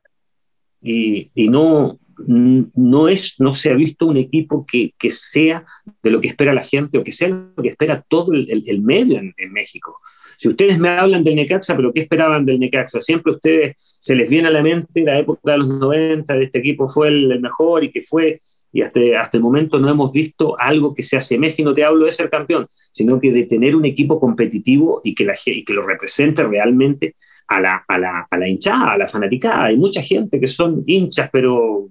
Y, 0.82 1.30
no, 1.48 1.98
no, 2.26 3.08
es, 3.08 3.40
no 3.40 3.54
se 3.54 3.70
ha 3.70 3.74
visto 3.74 4.06
un 4.06 4.16
equipo 4.16 4.66
que, 4.66 4.92
sea 5.08 5.64
de 6.02 6.10
lo 6.10 6.20
que 6.20 6.28
espera 6.28 6.52
la 6.52 6.64
gente 6.64 6.98
o 6.98 7.04
que 7.04 7.12
sea 7.12 7.28
lo 7.28 7.62
que 7.62 7.70
espera 7.70 8.04
todo 8.06 8.32
el, 8.32 8.82
medio 8.82 9.18
en 9.18 9.52
México. 9.52 9.98
Si 10.36 10.48
ustedes 10.48 10.78
me 10.78 10.88
hablan 10.88 11.24
del 11.24 11.36
Necaxa, 11.36 11.76
pero 11.76 11.92
¿qué 11.92 12.00
esperaban 12.00 12.44
del 12.44 12.58
Necaxa? 12.58 13.00
Siempre 13.00 13.32
a 13.32 13.36
ustedes 13.36 13.96
se 13.98 14.14
les 14.14 14.30
viene 14.30 14.48
a 14.48 14.50
la 14.50 14.62
mente 14.62 15.02
la 15.02 15.18
época 15.18 15.52
de 15.52 15.58
los 15.58 15.68
90, 15.68 16.34
de 16.34 16.44
este 16.44 16.58
equipo 16.58 16.86
fue 16.88 17.08
el, 17.08 17.40
mejor 17.40 17.84
y 17.84 17.90
que 17.90 18.02
fue, 18.02 18.38
y 18.72 18.82
hasta, 18.82 19.00
hasta 19.20 19.36
el 19.36 19.42
momento 19.42 19.78
no 19.78 19.88
hemos 19.88 20.12
visto 20.12 20.56
algo 20.58 20.94
que 20.94 21.02
se 21.02 21.16
asemeje, 21.16 21.62
no 21.62 21.74
te 21.74 21.84
hablo 21.84 22.04
de 22.04 22.12
ser 22.12 22.30
campeón, 22.30 22.66
sino 22.68 23.20
que 23.20 23.32
de 23.32 23.44
tener 23.44 23.76
un 23.76 23.84
equipo 23.84 24.18
competitivo 24.20 25.00
y 25.04 25.14
que, 25.14 25.24
la, 25.24 25.34
y 25.46 25.64
que 25.64 25.74
lo 25.74 25.82
represente 25.82 26.42
realmente 26.44 27.14
a 27.48 27.60
la, 27.60 27.84
a, 27.86 27.98
la, 27.98 28.26
a 28.30 28.38
la 28.38 28.48
hinchada, 28.48 28.92
a 28.92 28.98
la 28.98 29.08
fanaticada. 29.08 29.64
Hay 29.64 29.76
mucha 29.76 30.02
gente 30.02 30.40
que 30.40 30.46
son 30.46 30.82
hinchas, 30.86 31.28
pero 31.32 31.88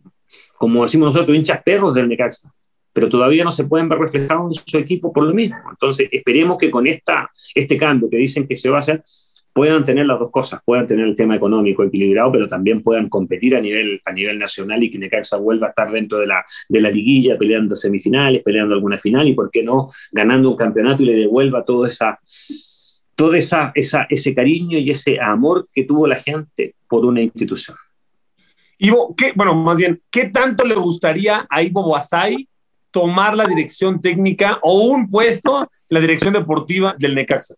como 0.58 0.84
decimos 0.84 1.14
nosotros, 1.14 1.36
hinchas 1.36 1.62
perros 1.64 1.94
del 1.94 2.08
Necaxa 2.08 2.52
pero 2.94 3.10
todavía 3.10 3.44
no 3.44 3.52
se 3.52 3.66
pueden 3.66 3.90
ver 3.90 4.00
reflejados 4.00 4.58
en 4.58 4.64
su 4.66 4.78
equipo 4.78 5.12
por 5.14 5.24
lo 5.24 5.34
mismo. 5.34 5.58
Entonces, 5.70 6.10
esperemos 6.12 6.58
que 6.58 6.70
con 6.70 6.88
esta, 6.88 7.30
este 7.56 7.78
cambio 7.78 8.10
que 8.10 8.18
dicen 8.18 8.48
que 8.48 8.56
se 8.56 8.70
va 8.70 8.78
a 8.78 8.80
hacer, 8.80 9.04
puedan 9.54 9.84
tener 9.84 10.06
las 10.06 10.20
dos 10.20 10.32
cosas, 10.32 10.62
puedan 10.66 10.88
tener 10.88 11.06
el 11.06 11.16
tema 11.16 11.36
económico 11.36 11.84
equilibrado, 11.84 12.32
pero 12.32 12.48
también 12.48 12.82
puedan 12.82 13.10
competir 13.10 13.56
a 13.56 13.62
nivel, 13.62 14.02
a 14.06 14.12
nivel 14.12 14.40
nacional 14.40 14.82
y 14.84 14.90
que 14.90 14.98
Necaxa 14.98 15.38
vuelva 15.38 15.68
a 15.68 15.70
estar 15.72 15.92
dentro 15.92 16.20
de 16.20 16.28
la, 16.28 16.44
de 16.70 16.82
la 16.82 16.90
liguilla, 16.90 17.38
peleando 17.38 17.76
semifinales, 17.76 18.44
peleando 18.44 18.76
alguna 18.76 18.98
final 18.98 19.28
y, 19.28 19.34
¿por 19.34 19.52
qué 19.52 19.64
no?, 19.64 19.90
ganando 20.12 20.52
un 20.52 20.58
campeonato 20.58 21.04
y 21.04 21.08
le 21.08 21.16
devuelva 21.16 21.66
todo, 21.66 21.86
esa, 21.86 22.20
todo 23.16 23.34
esa, 23.34 23.72
esa, 23.76 24.08
ese 24.10 24.34
cariño 24.34 24.78
y 24.78 24.90
ese 24.90 25.20
amor 25.20 25.68
que 25.74 25.84
tuvo 25.84 26.08
la 26.08 26.16
gente 26.16 26.76
por 26.88 27.06
una 27.06 27.22
institución. 27.22 27.78
Ivo, 28.78 29.14
¿qué, 29.16 29.34
bueno, 29.36 29.54
más 29.54 29.78
bien, 29.78 30.02
¿qué 30.10 30.30
tanto 30.30 30.66
le 30.66 30.76
gustaría 30.76 31.46
a 31.50 31.62
Ivo 31.62 31.84
Boazay 31.84 32.48
tomar 32.92 33.36
la 33.36 33.48
dirección 33.48 34.02
técnica 34.02 34.60
o 34.62 34.82
un 34.84 35.08
puesto 35.08 35.70
la 35.90 36.00
dirección 36.00 36.34
deportiva 36.34 36.96
del 36.98 37.16
Necaxa? 37.16 37.56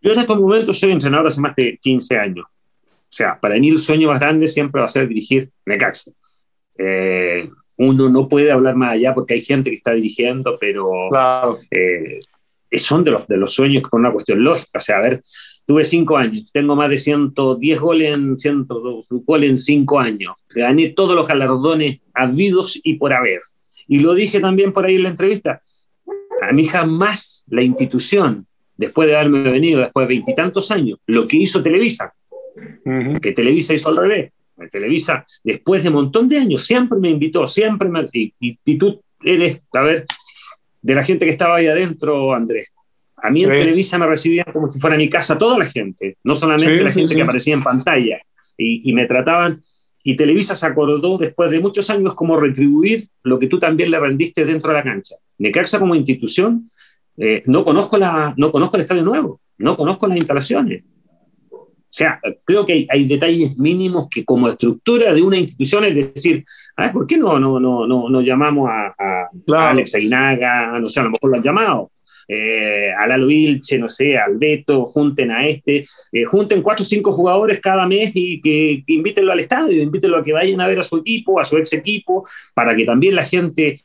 Yo 0.00 0.12
en 0.12 0.20
estos 0.20 0.38
momentos 0.38 0.78
soy 0.78 0.92
entrenador 0.92 1.26
hace 1.26 1.40
más 1.40 1.56
de 1.56 1.78
15 1.80 2.18
años. 2.18 2.46
O 2.46 3.12
sea, 3.16 3.38
para 3.40 3.56
mí 3.56 3.68
el 3.68 3.78
sueño 3.78 4.08
más 4.08 4.20
grande 4.20 4.46
siempre 4.46 4.80
va 4.80 4.86
a 4.86 4.90
ser 4.90 5.08
dirigir 5.08 5.50
Necaxa. 5.64 6.10
Eh, 6.78 7.48
uno 7.78 8.08
no 8.08 8.28
puede 8.28 8.50
hablar 8.50 8.74
más 8.74 8.92
allá 8.92 9.14
porque 9.14 9.34
hay 9.34 9.40
gente 9.40 9.70
que 9.70 9.76
está 9.76 9.92
dirigiendo, 9.92 10.58
pero 10.58 11.08
eh, 11.70 12.18
son 12.72 13.04
de 13.04 13.10
los, 13.10 13.26
de 13.26 13.36
los 13.36 13.52
sueños 13.52 13.82
con 13.82 14.00
una 14.00 14.12
cuestión 14.12 14.42
lógica. 14.42 14.78
O 14.78 14.80
sea, 14.80 14.98
a 14.98 15.02
ver, 15.02 15.22
tuve 15.66 15.84
cinco 15.84 16.16
años, 16.16 16.50
tengo 16.52 16.74
más 16.74 16.90
de 16.90 16.98
110 16.98 17.80
goles 17.80 18.16
en, 18.16 18.38
102 18.38 19.06
goles 19.08 19.50
en 19.50 19.56
cinco 19.56 19.98
años, 19.98 20.34
gané 20.54 20.88
todos 20.90 21.14
los 21.14 21.26
galardones 21.26 22.00
habidos 22.14 22.80
y 22.82 22.94
por 22.94 23.12
haber. 23.12 23.40
Y 23.88 24.00
lo 24.00 24.14
dije 24.14 24.40
también 24.40 24.72
por 24.72 24.84
ahí 24.84 24.96
en 24.96 25.04
la 25.04 25.08
entrevista. 25.10 25.60
A 26.42 26.52
mí 26.52 26.64
jamás 26.66 27.44
la 27.48 27.62
institución, 27.62 28.46
después 28.76 29.08
de 29.08 29.16
haberme 29.16 29.50
venido 29.50 29.80
después 29.80 30.06
de 30.06 30.14
veintitantos 30.14 30.70
años, 30.70 30.98
lo 31.06 31.26
que 31.26 31.36
hizo 31.36 31.62
Televisa, 31.62 32.12
que 33.20 33.32
Televisa 33.32 33.74
hizo 33.74 33.88
al 33.88 33.96
revés. 33.96 34.32
Televisa, 34.70 35.26
después 35.44 35.82
de 35.82 35.90
un 35.90 35.96
montón 35.96 36.28
de 36.28 36.38
años, 36.38 36.64
siempre 36.64 36.98
me 36.98 37.10
invitó, 37.10 37.46
siempre 37.46 37.88
me. 37.88 38.08
Y, 38.12 38.32
y, 38.40 38.78
tú 38.78 39.00
eres, 39.22 39.60
a 39.72 39.82
ver, 39.82 40.06
de 40.80 40.94
la 40.94 41.02
gente 41.02 41.26
que 41.26 41.32
estaba 41.32 41.56
ahí 41.56 41.66
adentro, 41.66 42.32
Andrés. 42.32 42.68
A 43.16 43.30
mí 43.30 43.44
en 43.44 43.50
Televisa 43.50 43.98
me 43.98 44.06
recibían 44.06 44.46
como 44.52 44.70
si 44.70 44.78
fuera 44.78 44.96
mi 44.96 45.08
casa 45.08 45.38
toda 45.38 45.58
la 45.58 45.66
gente, 45.66 46.16
no 46.24 46.34
solamente 46.34 46.82
la 46.82 46.90
gente 46.90 47.14
que 47.14 47.22
aparecía 47.22 47.54
en 47.54 47.62
pantalla. 47.62 48.18
Y, 48.56 48.88
y, 48.88 48.92
me 48.94 49.06
trataban 49.06 49.62
y 50.08 50.14
Televisa 50.14 50.54
se 50.54 50.64
acordó 50.64 51.18
después 51.18 51.50
de 51.50 51.58
muchos 51.58 51.90
años 51.90 52.14
cómo 52.14 52.38
retribuir 52.38 53.02
lo 53.24 53.40
que 53.40 53.48
tú 53.48 53.58
también 53.58 53.90
le 53.90 53.98
rendiste 53.98 54.44
dentro 54.44 54.70
de 54.70 54.76
la 54.76 54.84
cancha. 54.84 55.16
Necaxa 55.38 55.80
como 55.80 55.96
institución, 55.96 56.70
eh, 57.16 57.42
no, 57.46 57.64
conozco 57.64 57.98
la, 57.98 58.32
no 58.36 58.52
conozco 58.52 58.76
el 58.76 58.82
estadio 58.82 59.02
nuevo, 59.02 59.40
no 59.58 59.76
conozco 59.76 60.06
las 60.06 60.16
instalaciones. 60.16 60.84
O 61.50 61.66
sea, 61.90 62.20
creo 62.44 62.64
que 62.64 62.86
hay, 62.88 63.08
detalles 63.08 63.58
mínimos 63.58 64.06
que 64.08 64.24
como 64.24 64.48
estructura 64.48 65.12
de 65.12 65.22
una 65.22 65.38
institución, 65.38 65.82
es 65.86 66.14
decir, 66.14 66.44
¿por 66.92 67.08
qué 67.08 67.16
no, 67.16 67.40
no, 67.40 67.58
no, 67.58 67.88
no, 67.88 68.08
no 68.08 68.20
llamamos 68.20 68.70
a, 68.70 68.94
a 68.96 69.70
Alex 69.70 69.96
Aguinaga? 69.96 70.78
No 70.78 70.86
sé, 70.86 71.00
a 71.00 71.02
lo 71.02 71.10
mejor 71.10 71.30
lo 71.30 71.36
han 71.36 71.42
llamado 71.42 71.90
eh, 72.28 72.90
a 72.96 73.06
Lalo 73.06 73.28
no 73.78 73.88
sé, 73.88 74.18
al 74.18 74.36
Beto, 74.36 74.86
junten 74.86 75.30
a 75.30 75.46
este, 75.46 75.84
eh, 76.12 76.24
junten 76.24 76.62
cuatro 76.62 76.82
o 76.82 76.86
cinco 76.86 77.12
jugadores 77.12 77.60
cada 77.60 77.86
mes 77.86 78.10
y 78.14 78.40
que, 78.40 78.82
invítenlo 78.86 79.32
al 79.32 79.40
estadio, 79.40 79.82
invítenlo 79.82 80.18
a 80.18 80.22
que 80.22 80.32
vayan 80.32 80.60
a 80.60 80.68
ver 80.68 80.80
a 80.80 80.82
su 80.82 80.98
equipo, 80.98 81.38
a 81.38 81.44
su 81.44 81.56
ex 81.58 81.72
equipo, 81.72 82.24
para 82.54 82.74
que 82.74 82.84
también 82.84 83.14
la 83.14 83.24
gente 83.24 83.76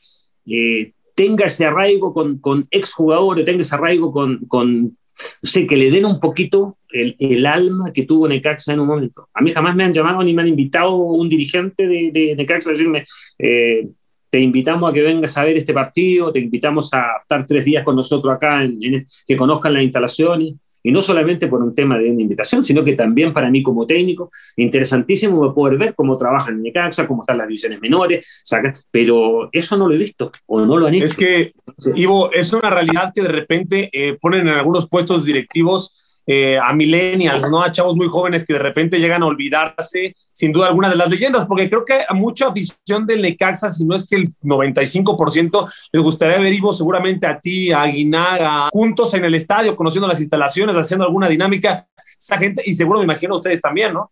eh, 0.46 0.92
tenga 1.14 1.46
ese 1.46 1.66
arraigo 1.66 2.12
con, 2.12 2.38
con 2.38 2.66
exjugadores, 2.70 3.44
tenga 3.44 3.60
ese 3.60 3.74
arraigo 3.74 4.12
con, 4.12 4.96
no 5.42 5.48
sé, 5.48 5.66
que 5.66 5.76
le 5.76 5.90
den 5.90 6.06
un 6.06 6.18
poquito 6.18 6.78
el, 6.90 7.16
el, 7.18 7.46
alma 7.46 7.92
que 7.92 8.04
tuvo 8.04 8.26
Necaxa 8.26 8.72
en 8.72 8.80
un 8.80 8.88
momento. 8.88 9.28
A 9.34 9.42
mí 9.42 9.50
jamás 9.52 9.76
me 9.76 9.84
han 9.84 9.92
llamado 9.92 10.22
ni 10.22 10.34
me 10.34 10.42
han 10.42 10.48
invitado 10.48 10.96
un 10.96 11.28
dirigente 11.28 11.86
de, 11.86 12.10
de 12.12 12.34
Necaxa 12.36 12.70
a 12.70 12.72
decirme, 12.72 13.04
eh, 13.38 13.86
te 14.32 14.40
invitamos 14.40 14.90
a 14.90 14.94
que 14.94 15.02
vengas 15.02 15.36
a 15.36 15.44
ver 15.44 15.58
este 15.58 15.74
partido, 15.74 16.32
te 16.32 16.38
invitamos 16.38 16.88
a 16.94 17.18
estar 17.20 17.44
tres 17.44 17.66
días 17.66 17.84
con 17.84 17.94
nosotros 17.94 18.34
acá, 18.34 18.64
en, 18.64 19.06
que 19.26 19.36
conozcan 19.36 19.74
las 19.74 19.82
instalaciones, 19.82 20.54
y 20.82 20.90
no 20.90 21.02
solamente 21.02 21.48
por 21.48 21.62
un 21.62 21.74
tema 21.74 21.98
de 21.98 22.10
una 22.10 22.22
invitación, 22.22 22.64
sino 22.64 22.82
que 22.82 22.94
también 22.94 23.34
para 23.34 23.50
mí 23.50 23.62
como 23.62 23.86
técnico, 23.86 24.30
interesantísimo 24.56 25.54
poder 25.54 25.76
ver 25.76 25.94
cómo 25.94 26.16
trabajan 26.16 26.54
en 26.54 26.62
Necaxa, 26.62 27.06
cómo 27.06 27.24
están 27.24 27.36
las 27.36 27.46
divisiones 27.46 27.78
menores, 27.82 28.40
saca, 28.42 28.74
pero 28.90 29.50
eso 29.52 29.76
no 29.76 29.86
lo 29.86 29.94
he 29.94 29.98
visto 29.98 30.32
o 30.46 30.64
no 30.64 30.78
lo 30.78 30.86
han 30.86 30.94
hecho. 30.94 31.04
Es 31.04 31.14
que, 31.14 31.52
Ivo, 31.94 32.32
es 32.32 32.54
una 32.54 32.70
realidad 32.70 33.12
que 33.14 33.20
de 33.20 33.28
repente 33.28 33.90
eh, 33.92 34.16
ponen 34.18 34.48
en 34.48 34.54
algunos 34.54 34.88
puestos 34.88 35.26
directivos 35.26 36.01
eh, 36.26 36.58
a 36.58 36.72
millennials, 36.72 37.48
¿no? 37.50 37.62
A 37.62 37.72
chavos 37.72 37.96
muy 37.96 38.08
jóvenes 38.08 38.46
que 38.46 38.52
de 38.52 38.58
repente 38.58 38.98
llegan 38.98 39.22
a 39.22 39.26
olvidarse, 39.26 40.14
sin 40.30 40.52
duda 40.52 40.68
alguna, 40.68 40.88
de 40.88 40.96
las 40.96 41.10
leyendas, 41.10 41.46
porque 41.46 41.68
creo 41.68 41.84
que 41.84 42.04
a 42.08 42.14
mucha 42.14 42.48
afición 42.48 43.06
del 43.06 43.22
Necaxa, 43.22 43.70
si 43.70 43.84
no 43.84 43.94
es 43.94 44.08
que 44.08 44.16
el 44.16 44.24
95% 44.42 45.72
les 45.92 46.02
gustaría 46.02 46.38
ver 46.38 46.52
Ivo 46.52 46.72
seguramente 46.72 47.26
a 47.26 47.40
ti, 47.40 47.72
a 47.72 47.82
Aguinaga, 47.82 48.68
juntos 48.70 49.12
en 49.14 49.24
el 49.24 49.34
estadio, 49.34 49.74
conociendo 49.74 50.08
las 50.08 50.20
instalaciones, 50.20 50.76
haciendo 50.76 51.04
alguna 51.04 51.28
dinámica, 51.28 51.86
esa 52.18 52.38
gente, 52.38 52.62
y 52.64 52.74
seguro 52.74 53.00
me 53.00 53.04
imagino 53.04 53.34
ustedes 53.34 53.60
también, 53.60 53.92
¿no? 53.92 54.10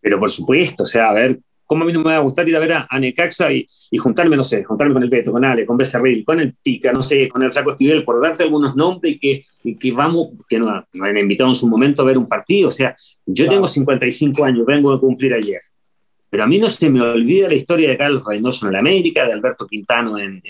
Pero 0.00 0.18
por 0.18 0.30
supuesto, 0.30 0.84
o 0.84 0.86
sea, 0.86 1.10
a 1.10 1.12
ver, 1.12 1.38
¿Cómo 1.66 1.82
a 1.82 1.86
mí 1.86 1.92
no 1.92 1.98
me 1.98 2.10
va 2.10 2.16
a 2.16 2.20
gustar 2.20 2.48
ir 2.48 2.54
a 2.54 2.60
ver 2.60 2.72
a, 2.72 2.98
Necaxa 2.98 3.52
y, 3.52 3.66
juntarme, 3.98 4.36
no 4.36 4.44
sé, 4.44 4.62
juntarme 4.62 4.94
con 4.94 5.02
el 5.02 5.10
Beto, 5.10 5.32
con 5.32 5.44
Ale, 5.44 5.66
con 5.66 5.76
Becerril, 5.76 6.24
con 6.24 6.38
el 6.38 6.54
Pica, 6.54 6.92
no 6.92 7.02
sé, 7.02 7.28
con 7.28 7.42
el 7.42 7.50
Flaco 7.50 7.72
Esquivel, 7.72 8.04
por 8.04 8.22
darte 8.22 8.44
algunos 8.44 8.76
nombres 8.76 9.14
y 9.14 9.18
que, 9.18 9.42
y 9.64 9.76
que 9.76 9.90
vamos, 9.90 10.28
que 10.48 10.60
nos, 10.60 10.84
han 11.00 11.18
invitado 11.18 11.50
en 11.50 11.56
su 11.56 11.66
momento 11.66 12.02
a 12.02 12.04
ver 12.04 12.18
un 12.18 12.28
partido? 12.28 12.68
O 12.68 12.70
sea, 12.70 12.94
yo 13.26 13.48
tengo 13.48 13.66
55 13.66 14.44
años, 14.44 14.64
vengo 14.64 14.92
a 14.92 15.00
cumplir 15.00 15.34
ayer. 15.34 15.58
pero 16.30 16.44
a 16.44 16.46
mí 16.46 16.58
no 16.58 16.68
se 16.68 16.88
me 16.88 17.00
olvida 17.00 17.48
la 17.48 17.54
historia 17.54 17.88
de 17.88 17.96
Carlos 17.96 18.22
Reynoso 18.24 18.66
en 18.66 18.74
el 18.74 18.78
América, 18.78 19.26
de 19.26 19.32
Alberto 19.32 19.66
Quintano 19.66 20.18
en, 20.18 20.40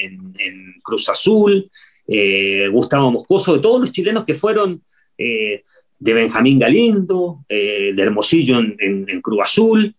Cruz 0.83 1.09
Azul, 1.09 1.71
eh, 2.07 2.69
Gustavo 2.71 3.11
Moscoso, 3.11 3.55
de 3.55 3.61
todos 3.61 3.81
los 3.81 3.91
chilenos 3.91 4.27
que 4.27 4.35
fueron, 4.35 4.83
eh, 5.17 5.63
de 5.99 6.13
Benjamín 6.13 6.59
Galindo, 6.59 7.39
de 7.49 7.95
Hermosillo 7.97 8.59
en, 8.59 9.21
Cruz 9.23 9.41
Azul, 9.43 9.95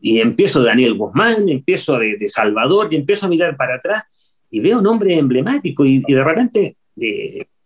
y 0.00 0.20
empiezo 0.20 0.60
de 0.60 0.66
Daniel 0.66 0.94
Guzmán, 0.94 1.48
empiezo 1.48 1.98
de, 1.98 2.16
de, 2.16 2.28
Salvador, 2.28 2.88
y 2.90 2.96
empiezo 2.96 3.26
a 3.26 3.28
mirar 3.28 3.56
para 3.56 3.76
atrás, 3.76 4.04
y 4.50 4.60
veo 4.60 4.80
nombres 4.80 5.18
emblemáticos, 5.18 5.86
y, 5.86 6.02
y 6.06 6.14
de 6.14 6.24
repente 6.24 6.76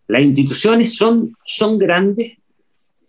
las 0.07 0.23
instituciones 0.23 0.95
son, 0.95 1.35
son 1.45 1.79
grandes, 1.79 2.39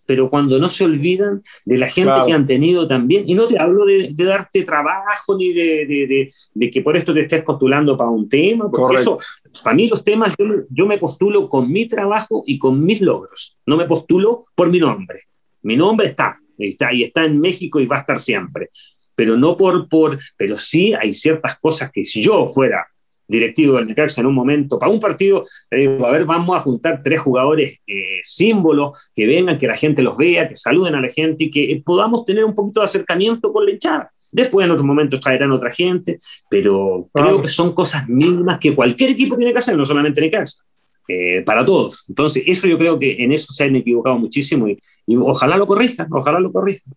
pero 0.05 0.29
cuando 0.29 0.59
no 0.59 0.67
se 0.67 0.83
olvidan 0.83 1.41
de 1.65 1.77
la 1.77 1.89
gente 1.89 2.13
que 2.25 2.33
han 2.33 2.45
tenido 2.45 2.87
también, 2.87 3.23
y 3.27 3.33
no 3.33 3.47
te 3.47 3.59
hablo 3.59 3.85
de, 3.85 4.13
darte 4.13 4.63
trabajo 4.63 5.37
ni 5.37 5.53
de, 5.53 6.27
de, 6.53 6.71
que 6.71 6.81
por 6.81 6.97
esto 6.97 7.13
te 7.13 7.21
estés 7.21 7.43
postulando 7.43 7.97
para 7.97 8.09
un 8.09 8.27
tema, 8.27 8.69
porque 8.69 9.01
eso, 9.01 9.17
para 9.63 9.75
mí 9.75 9.87
los 9.87 10.03
temas, 10.03 10.33
yo, 10.69 10.85
me 10.85 10.97
postulo 10.97 11.47
con 11.47 11.71
mi 11.71 11.87
trabajo 11.87 12.43
y 12.45 12.59
con 12.59 12.83
mis 12.83 13.01
logros, 13.01 13.57
no 13.65 13.77
me 13.77 13.85
postulo 13.85 14.45
por 14.55 14.69
mi 14.69 14.79
nombre. 14.79 15.21
Mi 15.61 15.77
nombre 15.77 16.07
está, 16.07 16.39
está 16.57 16.93
y 16.93 17.03
está 17.03 17.23
en 17.23 17.39
México 17.39 17.79
y 17.79 17.85
va 17.85 17.97
a 17.97 17.99
estar 18.01 18.19
siempre, 18.19 18.69
pero 19.15 19.37
no 19.37 19.57
por, 19.57 19.87
por, 19.87 20.17
pero 20.37 20.57
sí 20.57 20.93
hay 20.93 21.13
ciertas 21.13 21.57
cosas 21.59 21.91
que 21.91 22.03
si 22.03 22.21
yo 22.21 22.47
fuera 22.47 22.85
directivo 23.27 23.77
del 23.77 23.87
Necaxa 23.87 24.21
en 24.21 24.27
un 24.27 24.35
momento, 24.35 24.77
para 24.77 24.91
un 24.91 24.99
partido, 24.99 25.43
le 25.71 25.79
digo, 25.79 26.05
a 26.05 26.11
ver, 26.11 26.25
vamos 26.25 26.55
a 26.55 26.59
juntar 26.59 27.01
tres 27.03 27.19
jugadores 27.19 27.79
eh, 27.87 28.19
símbolos, 28.21 29.11
que 29.13 29.25
vengan, 29.25 29.57
que 29.57 29.67
la 29.67 29.75
gente 29.75 30.01
los 30.01 30.17
vea, 30.17 30.47
que 30.47 30.55
saluden 30.55 30.95
a 30.95 31.01
la 31.01 31.09
gente 31.09 31.45
y 31.45 31.51
que 31.51 31.81
podamos 31.85 32.25
tener 32.25 32.43
un 32.43 32.53
poquito 32.53 32.81
de 32.81 32.85
acercamiento 32.85 33.51
con 33.51 33.65
la 33.65 33.71
hinchada. 33.71 34.11
Después 34.31 34.65
en 34.65 34.71
otros 34.71 34.85
momentos 34.85 35.19
traerán 35.19 35.51
otra 35.51 35.69
gente, 35.69 36.17
pero 36.49 37.07
creo 37.13 37.41
que 37.41 37.47
son 37.47 37.73
cosas 37.73 38.07
mínimas 38.09 38.59
que 38.59 38.73
cualquier 38.75 39.11
equipo 39.11 39.37
tiene 39.37 39.51
que 39.51 39.59
hacer, 39.59 39.77
no 39.77 39.85
solamente 39.85 40.21
Necaxa. 40.21 40.63
Eh, 41.07 41.41
para 41.45 41.65
todos. 41.65 42.05
Entonces, 42.07 42.43
eso 42.47 42.65
yo 42.65 42.77
creo 42.77 42.97
que 42.97 43.21
en 43.21 43.33
eso 43.33 43.51
se 43.51 43.65
han 43.65 43.75
equivocado 43.75 44.17
muchísimo 44.17 44.69
y 44.69 44.77
ojalá 45.17 45.57
lo 45.57 45.67
corrijan, 45.67 46.07
ojalá 46.09 46.39
lo 46.39 46.49
corrijan. 46.49 46.93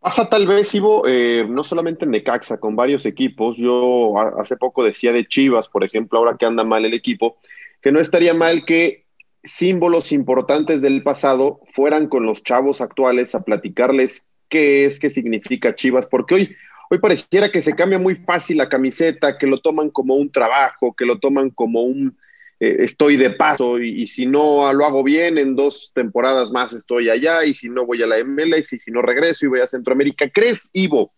Pasa 0.00 0.30
tal 0.30 0.46
vez, 0.46 0.74
Ivo, 0.74 1.06
eh, 1.06 1.44
no 1.46 1.62
solamente 1.62 2.06
en 2.06 2.12
Necaxa, 2.12 2.58
con 2.58 2.74
varios 2.74 3.04
equipos. 3.04 3.58
Yo 3.58 4.18
hace 4.40 4.56
poco 4.56 4.82
decía 4.82 5.12
de 5.12 5.26
Chivas, 5.26 5.68
por 5.68 5.84
ejemplo, 5.84 6.18
ahora 6.18 6.38
que 6.38 6.46
anda 6.46 6.64
mal 6.64 6.86
el 6.86 6.94
equipo, 6.94 7.36
que 7.82 7.92
no 7.92 8.00
estaría 8.00 8.32
mal 8.32 8.64
que 8.64 9.04
símbolos 9.44 10.12
importantes 10.12 10.80
del 10.80 11.02
pasado 11.02 11.60
fueran 11.74 12.08
con 12.08 12.24
los 12.24 12.42
chavos 12.42 12.80
actuales 12.80 13.34
a 13.34 13.42
platicarles 13.42 14.24
qué 14.48 14.86
es, 14.86 14.98
qué 14.98 15.10
significa 15.10 15.74
Chivas, 15.74 16.06
porque 16.06 16.34
hoy, 16.34 16.56
hoy 16.90 16.98
pareciera 16.98 17.50
que 17.50 17.60
se 17.60 17.74
cambia 17.74 17.98
muy 17.98 18.16
fácil 18.16 18.56
la 18.56 18.70
camiseta, 18.70 19.36
que 19.36 19.46
lo 19.46 19.58
toman 19.58 19.90
como 19.90 20.14
un 20.14 20.32
trabajo, 20.32 20.94
que 20.94 21.04
lo 21.04 21.18
toman 21.18 21.50
como 21.50 21.82
un, 21.82 22.16
eh, 22.60 22.84
estoy 22.84 23.16
de 23.16 23.30
paso 23.30 23.80
y, 23.80 24.06
si 24.06 24.26
no 24.26 24.70
lo 24.74 24.84
hago 24.84 25.02
bien, 25.02 25.38
en 25.38 25.56
dos 25.56 25.92
temporadas 25.94 26.52
más 26.52 26.74
estoy 26.74 27.08
allá 27.08 27.42
y 27.46 27.54
si 27.54 27.70
no 27.70 27.86
voy 27.86 28.02
a 28.02 28.06
la 28.06 28.22
MLS 28.22 28.74
y 28.74 28.78
si 28.78 28.90
no 28.90 29.00
regreso 29.00 29.46
y 29.46 29.48
voy 29.48 29.60
a 29.60 29.66
Centroamérica. 29.66 30.28
¿Crees, 30.28 30.68
Ivo, 30.74 31.14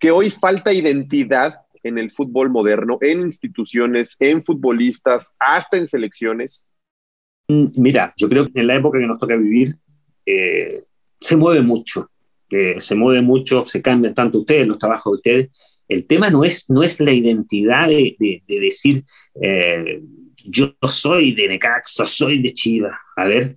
que 0.00 0.10
hoy 0.10 0.28
falta 0.28 0.72
identidad 0.72 1.60
en 1.84 1.98
el 1.98 2.10
fútbol 2.10 2.50
moderno, 2.50 2.98
en 3.00 3.20
instituciones, 3.20 4.16
en 4.18 4.44
futbolistas, 4.44 5.32
hasta 5.38 5.76
en 5.76 5.86
selecciones? 5.86 6.64
Mm, 7.46 7.66
mira, 7.76 8.12
yo 8.16 8.28
creo 8.28 8.46
que 8.46 8.60
en 8.60 8.66
la 8.66 8.74
época 8.74 8.98
que 8.98 9.06
nos 9.06 9.20
toca 9.20 9.36
vivir 9.36 9.76
eh, 10.26 10.82
se 11.20 11.36
mueve 11.36 11.60
mucho, 11.60 12.10
se 12.78 12.94
mueve 12.96 13.22
mucho, 13.22 13.64
se 13.64 13.80
cambian 13.80 14.12
tanto 14.14 14.40
ustedes, 14.40 14.66
los 14.66 14.78
trabajos 14.78 15.12
de 15.12 15.16
ustedes. 15.16 15.84
El 15.88 16.06
tema 16.06 16.28
no 16.28 16.44
es, 16.44 16.68
no 16.68 16.82
es 16.82 16.98
la 16.98 17.12
identidad 17.12 17.86
de, 17.86 18.42
decir... 18.48 19.04
Eh, 19.40 20.02
yo 20.44 20.74
soy 20.86 21.34
de 21.34 21.48
Necaxa, 21.48 22.06
soy 22.06 22.42
de 22.42 22.52
Chiva. 22.52 22.98
A 23.16 23.24
ver, 23.24 23.56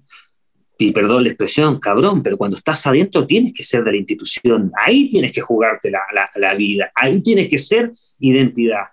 y 0.78 0.91
perdón 0.91 1.24
la 1.24 1.30
expresión, 1.30 1.80
cabrón, 1.80 2.21
pero 2.21 2.38
cuando 2.38 2.58
estás 2.58 2.86
adentro 2.86 3.26
tienes 3.26 3.54
que 3.54 3.63
ser 3.63 3.84
de 3.84 3.91
la 3.91 3.98
institución, 3.98 4.71
ahí 4.78 5.10
tienes 5.10 5.32
que 5.32 5.41
jugarte 5.41 5.89
la, 5.89 6.02
la, 6.36 6.54
vida, 6.54 6.91
ahí 6.95 7.21
tienes 7.21 7.48
que 7.48 7.58
ser 7.58 7.91
identidad. 8.19 8.84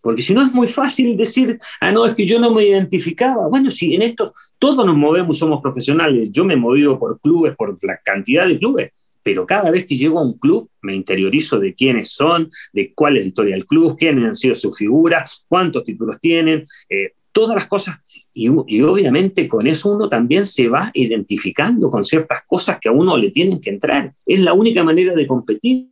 Porque 0.00 0.22
si 0.22 0.34
no 0.34 0.42
es 0.42 0.52
muy 0.52 0.66
fácil 0.66 1.16
decir, 1.16 1.58
ah, 1.80 1.92
no, 1.92 2.04
es 2.06 2.14
que 2.14 2.26
yo 2.26 2.40
no 2.40 2.52
me 2.52 2.64
identificaba. 2.64 3.48
Bueno, 3.48 3.70
si 3.70 3.94
en 3.94 4.02
esto 4.02 4.32
todos 4.58 4.84
nos 4.84 4.96
movemos, 4.96 5.38
somos 5.38 5.62
profesionales. 5.62 6.28
Yo 6.32 6.44
me 6.44 6.54
he 6.54 6.56
movido 6.56 6.98
por 6.98 7.20
clubes, 7.20 7.54
por 7.56 7.78
la 7.84 7.98
cantidad 8.04 8.46
de 8.48 8.58
clubes, 8.58 8.92
pero 9.22 9.46
cada 9.46 9.70
vez 9.70 9.86
que 9.86 9.96
llego 9.96 10.18
a 10.18 10.24
un 10.24 10.38
club 10.38 10.68
me 10.82 10.94
interiorizo 10.94 11.60
de 11.60 11.74
quiénes 11.74 12.10
son, 12.10 12.50
de 12.72 12.92
cuál 12.94 13.16
es 13.16 13.24
la 13.24 13.28
historia 13.28 13.54
del 13.54 13.66
club, 13.66 13.96
quiénes 13.96 14.24
han 14.24 14.34
sido 14.34 14.56
sus 14.56 14.76
figuras, 14.76 15.44
cuántos 15.48 15.84
títulos 15.84 16.18
tienen. 16.18 16.64
Eh, 16.88 17.12
todas 17.32 17.54
las 17.54 17.66
cosas. 17.66 17.98
Y, 18.32 18.48
obviamente 18.48 19.48
con 19.48 19.66
eso 19.66 19.94
uno 19.94 20.08
también 20.08 20.44
se 20.44 20.68
va 20.68 20.90
identificando 20.94 21.90
con 21.90 22.04
ciertas 22.04 22.42
cosas 22.46 22.78
que 22.80 22.88
a 22.88 22.92
uno 22.92 23.16
le 23.16 23.30
tienen 23.30 23.60
que 23.60 23.70
entrar. 23.70 24.12
Es 24.26 24.40
la 24.40 24.52
única 24.52 24.84
manera 24.84 25.14
de 25.14 25.26
competir. 25.26 25.88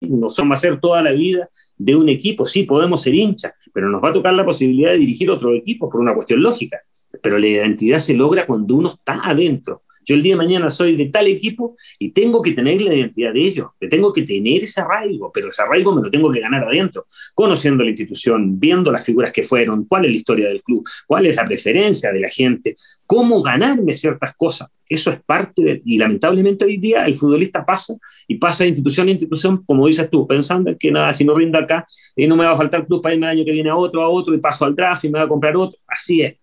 No 0.00 0.28
somos 0.28 0.58
a 0.58 0.60
ser 0.60 0.78
toda 0.78 1.02
la 1.02 1.12
vida 1.12 1.48
de 1.76 1.96
un 1.96 2.08
equipo. 2.08 2.44
Sí, 2.44 2.64
podemos 2.64 3.00
ser 3.00 3.14
hinchas, 3.14 3.52
pero 3.72 3.88
nos 3.88 4.02
va 4.02 4.10
a 4.10 4.12
tocar 4.12 4.34
la 4.34 4.44
posibilidad 4.44 4.90
de 4.90 4.98
dirigir 4.98 5.30
otro 5.30 5.54
equipo 5.54 5.88
por 5.88 6.00
una 6.00 6.14
cuestión 6.14 6.42
lógica. 6.42 6.78
Pero 7.22 7.38
la 7.38 7.46
identidad 7.46 7.98
se 7.98 8.14
logra 8.14 8.46
cuando 8.46 8.74
uno 8.74 8.88
está 8.88 9.20
adentro. 9.24 9.82
Yo 10.06 10.14
el 10.14 10.22
día 10.22 10.34
de 10.34 10.38
mañana 10.38 10.70
soy 10.70 10.96
de 10.96 11.06
tal 11.06 11.26
equipo 11.26 11.74
y 11.98 12.12
tengo 12.12 12.40
que 12.40 12.52
tener 12.52 12.80
la 12.80 12.94
identidad 12.94 13.32
de 13.32 13.40
ellos, 13.40 13.68
tengo 13.90 14.12
que 14.12 14.22
tener 14.22 14.62
ese 14.62 14.80
arraigo, 14.80 15.30
pero 15.34 15.48
ese 15.48 15.62
arraigo 15.62 15.92
me 15.92 16.02
lo 16.02 16.10
tengo 16.10 16.30
que 16.30 16.40
ganar 16.40 16.64
adentro, 16.64 17.06
conociendo 17.34 17.82
la 17.82 17.90
institución, 17.90 18.58
viendo 18.58 18.92
las 18.92 19.04
figuras 19.04 19.32
que 19.32 19.42
fueron, 19.42 19.84
cuál 19.84 20.04
es 20.04 20.12
la 20.12 20.16
historia 20.16 20.48
del 20.48 20.62
club, 20.62 20.86
cuál 21.06 21.26
es 21.26 21.36
la 21.36 21.44
preferencia 21.44 22.12
de 22.12 22.20
la 22.20 22.28
gente, 22.28 22.76
cómo 23.04 23.42
ganarme 23.42 23.92
ciertas 23.92 24.34
cosas. 24.36 24.68
Eso 24.88 25.10
es 25.10 25.20
parte 25.20 25.64
de, 25.64 25.82
y 25.84 25.98
lamentablemente 25.98 26.64
hoy 26.64 26.76
día 26.76 27.06
el 27.06 27.14
futbolista 27.14 27.66
pasa 27.66 27.94
y 28.28 28.36
pasa 28.36 28.62
de 28.62 28.68
institución 28.68 29.08
a 29.08 29.10
institución, 29.10 29.64
como 29.66 29.86
dices 29.88 30.08
tú, 30.08 30.26
pensando 30.28 30.76
que 30.78 30.92
nada, 30.92 31.12
si 31.12 31.24
no 31.24 31.34
rindo 31.34 31.58
acá, 31.58 31.84
eh, 32.14 32.28
no 32.28 32.36
me 32.36 32.44
va 32.44 32.52
a 32.52 32.56
faltar 32.56 32.86
club 32.86 33.02
para 33.02 33.14
irme 33.14 33.26
el 33.26 33.38
año 33.38 33.44
que 33.44 33.50
viene 33.50 33.70
a 33.70 33.76
otro, 33.76 34.02
a 34.02 34.08
otro, 34.08 34.32
y 34.32 34.38
paso 34.38 34.64
al 34.64 34.76
draft 34.76 35.04
y 35.04 35.08
me 35.08 35.18
va 35.18 35.24
a 35.24 35.28
comprar 35.28 35.56
otro. 35.56 35.80
Así 35.88 36.22
es. 36.22 36.36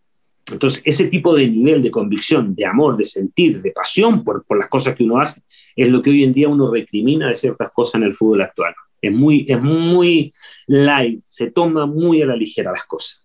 Entonces, 0.52 0.82
ese 0.86 1.08
tipo 1.08 1.36
de 1.36 1.48
nivel 1.48 1.82
de 1.82 1.92
convicción, 1.92 2.54
de 2.54 2.66
amor, 2.66 2.98
de 2.98 3.06
sentir, 3.06 3.62
de 3.62 3.72
pasión 3.72 4.24
por, 4.24 4.46
las 4.58 4.70
cosas 4.70 4.96
que 4.96 5.04
uno 5.04 5.20
hace, 5.20 5.42
es 5.76 5.90
lo 5.90 6.02
que 6.02 6.10
hoy 6.10 6.24
en 6.24 6.34
día 6.34 6.50
uno 6.50 6.72
recrimina 6.72 7.30
de 7.30 7.36
ciertas 7.36 7.72
cosas 7.72 7.96
en 7.96 8.04
el 8.04 8.14
fútbol 8.14 8.42
actual. 8.42 8.76
Es 9.02 9.12
muy, 9.12 9.46
es 9.48 9.62
muy 9.62 10.34
light, 10.68 11.22
se 11.24 11.52
toma 11.52 11.86
muy 11.86 12.22
a 12.22 12.26
la 12.26 12.36
ligera 12.36 12.72
las 12.72 12.84
cosas. 12.84 13.24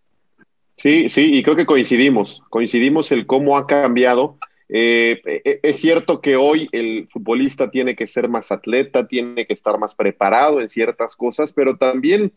Sí, 0.77 1.09
sí, 1.09 1.35
y 1.35 1.43
creo 1.43 1.57
que 1.57 1.67
coincidimos, 1.67 2.41
coincidimos 2.51 3.11
el 3.11 3.27
cómo 3.27 3.57
ha 3.57 3.67
cambiado. 3.67 4.39
Eh, 4.69 5.21
e, 5.25 5.61
es 5.63 5.81
cierto 5.81 6.21
que 6.21 6.37
hoy 6.37 6.69
el 6.71 7.09
futbolista 7.11 7.69
tiene 7.71 7.97
que 7.97 8.07
ser 8.07 8.29
más 8.29 8.53
atleta, 8.53 9.09
tiene 9.09 9.45
que 9.45 9.55
estar 9.55 9.77
más 9.79 9.97
preparado 9.97 10.61
en 10.61 10.69
ciertas 10.69 11.17
cosas, 11.17 11.53
pero 11.53 11.77
también 11.77 12.33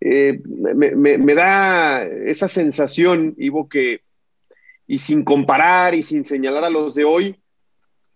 eh, 0.00 0.40
me, 0.74 1.18
me, 1.18 1.34
da 1.34 2.04
esa 2.04 2.48
sensación, 2.48 3.34
Ivo, 3.38 3.68
que 3.68 4.00
y 4.86 4.98
sin 4.98 5.24
comparar 5.24 5.94
y 5.94 6.02
sin 6.02 6.24
señalar 6.24 6.64
a 6.64 6.70
los 6.70 6.94
de 6.94 7.04
hoy, 7.04 7.36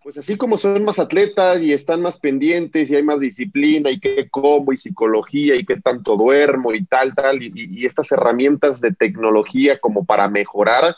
pues 0.01 0.17
así 0.17 0.37
como 0.37 0.57
son 0.57 0.83
más 0.85 0.97
atletas 0.99 1.61
y 1.61 1.73
están 1.73 2.01
más 2.01 2.17
pendientes 2.17 2.89
y 2.89 2.95
hay 2.95 3.03
más 3.03 3.19
disciplina 3.19 3.89
y 3.89 3.99
qué 3.99 4.29
como 4.29 4.71
y 4.71 4.77
psicología 4.77 5.55
y 5.55 5.65
qué 5.65 5.81
tanto 5.81 6.15
duermo 6.15 6.73
y 6.73 6.85
tal, 6.85 7.13
tal, 7.13 7.41
y, 7.41 7.85
estas 7.85 8.11
herramientas 8.11 8.79
de 8.79 8.93
tecnología 8.93 9.77
como 9.79 10.05
para 10.05 10.29
mejorar, 10.29 10.95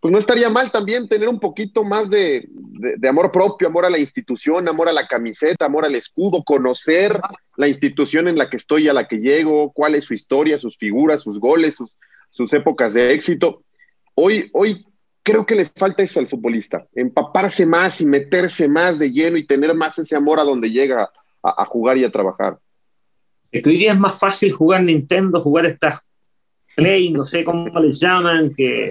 pues 0.00 0.10
no 0.10 0.18
estaría 0.18 0.48
mal 0.48 0.72
también 0.72 1.08
tener 1.08 1.28
un 1.28 1.38
poquito 1.38 1.84
más 1.84 2.08
de, 2.10 2.48
de, 2.50 3.08
amor 3.08 3.30
propio, 3.30 3.68
amor 3.68 3.84
a 3.84 3.90
la 3.90 3.98
institución, 3.98 4.66
amor 4.66 4.88
a 4.88 4.92
la 4.92 5.06
camiseta, 5.06 5.66
amor 5.66 5.84
al 5.84 5.94
escudo, 5.94 6.42
conocer 6.42 7.20
la 7.56 7.68
institución 7.68 8.26
en 8.26 8.38
la 8.38 8.48
que 8.48 8.56
estoy, 8.56 8.88
a 8.88 8.94
la 8.94 9.06
que 9.06 9.18
llego, 9.18 9.72
cuál 9.72 9.94
es 9.94 10.04
su 10.04 10.14
historia, 10.14 10.58
sus 10.58 10.78
figuras, 10.78 11.22
sus 11.22 11.38
goles, 11.38 11.76
sus, 11.76 11.98
sus 12.30 12.52
épocas 12.54 12.94
de 12.94 13.12
éxito 13.12 13.62
Hoy, 14.14 14.50
hoy 14.52 14.84
creo 15.22 15.46
que 15.46 15.54
le 15.54 15.66
falta 15.66 16.02
eso 16.02 16.20
al 16.20 16.28
futbolista, 16.28 16.86
empaparse 16.94 17.66
más 17.66 18.00
y 18.00 18.06
meterse 18.06 18.68
más 18.68 18.98
de 18.98 19.10
lleno 19.10 19.36
y 19.36 19.46
tener 19.46 19.74
más 19.74 19.98
ese 19.98 20.16
amor 20.16 20.40
a 20.40 20.44
donde 20.44 20.70
llega 20.70 21.10
a, 21.42 21.64
jugar 21.66 21.96
y 21.98 22.04
a 22.04 22.10
trabajar. 22.10 22.58
Es 23.50 23.62
que 23.62 23.70
hoy 23.70 23.78
día 23.78 23.92
es 23.92 23.98
más 23.98 24.18
fácil 24.18 24.52
jugar 24.52 24.82
Nintendo, 24.82 25.40
jugar 25.40 25.66
estas 25.66 26.02
Play, 26.76 27.10
no 27.10 27.24
sé 27.24 27.42
cómo 27.42 27.68
les 27.80 28.00
llaman, 28.00 28.54
que, 28.56 28.90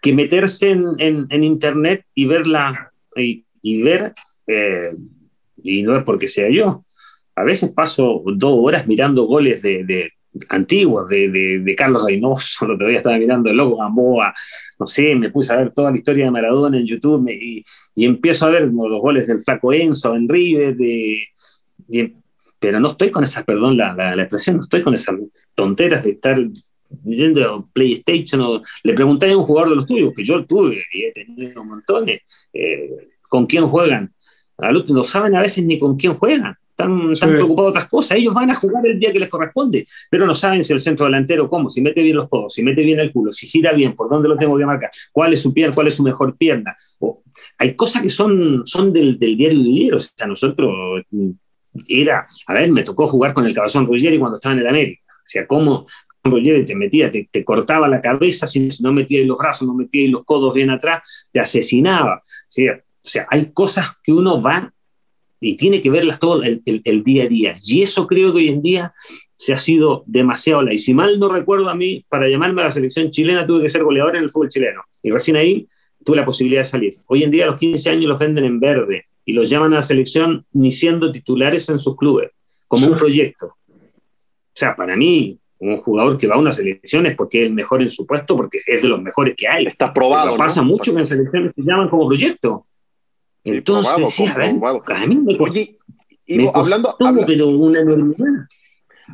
que, 0.00 0.12
meterse 0.12 0.70
en, 0.70 1.42
Internet 1.42 2.04
y 2.14 2.26
verla 2.26 2.92
y, 3.16 3.82
ver, 3.82 4.12
eh, 4.46 4.94
y 5.62 5.82
no 5.82 5.96
es 5.96 6.04
porque 6.04 6.28
sea 6.28 6.48
yo. 6.48 6.84
A 7.34 7.42
veces 7.42 7.70
paso 7.70 8.22
dos 8.24 8.54
horas 8.56 8.86
mirando 8.86 9.24
goles 9.24 9.62
de, 9.62 10.12
antiguos 10.48 11.08
de, 11.08 11.28
de, 11.62 11.74
Carlos 11.74 12.04
Reynoso, 12.04 12.66
lo 12.66 12.86
hoy 12.86 12.96
estaba 12.96 13.18
mirando, 13.18 13.50
el 13.50 13.56
logo 13.56 13.76
Gamboa, 13.78 14.32
no 14.78 14.86
sé, 14.86 15.14
me 15.14 15.30
puse 15.30 15.52
a 15.52 15.56
ver 15.56 15.72
toda 15.72 15.90
la 15.90 15.96
historia 15.96 16.26
de 16.26 16.30
Maradona 16.30 16.78
en 16.78 16.86
YouTube 16.86 17.28
y, 17.30 17.62
y, 17.94 18.04
empiezo 18.04 18.46
a 18.46 18.50
ver 18.50 18.64
los 18.64 19.00
goles 19.00 19.26
del 19.26 19.40
Flaco 19.40 19.72
Enzo 19.72 20.14
en 20.14 20.28
River, 20.28 20.76
de, 20.76 21.22
pero 22.58 22.80
no 22.80 22.88
estoy 22.88 23.10
con 23.10 23.22
esas, 23.22 23.44
perdón 23.44 23.76
la, 23.76 23.94
la, 23.94 24.22
expresión, 24.22 24.56
no 24.56 24.62
estoy 24.62 24.82
con 24.82 24.94
esas 24.94 25.16
tonteras 25.54 26.04
de 26.04 26.10
estar 26.10 26.38
yendo 27.04 27.68
PlayStation 27.72 28.62
le 28.82 28.94
pregunté 28.94 29.30
a 29.30 29.36
un 29.36 29.42
jugador 29.42 29.70
de 29.70 29.76
los 29.76 29.86
tuyos, 29.86 30.12
que 30.14 30.22
yo 30.22 30.44
tuve 30.46 30.82
y 30.92 31.04
he 31.04 31.12
tenido 31.12 31.64
montones, 31.64 32.22
eh, 32.52 32.90
con 33.28 33.46
quién 33.46 33.66
juegan. 33.66 34.12
No 34.88 35.02
saben 35.02 35.36
a 35.36 35.42
veces 35.42 35.64
ni 35.64 35.78
con 35.78 35.96
quién 35.96 36.14
juegan. 36.14 36.56
Están, 36.78 37.10
están 37.10 37.30
preocupados 37.30 37.68
de 37.68 37.78
otras 37.78 37.86
cosas. 37.86 38.18
Ellos 38.18 38.34
van 38.34 38.50
a 38.50 38.54
jugar 38.54 38.86
el 38.86 39.00
día 39.00 39.10
que 39.10 39.18
les 39.18 39.30
corresponde, 39.30 39.82
pero 40.10 40.26
no 40.26 40.34
saben 40.34 40.62
si 40.62 40.74
el 40.74 40.78
centro 40.78 41.06
delantero, 41.06 41.48
cómo, 41.48 41.70
si 41.70 41.80
mete 41.80 42.02
bien 42.02 42.16
los 42.16 42.28
codos, 42.28 42.52
si 42.52 42.62
mete 42.62 42.82
bien 42.82 43.00
el 43.00 43.12
culo, 43.12 43.32
si 43.32 43.46
gira 43.46 43.72
bien, 43.72 43.96
por 43.96 44.10
dónde 44.10 44.28
lo 44.28 44.36
tengo 44.36 44.58
que 44.58 44.66
marcar, 44.66 44.90
cuál 45.10 45.32
es 45.32 45.40
su 45.40 45.54
pierna, 45.54 45.74
cuál 45.74 45.86
es 45.86 45.94
su 45.94 46.02
mejor 46.02 46.36
pierna. 46.36 46.76
O, 46.98 47.22
hay 47.56 47.74
cosas 47.74 48.02
que 48.02 48.10
son, 48.10 48.60
son 48.66 48.92
del, 48.92 49.18
del 49.18 49.38
diario 49.38 49.58
vivir. 49.58 49.94
O 49.94 49.98
sea, 49.98 50.26
nosotros 50.26 51.02
mm, 51.10 51.30
era, 51.88 52.26
a 52.46 52.52
ver, 52.52 52.70
me 52.70 52.82
tocó 52.82 53.06
jugar 53.06 53.32
con 53.32 53.46
el 53.46 53.54
Cabezón 53.54 53.86
Ruggeri 53.86 54.18
cuando 54.18 54.34
estaba 54.34 54.54
en 54.54 54.60
el 54.60 54.66
América. 54.66 55.00
O 55.08 55.24
sea, 55.24 55.46
cómo 55.46 55.86
Ruggeri 56.24 56.66
te 56.66 56.74
metía, 56.74 57.10
te, 57.10 57.26
te 57.32 57.42
cortaba 57.42 57.88
la 57.88 58.02
cabeza, 58.02 58.46
si 58.46 58.68
no 58.82 58.92
metía 58.92 59.24
los 59.24 59.38
brazos, 59.38 59.66
no 59.66 59.72
metía 59.72 60.10
los 60.10 60.26
codos 60.26 60.52
bien 60.52 60.68
atrás, 60.68 61.30
te 61.32 61.40
asesinaba. 61.40 62.16
O 62.16 62.48
sea, 62.48 62.74
o 62.74 63.08
sea, 63.08 63.26
hay 63.30 63.52
cosas 63.52 63.92
que 64.02 64.12
uno 64.12 64.42
va 64.42 64.72
y 65.40 65.56
tiene 65.56 65.82
que 65.82 65.90
verlas 65.90 66.18
todo 66.18 66.42
el, 66.42 66.62
día 67.04 67.24
a 67.24 67.26
día. 67.26 67.58
Y 67.64 67.82
eso 67.82 68.06
creo 68.06 68.32
que 68.32 68.38
hoy 68.38 68.48
en 68.48 68.62
día 68.62 68.92
se 69.36 69.52
ha 69.52 69.58
sido 69.58 70.02
demasiado 70.06 70.62
la. 70.62 70.72
Y 70.72 70.78
si 70.78 70.94
mal 70.94 71.18
no 71.18 71.28
recuerdo 71.28 71.68
a 71.68 71.74
mí, 71.74 72.04
para 72.08 72.28
llamarme 72.28 72.62
a 72.62 72.64
la 72.64 72.70
selección 72.70 73.10
chilena 73.10 73.46
tuve 73.46 73.62
que 73.62 73.68
ser 73.68 73.84
goleador 73.84 74.16
en 74.16 74.24
el 74.24 74.30
fútbol 74.30 74.48
chileno. 74.48 74.82
Y 75.02 75.10
recién 75.10 75.36
ahí 75.36 75.68
tuve 76.04 76.16
la 76.16 76.24
posibilidad 76.24 76.60
de 76.60 76.66
salir. 76.66 76.92
Hoy 77.06 77.22
en 77.22 77.30
día 77.30 77.44
a 77.44 77.48
los 77.48 77.60
15 77.60 77.90
años 77.90 78.08
los 78.08 78.18
venden 78.18 78.44
en 78.44 78.60
verde 78.60 79.06
y 79.24 79.32
los 79.32 79.50
llaman 79.50 79.72
a 79.72 79.76
la 79.76 79.82
selección 79.82 80.46
ni 80.52 80.70
siendo 80.70 81.12
titulares 81.12 81.68
en 81.68 81.78
sus 81.78 81.96
clubes, 81.96 82.30
como 82.68 82.86
un 82.86 82.96
proyecto. 82.96 83.46
O 83.46 84.58
sea, 84.58 84.74
para 84.74 84.96
mí, 84.96 85.38
un 85.58 85.76
jugador 85.78 86.16
que 86.16 86.26
va 86.26 86.36
a 86.36 86.38
una 86.38 86.50
selección 86.50 87.06
es 87.06 87.16
porque 87.16 87.42
es 87.42 87.48
el 87.48 87.54
mejor 87.54 87.82
en 87.82 87.88
su 87.88 88.06
puesto, 88.06 88.36
porque 88.36 88.58
es 88.64 88.82
de 88.82 88.88
los 88.88 89.02
mejores 89.02 89.34
que 89.36 89.48
hay. 89.48 89.66
Está 89.66 89.92
probado. 89.92 90.36
pasa 90.36 90.62
mucho 90.62 90.92
que 90.92 91.00
en 91.00 91.06
selecciones 91.06 91.52
se 91.54 91.62
llaman 91.62 91.88
como 91.88 92.06
proyecto. 92.06 92.66
Entonces, 93.46 94.12
sí, 94.12 94.24
Oye, 95.38 95.78
hablando, 96.52 96.96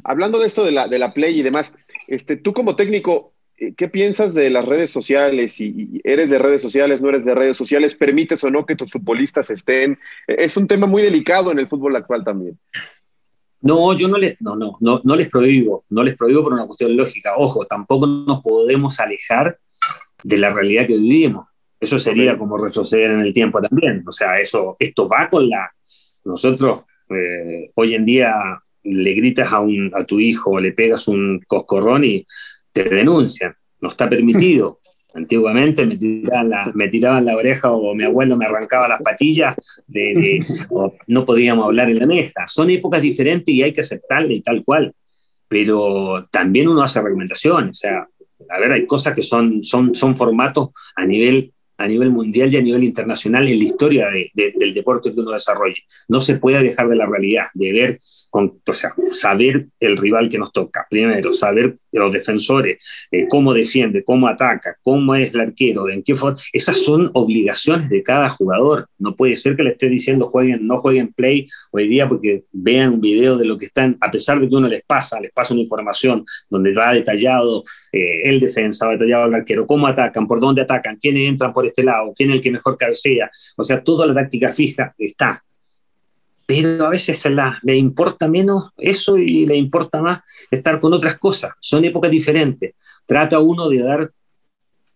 hablando 0.04 0.38
de 0.38 0.46
esto 0.46 0.64
de 0.64 0.72
la, 0.72 0.88
de 0.88 0.98
la 0.98 1.12
Play 1.12 1.38
y 1.38 1.42
demás, 1.42 1.74
este, 2.06 2.36
tú 2.36 2.54
como 2.54 2.74
técnico, 2.74 3.34
eh, 3.58 3.74
¿qué 3.76 3.88
piensas 3.88 4.32
de 4.32 4.48
las 4.48 4.64
redes 4.64 4.90
sociales? 4.90 5.52
Si 5.52 6.00
eres 6.02 6.30
de 6.30 6.38
redes 6.38 6.62
sociales, 6.62 7.02
no 7.02 7.10
eres 7.10 7.26
de 7.26 7.34
redes 7.34 7.56
sociales, 7.58 7.94
permites 7.94 8.42
o 8.44 8.50
no 8.50 8.64
que 8.64 8.74
tus 8.74 8.90
futbolistas 8.90 9.50
estén. 9.50 9.98
E, 10.26 10.44
es 10.44 10.56
un 10.56 10.66
tema 10.66 10.86
muy 10.86 11.02
delicado 11.02 11.52
en 11.52 11.58
el 11.58 11.68
fútbol 11.68 11.94
actual 11.96 12.24
también. 12.24 12.58
No, 13.60 13.94
yo 13.94 14.08
no 14.08 14.16
les, 14.16 14.40
no, 14.40 14.56
no, 14.56 14.78
no, 14.80 15.02
no 15.04 15.14
les 15.14 15.28
prohíbo, 15.28 15.84
no 15.90 16.02
les 16.02 16.16
prohíbo 16.16 16.42
por 16.42 16.54
una 16.54 16.66
cuestión 16.66 16.96
lógica. 16.96 17.34
Ojo, 17.36 17.66
tampoco 17.66 18.06
nos 18.06 18.42
podemos 18.42 18.98
alejar 18.98 19.58
de 20.24 20.38
la 20.38 20.50
realidad 20.50 20.86
que 20.86 20.96
vivimos. 20.96 21.46
Eso 21.82 21.98
sería 21.98 22.38
como 22.38 22.56
retroceder 22.56 23.10
en 23.10 23.20
el 23.22 23.32
tiempo 23.32 23.60
también. 23.60 24.04
O 24.06 24.12
sea, 24.12 24.38
eso, 24.38 24.76
esto 24.78 25.08
va 25.08 25.28
con 25.28 25.48
la... 25.48 25.68
Nosotros 26.24 26.84
eh, 27.10 27.72
hoy 27.74 27.94
en 27.94 28.04
día 28.04 28.32
le 28.84 29.14
gritas 29.14 29.52
a, 29.52 29.58
un, 29.58 29.90
a 29.92 30.04
tu 30.04 30.20
hijo 30.20 30.52
o 30.52 30.60
le 30.60 30.70
pegas 30.70 31.08
un 31.08 31.40
coscorrón 31.44 32.04
y 32.04 32.24
te 32.72 32.84
denuncian. 32.84 33.56
No 33.80 33.88
está 33.88 34.08
permitido. 34.08 34.78
Antiguamente 35.14 35.84
me 35.84 35.96
tiraban, 35.96 36.50
la, 36.50 36.70
me 36.72 36.86
tiraban 36.86 37.24
la 37.24 37.36
oreja 37.36 37.72
o 37.72 37.96
mi 37.96 38.04
abuelo 38.04 38.36
me 38.36 38.46
arrancaba 38.46 38.86
las 38.86 39.02
patillas, 39.02 39.56
de, 39.88 40.40
o 40.70 40.94
no 41.08 41.24
podíamos 41.24 41.64
hablar 41.64 41.90
en 41.90 41.98
la 41.98 42.06
mesa. 42.06 42.44
Son 42.46 42.70
épocas 42.70 43.02
diferentes 43.02 43.52
y 43.52 43.60
hay 43.60 43.72
que 43.72 43.80
aceptarle 43.80 44.34
y 44.34 44.40
tal 44.40 44.62
cual. 44.64 44.94
Pero 45.48 46.28
también 46.30 46.68
uno 46.68 46.84
hace 46.84 47.02
recomendaciones. 47.02 47.70
O 47.70 47.74
sea, 47.74 48.06
a 48.48 48.60
ver, 48.60 48.70
hay 48.70 48.86
cosas 48.86 49.16
que 49.16 49.22
son, 49.22 49.64
son, 49.64 49.96
son 49.96 50.16
formatos 50.16 50.68
a 50.94 51.04
nivel 51.04 51.52
a 51.82 51.88
nivel 51.88 52.10
mundial 52.10 52.52
y 52.52 52.56
a 52.56 52.62
nivel 52.62 52.84
internacional 52.84 53.48
en 53.48 53.58
la 53.58 53.64
historia 53.64 54.06
del 54.34 54.74
deporte 54.74 55.12
que 55.12 55.20
uno 55.20 55.32
desarrolle. 55.32 55.82
No 56.08 56.20
se 56.20 56.36
puede 56.36 56.62
dejar 56.62 56.88
de 56.88 56.96
la 56.96 57.06
realidad, 57.06 57.46
de 57.54 57.72
ver 57.72 57.98
o 58.32 58.72
sea, 58.72 58.94
saber 59.10 59.66
el 59.78 59.96
rival 59.96 60.28
que 60.28 60.38
nos 60.38 60.52
toca, 60.52 60.86
primero, 60.88 61.32
saber 61.32 61.76
los 62.00 62.12
defensores, 62.12 63.08
eh, 63.10 63.26
cómo 63.28 63.52
defiende, 63.52 64.02
cómo 64.04 64.28
ataca, 64.28 64.76
cómo 64.82 65.14
es 65.14 65.34
el 65.34 65.40
arquero, 65.40 65.88
en 65.88 66.02
qué 66.02 66.16
forma. 66.16 66.38
Esas 66.52 66.78
son 66.78 67.10
obligaciones 67.14 67.90
de 67.90 68.02
cada 68.02 68.28
jugador. 68.30 68.88
No 68.98 69.14
puede 69.14 69.36
ser 69.36 69.56
que 69.56 69.62
le 69.62 69.70
esté 69.70 69.88
diciendo 69.88 70.28
jueguen, 70.28 70.66
no 70.66 70.78
jueguen 70.78 71.12
play 71.12 71.46
hoy 71.70 71.88
día 71.88 72.08
porque 72.08 72.44
vean 72.52 72.94
un 72.94 73.00
video 73.00 73.36
de 73.36 73.44
lo 73.44 73.56
que 73.56 73.66
están, 73.66 73.96
a 74.00 74.10
pesar 74.10 74.40
de 74.40 74.48
que 74.48 74.54
uno 74.54 74.68
les 74.68 74.82
pasa, 74.84 75.20
les 75.20 75.32
pasa 75.32 75.54
una 75.54 75.62
información 75.62 76.24
donde 76.48 76.72
va 76.72 76.92
detallado 76.94 77.62
eh, 77.92 78.22
el 78.24 78.40
defensa, 78.40 78.86
va 78.86 78.92
detallado 78.92 79.26
el 79.26 79.34
arquero, 79.34 79.66
cómo 79.66 79.86
atacan, 79.86 80.26
por 80.26 80.40
dónde 80.40 80.62
atacan, 80.62 80.96
quiénes 80.96 81.28
entran 81.28 81.52
por 81.52 81.66
este 81.66 81.84
lado, 81.84 82.12
quién 82.16 82.30
es 82.30 82.36
el 82.36 82.42
que 82.42 82.50
mejor 82.50 82.76
cabecea. 82.76 83.30
O 83.56 83.62
sea, 83.62 83.82
toda 83.82 84.06
la 84.06 84.14
táctica 84.14 84.48
fija 84.48 84.94
está 84.98 85.42
a 86.80 86.88
veces 86.88 87.24
la, 87.30 87.58
le 87.62 87.76
importa 87.76 88.28
menos 88.28 88.70
eso 88.76 89.16
y 89.16 89.46
le 89.46 89.56
importa 89.56 90.00
más 90.00 90.20
estar 90.50 90.78
con 90.78 90.92
otras 90.92 91.16
cosas. 91.18 91.52
Son 91.60 91.84
épocas 91.84 92.10
diferentes. 92.10 92.74
Trata 93.06 93.38
uno 93.38 93.68
de 93.68 93.78
dar 93.78 94.10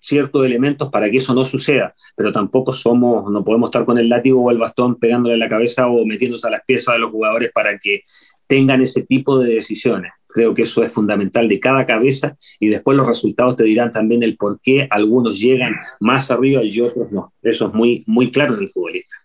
ciertos 0.00 0.46
elementos 0.46 0.88
para 0.90 1.10
que 1.10 1.16
eso 1.16 1.34
no 1.34 1.44
suceda, 1.44 1.92
pero 2.14 2.30
tampoco 2.30 2.72
somos, 2.72 3.30
no 3.30 3.44
podemos 3.44 3.68
estar 3.68 3.84
con 3.84 3.98
el 3.98 4.08
látigo 4.08 4.40
o 4.42 4.50
el 4.50 4.58
bastón 4.58 4.96
pegándole 4.96 5.34
en 5.34 5.40
la 5.40 5.48
cabeza 5.48 5.88
o 5.88 6.04
metiéndose 6.06 6.46
a 6.46 6.50
las 6.50 6.64
piezas 6.64 6.94
de 6.94 7.00
los 7.00 7.10
jugadores 7.10 7.50
para 7.52 7.76
que 7.76 8.02
tengan 8.46 8.80
ese 8.80 9.02
tipo 9.02 9.38
de 9.38 9.54
decisiones. 9.54 10.12
Creo 10.28 10.54
que 10.54 10.62
eso 10.62 10.84
es 10.84 10.92
fundamental 10.92 11.48
de 11.48 11.58
cada 11.58 11.86
cabeza 11.86 12.36
y 12.60 12.68
después 12.68 12.96
los 12.96 13.06
resultados 13.06 13.56
te 13.56 13.64
dirán 13.64 13.90
también 13.90 14.22
el 14.22 14.36
por 14.36 14.60
qué 14.60 14.86
algunos 14.90 15.40
llegan 15.40 15.74
más 15.98 16.30
arriba 16.30 16.60
y 16.62 16.80
otros 16.80 17.10
no. 17.10 17.32
Eso 17.42 17.68
es 17.68 17.74
muy, 17.74 18.04
muy 18.06 18.30
claro 18.30 18.54
en 18.54 18.60
el 18.60 18.68
futbolista. 18.68 19.16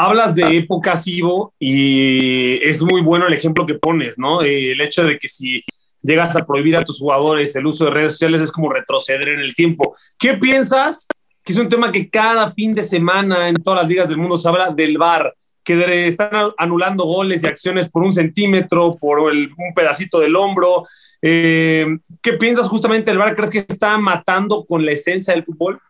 Hablas 0.00 0.32
de 0.32 0.56
épocas, 0.56 1.08
Ivo, 1.08 1.54
y 1.58 2.62
es 2.62 2.82
muy 2.82 3.00
bueno 3.00 3.26
el 3.26 3.32
ejemplo 3.32 3.66
que 3.66 3.74
pones, 3.74 4.16
¿no? 4.16 4.42
El 4.42 4.80
hecho 4.80 5.02
de 5.02 5.18
que 5.18 5.26
si 5.26 5.64
llegas 6.02 6.36
a 6.36 6.46
prohibir 6.46 6.76
a 6.76 6.84
tus 6.84 7.00
jugadores 7.00 7.56
el 7.56 7.66
uso 7.66 7.86
de 7.86 7.90
redes 7.90 8.12
sociales 8.12 8.42
es 8.42 8.52
como 8.52 8.72
retroceder 8.72 9.28
en 9.28 9.40
el 9.40 9.54
tiempo. 9.54 9.96
¿Qué 10.16 10.34
piensas? 10.34 11.08
Que 11.42 11.52
es 11.52 11.58
un 11.58 11.68
tema 11.68 11.90
que 11.90 12.08
cada 12.08 12.48
fin 12.52 12.72
de 12.74 12.84
semana 12.84 13.48
en 13.48 13.56
todas 13.56 13.80
las 13.80 13.88
ligas 13.90 14.08
del 14.08 14.18
mundo 14.18 14.36
se 14.36 14.48
habla 14.48 14.70
del 14.70 14.98
VAR, 14.98 15.34
que 15.64 16.06
están 16.06 16.52
anulando 16.56 17.04
goles 17.04 17.42
y 17.42 17.48
acciones 17.48 17.88
por 17.88 18.04
un 18.04 18.12
centímetro, 18.12 18.92
por 18.92 19.18
un 19.18 19.74
pedacito 19.74 20.20
del 20.20 20.36
hombro. 20.36 20.84
Eh, 21.20 21.86
¿Qué 22.22 22.34
piensas 22.34 22.68
justamente 22.68 23.10
del 23.10 23.18
VAR? 23.18 23.34
¿Crees 23.34 23.50
que 23.50 23.64
está 23.66 23.98
matando 23.98 24.64
con 24.64 24.86
la 24.86 24.92
esencia 24.92 25.34
del 25.34 25.44
fútbol? 25.44 25.80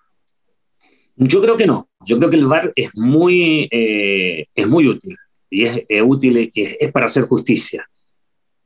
Yo 1.19 1.43
creo 1.43 1.57
que 1.57 1.67
no. 1.67 1.89
Yo 2.07 2.17
creo 2.17 2.31
que 2.31 2.37
el 2.37 2.47
VAR 2.47 2.71
es 2.77 2.91
muy, 2.95 3.69
eh, 3.71 4.47
es 4.55 4.67
muy 4.69 4.87
útil 4.87 5.17
y 5.51 5.65
es, 5.65 5.85
útil, 6.05 6.37
es, 6.37 6.51
es, 6.55 6.93
para 6.93 7.07
hacer 7.07 7.25
justicia. 7.25 7.89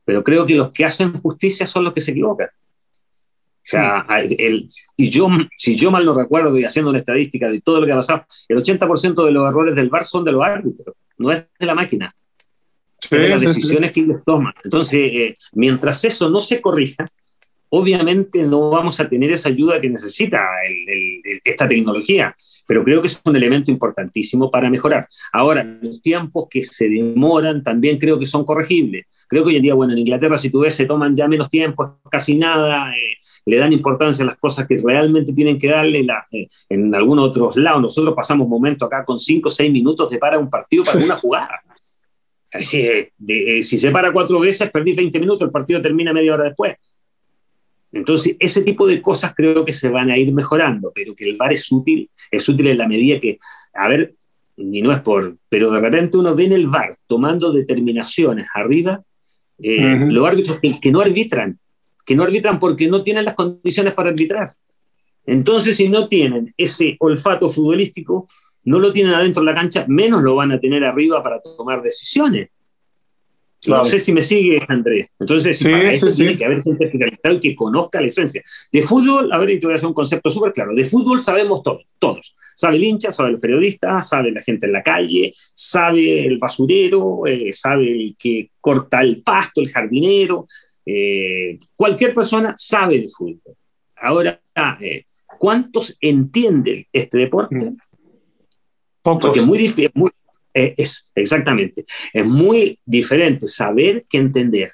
Pero 0.05 0.23
creo 0.23 0.45
que 0.45 0.55
los 0.55 0.71
que 0.71 0.85
hacen 0.85 1.19
justicia 1.19 1.65
son 1.65 1.85
los 1.85 1.93
que 1.93 2.01
se 2.01 2.11
equivocan. 2.11 2.47
O 2.47 3.65
sea, 3.65 4.05
el, 4.09 4.65
si, 4.67 5.09
yo, 5.09 5.27
si 5.55 5.75
yo 5.75 5.89
mal 5.89 6.05
no 6.05 6.13
recuerdo 6.13 6.57
y 6.59 6.65
haciendo 6.65 6.89
una 6.89 6.99
estadística 6.99 7.49
de 7.49 7.61
todo 7.61 7.79
lo 7.79 7.85
que 7.87 7.93
ha 7.93 7.95
pasado, 7.95 8.25
el 8.49 8.57
80% 8.57 9.25
de 9.25 9.31
los 9.31 9.49
errores 9.49 9.73
del 9.73 9.89
VAR 9.89 10.03
son 10.03 10.23
de 10.23 10.33
los 10.33 10.43
árbitros, 10.43 10.95
no 11.17 11.31
es 11.31 11.47
de 11.57 11.65
la 11.65 11.73
máquina. 11.73 12.13
Sí, 12.99 13.15
de 13.15 13.29
las 13.29 13.41
decisiones 13.41 13.91
que 13.91 14.01
ellos 14.01 14.21
toman. 14.25 14.53
Entonces, 14.63 14.99
eh, 15.01 15.35
mientras 15.53 16.03
eso 16.05 16.29
no 16.29 16.41
se 16.41 16.61
corrija, 16.61 17.05
obviamente 17.75 18.43
no 18.43 18.69
vamos 18.69 18.99
a 18.99 19.09
tener 19.09 19.31
esa 19.31 19.49
ayuda 19.49 19.81
que 19.81 19.89
necesita 19.89 20.39
esta 21.43 21.67
tecnología, 21.67 22.35
pero 22.67 22.83
creo 22.83 23.01
que 23.01 23.07
es 23.07 23.19
un 23.25 23.35
elemento 23.35 23.71
importantísimo 23.71 24.51
para 24.51 24.69
mejorar. 24.69 25.07
Ahora, 25.31 25.63
los 25.81 25.99
tiempos 25.99 26.45
que 26.51 26.61
se 26.61 26.87
demoran 26.87 27.63
también 27.63 27.97
creo 27.97 28.19
que 28.19 28.27
son 28.27 28.45
corregibles. 28.45 29.07
Creo 29.27 29.43
que 29.43 29.49
hoy 29.49 29.55
en 29.55 29.63
día, 29.63 29.73
bueno, 29.73 29.93
en 29.93 29.99
Inglaterra, 29.99 30.37
si 30.37 30.51
tú 30.51 30.59
ves, 30.59 30.75
se 30.75 30.85
toman 30.85 31.15
ya 31.15 31.27
menos 31.27 31.49
tiempo, 31.49 31.99
casi 32.11 32.35
nada, 32.35 32.91
eh, 32.91 33.17
le 33.47 33.57
dan 33.57 33.73
importancia 33.73 34.23
a 34.23 34.27
las 34.27 34.37
cosas 34.37 34.67
que 34.67 34.77
realmente 34.77 35.33
tienen 35.33 35.57
que 35.57 35.69
darle. 35.69 36.05
Eh, 36.31 36.47
en 36.69 36.93
algunos 36.93 37.29
otros 37.29 37.57
lados, 37.57 37.81
nosotros 37.81 38.13
pasamos 38.15 38.47
momentos 38.47 38.85
acá 38.85 39.03
con 39.03 39.17
5 39.17 39.47
o 39.47 39.49
6 39.49 39.71
minutos 39.71 40.11
de 40.11 40.19
para 40.19 40.37
un 40.37 40.49
partido 40.49 40.83
para 40.83 41.03
una 41.03 41.17
jugada. 41.17 41.59
Si, 42.61 42.81
eh, 42.81 43.63
si 43.63 43.79
se 43.79 43.89
para 43.89 44.13
cuatro 44.13 44.39
veces, 44.39 44.69
perdí 44.69 44.93
20 44.93 45.19
minutos, 45.19 45.47
el 45.47 45.51
partido 45.51 45.81
termina 45.81 46.13
media 46.13 46.35
hora 46.35 46.43
después. 46.43 46.75
Entonces, 47.93 48.35
ese 48.39 48.63
tipo 48.63 48.87
de 48.87 49.01
cosas 49.01 49.33
creo 49.35 49.63
que 49.63 49.71
se 49.71 49.87
van 49.87 50.09
a 50.09 50.17
ir 50.17 50.33
mejorando, 50.33 50.91
pero 50.93 51.13
que 51.13 51.29
el 51.29 51.37
VAR 51.37 51.53
es 51.53 51.71
útil, 51.71 52.09
es 52.31 52.49
útil 52.49 52.67
en 52.67 52.79
la 52.79 52.87
medida 52.87 53.19
que, 53.19 53.37
a 53.73 53.87
ver, 53.87 54.15
y 54.57 54.81
no 54.81 54.91
es 54.91 55.01
por, 55.01 55.37
pero 55.47 55.71
de 55.71 55.79
repente 55.79 56.17
uno 56.17 56.35
ve 56.35 56.45
en 56.45 56.53
el 56.53 56.67
VAR 56.67 56.97
tomando 57.05 57.53
determinaciones 57.53 58.47
arriba, 58.55 59.03
eh, 59.59 60.07
los 60.09 60.27
árbitros 60.27 60.59
que, 60.59 60.91
no 60.91 61.01
arbitran, 61.01 61.59
que 62.03 62.15
no 62.15 62.23
arbitran 62.23 62.57
porque 62.57 62.87
no 62.87 63.03
tienen 63.03 63.25
las 63.25 63.35
condiciones 63.35 63.93
para 63.93 64.09
arbitrar. 64.09 64.49
Entonces, 65.25 65.77
si 65.77 65.87
no 65.87 66.07
tienen 66.07 66.51
ese 66.57 66.97
olfato 66.99 67.47
futbolístico, 67.47 68.27
no 68.63 68.79
lo 68.79 68.91
tienen 68.91 69.13
adentro 69.13 69.43
de 69.43 69.51
la 69.51 69.55
cancha, 69.55 69.85
menos 69.87 70.23
lo 70.23 70.35
van 70.35 70.51
a 70.51 70.59
tener 70.59 70.83
arriba 70.83 71.21
para 71.21 71.39
tomar 71.41 71.83
decisiones. 71.83 72.49
No 73.67 73.83
sé 73.83 73.99
si 73.99 74.11
me 74.11 74.21
sigue, 74.21 74.61
Andrés. 74.67 75.07
Entonces, 75.19 75.61
para 75.63 75.91
eso 75.91 76.07
tiene 76.07 76.35
que 76.35 76.45
haber 76.45 76.63
gente 76.63 76.85
especializada 76.85 77.35
y 77.35 77.39
que 77.39 77.55
conozca 77.55 77.99
la 77.99 78.07
esencia. 78.07 78.43
De 78.71 78.81
fútbol, 78.81 79.31
a 79.31 79.37
ver, 79.37 79.59
te 79.59 79.65
voy 79.65 79.73
a 79.73 79.75
hacer 79.75 79.87
un 79.87 79.93
concepto 79.93 80.29
súper 80.29 80.51
claro. 80.51 80.73
De 80.73 80.83
fútbol 80.83 81.19
sabemos 81.19 81.63
todos, 81.63 81.83
todos. 81.99 82.35
Sabe 82.55 82.77
el 82.77 82.83
hincha, 82.83 83.11
sabe 83.11 83.31
el 83.31 83.39
periodista, 83.39 84.01
sabe 84.01 84.31
la 84.31 84.41
gente 84.41 84.65
en 84.65 84.73
la 84.73 84.83
calle, 84.83 85.33
sabe 85.53 86.25
el 86.25 86.37
basurero, 86.37 87.25
eh, 87.27 87.51
sabe 87.53 87.91
el 87.91 88.15
que 88.17 88.49
corta 88.59 89.01
el 89.01 89.21
pasto, 89.21 89.61
el 89.61 89.69
jardinero. 89.69 90.47
Eh, 90.85 91.59
cualquier 91.75 92.13
persona 92.13 92.53
sabe 92.57 92.99
de 92.99 93.09
fútbol. 93.09 93.55
Ahora, 93.95 94.41
eh, 94.81 95.05
¿cuántos 95.39 95.97
entienden 96.01 96.85
este 96.91 97.17
deporte? 97.17 97.55
Mm. 97.55 97.77
Porque 99.01 99.39
es 99.39 99.45
muy 99.45 99.57
difícil, 99.57 99.91
eh, 100.53 100.73
es, 100.77 101.11
exactamente. 101.15 101.85
Es 102.13 102.25
muy 102.25 102.79
diferente 102.85 103.47
saber 103.47 104.05
que 104.09 104.17
entender. 104.17 104.69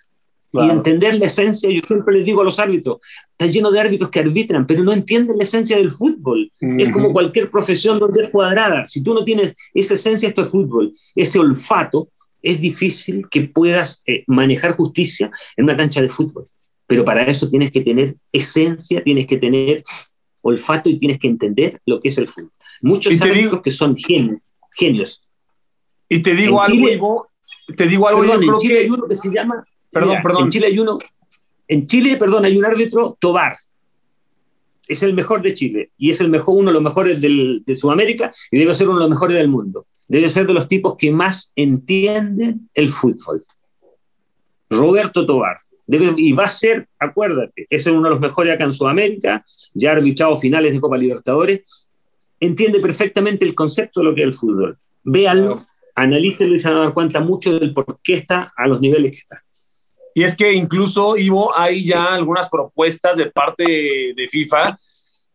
Y 0.52 0.68
entender 0.68 1.14
la 1.14 1.26
esencia, 1.26 1.70
yo 1.70 1.82
siempre 1.86 2.18
les 2.18 2.26
digo 2.26 2.42
a 2.42 2.44
los 2.44 2.60
árbitros, 2.60 2.98
está 3.32 3.46
lleno 3.46 3.70
de 3.70 3.80
árbitros 3.80 4.10
que 4.10 4.20
arbitran, 4.20 4.66
pero 4.66 4.84
no 4.84 4.94
entienden 4.94 5.38
la 5.38 5.44
esencia 5.44 5.78
del 5.78 5.92
fútbol. 5.92 6.52
Es 6.60 6.92
como 6.92 7.14
cualquier 7.14 7.52
profesión 7.52 8.00
donde 8.00 8.24
es 8.24 8.30
cuadrada. 8.30 8.86
Si 8.88 9.04
tú 9.04 9.14
no 9.14 9.24
tienes 9.24 9.54
esa 9.76 9.94
esencia, 9.94 10.28
esto 10.28 10.42
es 10.42 10.50
fútbol, 10.50 10.92
ese 11.16 11.38
olfato, 11.38 12.10
es 12.42 12.62
difícil 12.62 13.28
que 13.30 13.42
puedas 13.42 14.02
eh, 14.08 14.24
manejar 14.26 14.76
justicia 14.76 15.30
en 15.56 15.66
una 15.66 15.78
cancha 15.78 16.02
de 16.02 16.10
fútbol. 16.10 16.48
Pero 16.88 17.06
para 17.06 17.24
eso 17.26 17.48
tienes 17.48 17.72
que 17.72 17.82
tener 17.82 18.16
esencia, 18.32 19.04
tienes 19.04 19.28
que 19.28 19.38
tener 19.38 19.84
olfato 20.42 20.90
y 20.90 20.98
tienes 20.98 21.20
que 21.20 21.28
entender 21.28 21.80
lo 21.86 22.00
que 22.00 22.08
es 22.08 22.18
el 22.18 22.28
fútbol. 22.28 22.52
Muchos 22.82 23.22
árbitros 23.22 23.62
que 23.62 23.70
son 23.70 23.96
genios, 23.96 24.56
genios, 24.72 25.22
y 26.10 26.22
te 26.22 26.36
digo 26.36 26.62
algo, 26.62 27.28
te 27.78 27.88
digo 27.88 28.08
algo, 28.08 28.24
en 28.24 28.58
Chile 28.58 28.80
hay 28.80 28.90
uno 28.90 29.06
que 29.08 29.16
se 29.16 29.32
llama, 29.32 29.64
perdón, 29.92 30.18
perdón. 30.24 30.44
En 30.46 30.50
Chile 30.50 30.68
hay 30.68 30.80
uno, 30.80 30.98
en 31.68 31.88
Chile, 31.88 32.18
perdón, 32.18 32.46
hay 32.46 32.58
un 32.58 32.66
árbitro, 32.66 33.16
Tobar, 33.20 33.56
es 34.90 35.04
el 35.04 35.14
mejor 35.14 35.42
de 35.42 35.54
Chile 35.54 35.92
y 35.98 36.10
es 36.10 36.20
el 36.20 36.30
mejor, 36.30 36.56
uno 36.58 36.70
de 36.70 36.74
los 36.74 36.82
mejores 36.82 37.22
del, 37.22 37.64
de 37.66 37.76
Sudamérica 37.76 38.32
y 38.52 38.58
debe 38.58 38.74
ser 38.74 38.90
uno 38.90 38.98
de 38.98 39.04
los 39.04 39.12
mejores 39.12 39.38
del 39.38 39.48
mundo. 39.48 39.86
Debe 40.08 40.28
ser 40.28 40.48
de 40.48 40.54
los 40.54 40.68
tipos 40.68 40.96
que 40.98 41.12
más 41.12 41.54
entienden 41.56 42.68
el 42.74 42.90
fútbol. 42.90 43.44
Roberto 44.72 45.26
Tobar. 45.26 45.58
Debe, 45.86 46.14
y 46.18 46.34
va 46.34 46.46
a 46.46 46.50
ser, 46.50 46.88
acuérdate, 47.00 47.68
es 47.70 47.86
uno 47.86 48.04
de 48.04 48.10
los 48.10 48.20
mejores 48.20 48.54
acá 48.54 48.64
en 48.64 48.72
Sudamérica, 48.72 49.46
ya 49.74 49.92
ha 49.92 49.94
arbitrado 49.94 50.38
finales 50.38 50.74
de 50.74 50.80
Copa 50.80 50.98
Libertadores, 50.98 51.88
entiende 52.40 52.80
perfectamente 52.80 53.46
el 53.46 53.56
concepto 53.56 54.00
de 54.00 54.06
lo 54.06 54.16
que 54.16 54.22
es 54.22 54.28
el 54.28 54.34
fútbol. 54.34 54.78
Véanlo, 55.04 55.66
analícelo 56.02 56.56
y 56.56 56.60
se 56.60 56.70
van 56.70 56.78
a 56.78 56.84
dar 56.86 56.94
cuenta 56.94 57.20
mucho 57.20 57.58
del 57.58 57.74
por 57.74 58.00
qué 58.04 58.16
está 58.16 58.54
a 58.56 58.68
los 58.68 58.80
niveles 58.80 59.12
que 59.12 59.20
está. 59.20 59.44
Y 60.14 60.24
es 60.24 60.36
que 60.36 60.54
incluso, 60.54 61.18
Ivo, 61.18 61.56
hay 61.56 61.86
ya 61.86 62.06
algunas 62.06 62.50
propuestas 62.50 63.16
de 63.18 63.28
parte 63.28 63.64
de 64.16 64.28
FIFA 64.30 64.76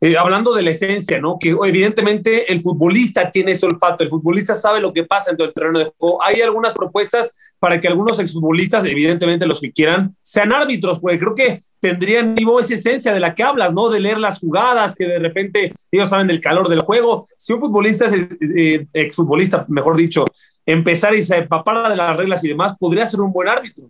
eh, 0.05 0.19
hablando 0.19 0.53
de 0.53 0.61
la 0.61 0.71
esencia, 0.71 1.19
¿no? 1.19 1.39
Que 1.41 1.57
evidentemente 1.65 2.53
el 2.53 2.61
futbolista 2.61 3.31
tiene 3.31 3.53
ese 3.53 3.65
olfato, 3.65 4.05
el 4.05 4.11
futbolista 4.11 4.55
sabe 4.55 4.79
lo 4.79 4.93
que 4.93 5.05
pasa 5.05 5.31
dentro 5.31 5.47
del 5.47 5.55
terreno 5.55 5.79
de 5.79 5.91
juego. 5.97 6.23
Hay 6.23 6.43
algunas 6.43 6.75
propuestas 6.75 7.35
para 7.59 7.81
que 7.81 7.89
algunos 7.89 8.19
exfutbolistas, 8.19 8.85
evidentemente 8.85 9.47
los 9.47 9.63
que 9.63 9.73
quieran, 9.73 10.15
sean 10.21 10.53
árbitros, 10.53 11.01
porque 11.01 11.19
creo 11.19 11.35
que 11.35 11.61
tendrían 11.81 12.37
Ivo 12.37 12.61
esa 12.61 12.75
esencia 12.75 13.15
de 13.15 13.21
la 13.21 13.35
que 13.35 13.45
hablas, 13.45 13.73
¿no? 13.73 13.89
De 13.89 13.99
leer 13.99 14.19
las 14.19 14.41
jugadas, 14.41 14.95
que 14.95 15.07
de 15.07 15.19
repente 15.21 15.73
ellos 15.91 16.11
saben 16.11 16.27
del 16.27 16.43
calor 16.43 16.69
del 16.69 16.81
juego. 16.81 17.27
Si 17.39 17.55
un 17.55 17.61
futbolista 17.61 18.05
es 18.05 18.13
eh, 18.55 18.87
exfutbolista, 18.93 19.65
mejor 19.69 19.97
dicho, 19.97 20.27
empezar 20.67 21.15
y 21.15 21.23
se 21.23 21.37
empapara 21.37 21.89
de 21.89 21.97
las 21.97 22.17
reglas 22.17 22.45
y 22.45 22.49
demás, 22.49 22.75
podría 22.79 23.07
ser 23.07 23.21
un 23.21 23.33
buen 23.33 23.49
árbitro. 23.49 23.89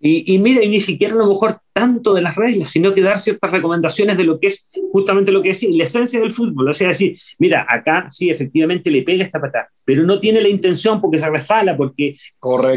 Y, 0.00 0.32
y 0.32 0.38
mira, 0.38 0.62
y 0.62 0.68
ni 0.68 0.78
siquiera 0.78 1.14
a 1.14 1.18
lo 1.18 1.26
mejor 1.26 1.58
tanto 1.72 2.14
de 2.14 2.22
las 2.22 2.36
reglas, 2.36 2.70
sino 2.70 2.94
que 2.94 3.02
dar 3.02 3.18
ciertas 3.18 3.50
recomendaciones 3.50 4.16
de 4.16 4.24
lo 4.24 4.38
que 4.38 4.46
es 4.46 4.70
justamente 4.92 5.32
lo 5.32 5.42
que 5.42 5.50
es 5.50 5.62
la 5.64 5.82
esencia 5.82 6.20
del 6.20 6.32
fútbol. 6.32 6.68
O 6.68 6.72
sea, 6.72 6.88
decir, 6.88 7.18
mira, 7.38 7.66
acá 7.68 8.06
sí, 8.08 8.30
efectivamente 8.30 8.90
le 8.90 9.02
pega 9.02 9.24
esta 9.24 9.40
patada, 9.40 9.68
pero 9.84 10.04
no 10.04 10.20
tiene 10.20 10.40
la 10.40 10.48
intención 10.48 11.00
porque 11.00 11.18
se 11.18 11.28
resfala, 11.28 11.76
porque 11.76 12.14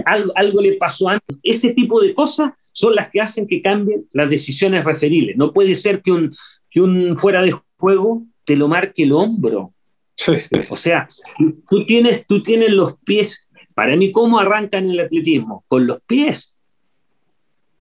algo, 0.06 0.32
algo, 0.36 0.62
le 0.62 0.74
pasó 0.74 1.10
antes. 1.10 1.38
Ese 1.44 1.76
tipo 1.76 2.02
de 2.02 2.16
cosas 2.16 2.54
son 2.72 2.96
las 2.96 3.12
que 3.12 3.22
hacen 3.22 3.48
que 3.48 3.62
cambien 3.62 4.06
las 4.14 4.30
decisiones 4.30 4.84
referibles. 4.86 5.38
No 5.38 5.54
puede 5.54 5.76
ser 5.76 6.02
que 6.02 6.12
un, 6.12 6.32
que 6.72 6.82
un 6.82 7.20
fuera 7.20 7.44
de 7.44 7.54
juego 7.78 8.24
te 8.46 8.56
lo 8.56 8.68
marque 8.68 9.04
el 9.04 9.12
hombro. 9.12 9.74
O 10.70 10.76
sea, 10.76 11.08
tú 11.70 11.86
tienes, 11.86 12.26
tú 12.28 12.42
tienes 12.44 12.70
los 12.72 12.98
pies. 12.98 13.48
Para 13.74 13.96
mí, 13.96 14.12
¿cómo 14.12 14.40
arrancan 14.40 14.90
el 14.90 15.00
atletismo? 15.00 15.64
Con 15.68 15.88
los 15.88 16.02
pies 16.02 16.61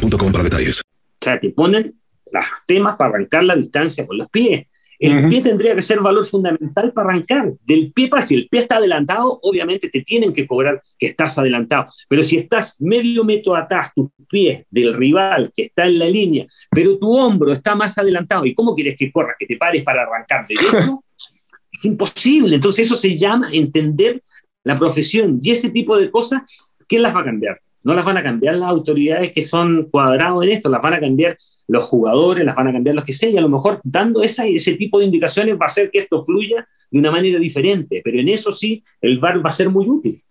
para 0.00 0.44
detalles. 0.44 0.80
O 0.80 1.24
sea, 1.24 1.38
te 1.38 1.50
ponen 1.50 1.94
las 2.30 2.46
temas 2.66 2.96
para 2.96 3.10
arrancar 3.10 3.44
la 3.44 3.56
distancia 3.56 4.06
con 4.06 4.18
los 4.18 4.28
pies. 4.30 4.66
El 4.98 5.28
pie 5.28 5.42
tendría 5.42 5.74
que 5.74 5.82
ser 5.82 5.98
valor 5.98 6.24
fundamental 6.24 6.92
para 6.92 7.08
arrancar. 7.08 7.52
Del 7.64 7.92
pie 7.92 8.08
para 8.08 8.22
si 8.22 8.36
el 8.36 8.48
pie 8.48 8.60
está 8.60 8.76
adelantado, 8.76 9.40
obviamente 9.42 9.88
te 9.88 10.02
tienen 10.02 10.32
que 10.32 10.46
cobrar 10.46 10.80
que 10.96 11.06
estás 11.06 11.36
adelantado. 11.38 11.86
Pero 12.08 12.22
si 12.22 12.38
estás 12.38 12.80
medio 12.80 13.24
metro 13.24 13.56
atrás, 13.56 13.90
tus 13.96 14.10
pies 14.28 14.64
del 14.70 14.94
rival 14.94 15.50
que 15.52 15.62
está 15.62 15.86
en 15.86 15.98
la 15.98 16.04
línea, 16.08 16.46
pero 16.70 16.98
tu 16.98 17.12
hombro 17.16 17.50
está 17.50 17.74
más 17.74 17.98
adelantado, 17.98 18.46
¿y 18.46 18.54
cómo 18.54 18.76
quieres 18.76 18.94
que 18.96 19.10
corra? 19.10 19.34
¿Que 19.36 19.46
te 19.46 19.56
pares 19.56 19.82
para 19.82 20.02
arrancar 20.02 20.46
derecho? 20.46 21.02
es 21.72 21.84
imposible. 21.84 22.54
Entonces 22.54 22.86
eso 22.86 22.94
se 22.94 23.16
llama 23.16 23.50
entender 23.52 24.22
la 24.62 24.76
profesión. 24.76 25.40
Y 25.42 25.50
ese 25.50 25.70
tipo 25.70 25.96
de 25.96 26.12
cosas, 26.12 26.42
¿quién 26.86 27.02
las 27.02 27.16
va 27.16 27.22
a 27.22 27.24
cambiar? 27.24 27.58
No 27.84 27.94
las 27.94 28.04
van 28.04 28.16
a 28.16 28.22
cambiar 28.22 28.54
las 28.54 28.68
autoridades 28.68 29.32
que 29.32 29.42
son 29.42 29.88
cuadrados 29.90 30.44
en 30.44 30.50
esto, 30.50 30.68
las 30.68 30.82
van 30.82 30.94
a 30.94 31.00
cambiar 31.00 31.36
los 31.68 31.84
jugadores, 31.84 32.44
las 32.44 32.54
van 32.54 32.68
a 32.68 32.72
cambiar 32.72 32.94
los 32.94 33.04
que 33.04 33.12
sea, 33.12 33.30
y 33.30 33.36
a 33.36 33.40
lo 33.40 33.48
mejor 33.48 33.80
dando 33.82 34.22
esa, 34.22 34.46
ese 34.46 34.74
tipo 34.74 34.98
de 34.98 35.06
indicaciones 35.06 35.54
va 35.54 35.64
a 35.64 35.66
hacer 35.66 35.90
que 35.90 36.00
esto 36.00 36.22
fluya 36.22 36.66
de 36.90 36.98
una 36.98 37.10
manera 37.10 37.38
diferente, 37.38 38.00
pero 38.04 38.20
en 38.20 38.28
eso 38.28 38.52
sí, 38.52 38.82
el 39.00 39.18
VAR 39.18 39.44
va 39.44 39.48
a 39.48 39.52
ser 39.52 39.68
muy 39.68 39.88
útil. 39.88 40.22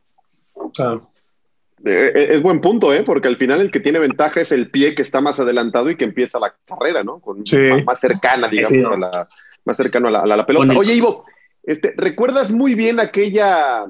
Claro. 0.73 1.09
Eh, 1.83 2.11
eh, 2.13 2.27
es 2.31 2.41
buen 2.43 2.61
punto, 2.61 2.93
¿eh? 2.93 3.03
porque 3.03 3.27
al 3.27 3.37
final 3.37 3.59
el 3.59 3.71
que 3.71 3.79
tiene 3.79 3.97
ventaja 3.97 4.41
es 4.41 4.51
el 4.51 4.69
pie 4.69 4.93
que 4.93 5.01
está 5.01 5.19
más 5.19 5.39
adelantado 5.39 5.89
y 5.89 5.97
que 5.97 6.05
empieza 6.05 6.39
la 6.39 6.53
carrera, 6.65 7.03
¿no? 7.03 7.19
Con, 7.19 7.43
más, 7.83 7.99
cercana, 7.99 8.47
digamos, 8.47 8.93
a 8.93 8.99
la, 8.99 9.27
más 9.65 9.77
cercano 9.77 10.07
a 10.07 10.25
la, 10.25 10.45
pelota. 10.45 10.73
Oye, 10.77 10.93
Ivo, 10.93 11.25
este, 11.63 11.93
¿recuerdas 11.97 12.51
muy 12.51 12.75
bien 12.75 12.99
aquella 12.99 13.87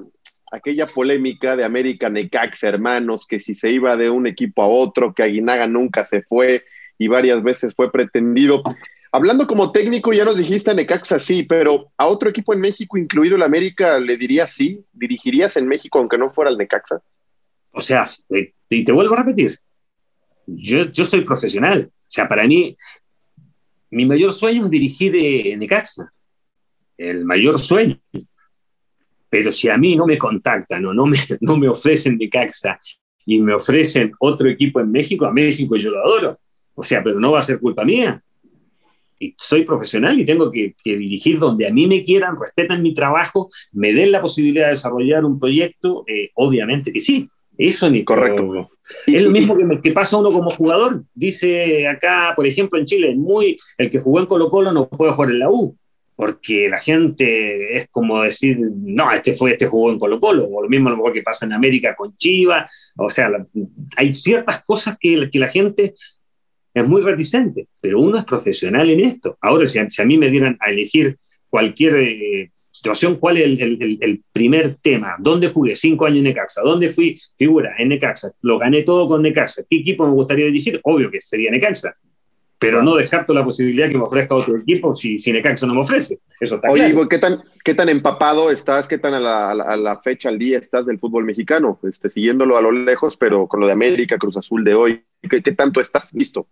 aquella 0.51 0.85
polémica 0.85 1.55
de 1.55 1.63
América 1.63 2.09
Necaxa, 2.09 2.67
hermanos, 2.67 3.25
que 3.25 3.39
si 3.39 3.55
se 3.55 3.71
iba 3.71 3.95
de 3.95 4.09
un 4.09 4.27
equipo 4.27 4.61
a 4.61 4.67
otro, 4.67 5.13
que 5.13 5.23
Aguinaga 5.23 5.65
nunca 5.65 6.05
se 6.05 6.21
fue 6.21 6.65
y 6.97 7.07
varias 7.07 7.41
veces 7.41 7.73
fue 7.73 7.91
pretendido. 7.91 8.61
Hablando 9.13 9.47
como 9.47 9.71
técnico, 9.71 10.13
ya 10.13 10.25
nos 10.25 10.37
dijiste 10.37 10.71
a 10.71 10.73
Necaxa 10.73 11.19
sí, 11.19 11.43
pero 11.43 11.91
a 11.97 12.07
otro 12.07 12.29
equipo 12.29 12.53
en 12.53 12.59
México, 12.59 12.97
incluido 12.97 13.37
el 13.37 13.43
América, 13.43 13.99
le 13.99 14.17
dirías 14.17 14.53
sí, 14.53 14.83
dirigirías 14.93 15.57
en 15.57 15.67
México 15.67 15.99
aunque 15.99 16.17
no 16.17 16.29
fuera 16.29 16.51
el 16.51 16.57
Necaxa. 16.57 17.01
O 17.71 17.79
sea, 17.79 18.03
y 18.69 18.83
te 18.83 18.91
vuelvo 18.91 19.13
a 19.13 19.23
repetir, 19.23 19.57
yo, 20.45 20.83
yo 20.91 21.05
soy 21.05 21.21
profesional. 21.21 21.89
O 21.91 22.13
sea, 22.13 22.27
para 22.27 22.45
mí, 22.45 22.75
mi 23.89 24.05
mayor 24.05 24.33
sueño 24.33 24.67
dirigir 24.67 25.13
de 25.13 25.55
Necaxa. 25.57 26.11
El 26.97 27.25
mayor 27.25 27.57
sueño. 27.57 27.99
Pero 29.31 29.49
si 29.49 29.69
a 29.69 29.77
mí 29.77 29.95
no 29.95 30.05
me 30.05 30.17
contactan 30.17 30.85
o 30.85 30.93
no 30.93 31.05
me, 31.05 31.17
no 31.39 31.57
me 31.57 31.69
ofrecen 31.69 32.17
de 32.17 32.29
Caxa 32.29 32.79
y 33.25 33.39
me 33.39 33.53
ofrecen 33.53 34.11
otro 34.19 34.49
equipo 34.49 34.81
en 34.81 34.91
México, 34.91 35.25
a 35.25 35.31
México 35.31 35.77
yo 35.77 35.91
lo 35.91 35.99
adoro. 35.99 36.37
O 36.75 36.83
sea, 36.83 37.01
pero 37.01 37.17
no 37.19 37.31
va 37.31 37.39
a 37.39 37.43
ser 37.43 37.59
culpa 37.59 37.85
mía. 37.85 38.21
Y 39.19 39.33
soy 39.37 39.63
profesional 39.63 40.19
y 40.19 40.25
tengo 40.25 40.51
que, 40.51 40.75
dirigir 40.83 41.39
donde 41.39 41.65
a 41.65 41.71
mí 41.71 41.87
me 41.87 42.03
quieran, 42.03 42.35
respetan 42.37 42.81
mi 42.81 42.93
trabajo, 42.93 43.49
me 43.71 43.93
den 43.93 44.11
la 44.11 44.21
posibilidad 44.21 44.65
de 44.65 44.71
desarrollar 44.71 45.23
un 45.23 45.39
proyecto, 45.39 46.03
eh, 46.07 46.31
obviamente 46.35 46.91
que 46.91 46.99
sí. 46.99 47.29
Eso 47.57 47.89
ni 47.89 48.03
correcto. 48.03 48.69
Es 49.05 49.21
lo 49.21 49.29
mismo 49.29 49.55
que, 49.55 49.81
que, 49.81 49.91
pasa 49.91 50.17
uno 50.17 50.33
como 50.33 50.49
jugador. 50.49 51.03
Dice 51.13 51.87
acá, 51.87 52.33
por 52.35 52.47
ejemplo, 52.47 52.79
en 52.79 52.85
Chile, 52.85 53.15
muy 53.15 53.55
el 53.77 53.89
que 53.89 53.99
jugó 53.99 54.19
en 54.19 54.25
Colo 54.25 54.49
Colo 54.49 54.71
no 54.71 54.89
puede 54.89 55.13
jugar 55.13 55.31
en 55.31 55.39
la 55.39 55.49
U 55.49 55.77
porque 56.21 56.69
la 56.69 56.77
gente 56.77 57.75
es 57.75 57.87
como 57.89 58.21
decir, 58.21 58.55
no, 58.75 59.11
este 59.11 59.33
fue, 59.33 59.53
este 59.53 59.65
jugó 59.65 59.91
en 59.91 59.97
Colo 59.97 60.19
Colo, 60.19 60.47
o 60.47 60.61
lo 60.61 60.69
mismo 60.69 60.87
a 60.87 60.91
lo 60.91 60.97
mejor 60.97 61.13
que 61.13 61.23
pasa 61.23 61.47
en 61.47 61.53
América 61.53 61.95
con 61.95 62.15
Chivas, 62.15 62.93
o 62.95 63.09
sea, 63.09 63.31
hay 63.97 64.13
ciertas 64.13 64.63
cosas 64.63 64.97
que, 64.99 65.31
que, 65.31 65.39
la 65.39 65.47
gente 65.47 65.95
es 66.75 66.87
muy 66.87 67.01
reticente, 67.01 67.69
pero 67.81 67.99
uno 67.99 68.19
es 68.19 68.25
profesional 68.25 68.87
en 68.91 68.99
esto. 68.99 69.35
Ahora, 69.41 69.65
si 69.65 69.79
a, 69.79 69.89
si 69.89 69.99
a 69.99 70.05
mí 70.05 70.15
me 70.15 70.29
dieran 70.29 70.57
a 70.59 70.69
elegir 70.69 71.17
cualquier 71.49 71.95
eh, 71.97 72.51
situación, 72.69 73.15
¿cuál 73.15 73.37
es 73.37 73.59
el, 73.59 73.81
el, 73.81 73.97
el, 73.99 74.23
primer 74.31 74.75
tema? 74.75 75.15
¿Dónde 75.17 75.47
jugué? 75.47 75.75
Cinco 75.75 76.05
años 76.05 76.19
en 76.19 76.25
Necaxa. 76.25 76.61
¿Dónde 76.61 76.89
fui 76.89 77.19
figura? 77.35 77.73
En 77.79 77.89
Necaxa. 77.89 78.31
Lo 78.41 78.59
gané 78.59 78.83
todo 78.83 79.07
con 79.07 79.23
Necaxa. 79.23 79.63
¿Qué 79.67 79.77
equipo 79.77 80.05
me 80.05 80.13
gustaría 80.13 80.45
dirigir? 80.45 80.79
Obvio 80.83 81.09
que 81.09 81.19
sería 81.19 81.49
Necaxa 81.49 81.97
pero 82.61 82.83
no 82.83 82.95
descarto 82.95 83.33
la 83.33 83.43
posibilidad 83.43 83.89
que 83.89 83.97
me 83.97 84.03
ofrezca 84.03 84.35
otro 84.35 84.55
equipo 84.55 84.93
si, 84.93 85.17
si 85.17 85.31
Necaxa 85.31 85.65
no 85.65 85.73
me 85.73 85.81
ofrece. 85.81 86.19
Eso 86.39 86.57
está 86.57 86.69
Oye, 86.69 86.91
claro. 86.91 87.09
¿qué 87.09 87.17
tan, 87.17 87.39
¿qué 87.65 87.73
tan 87.73 87.89
empapado 87.89 88.51
estás, 88.51 88.87
qué 88.87 88.99
tan 88.99 89.15
a 89.15 89.19
la, 89.19 89.49
a 89.49 89.75
la, 89.75 89.99
fecha, 89.99 90.29
al 90.29 90.37
día 90.37 90.59
estás 90.59 90.85
del 90.85 90.99
fútbol 90.99 91.25
mexicano? 91.25 91.79
Este, 91.81 92.11
siguiéndolo 92.11 92.57
a 92.57 92.61
lo 92.61 92.71
lejos, 92.71 93.17
pero 93.17 93.47
con 93.47 93.61
lo 93.61 93.65
de 93.65 93.73
América, 93.73 94.19
Cruz 94.19 94.37
Azul 94.37 94.63
de 94.63 94.75
hoy, 94.75 95.01
¿qué, 95.27 95.41
qué 95.41 95.53
tanto 95.53 95.81
estás 95.81 96.13
listo? 96.13 96.49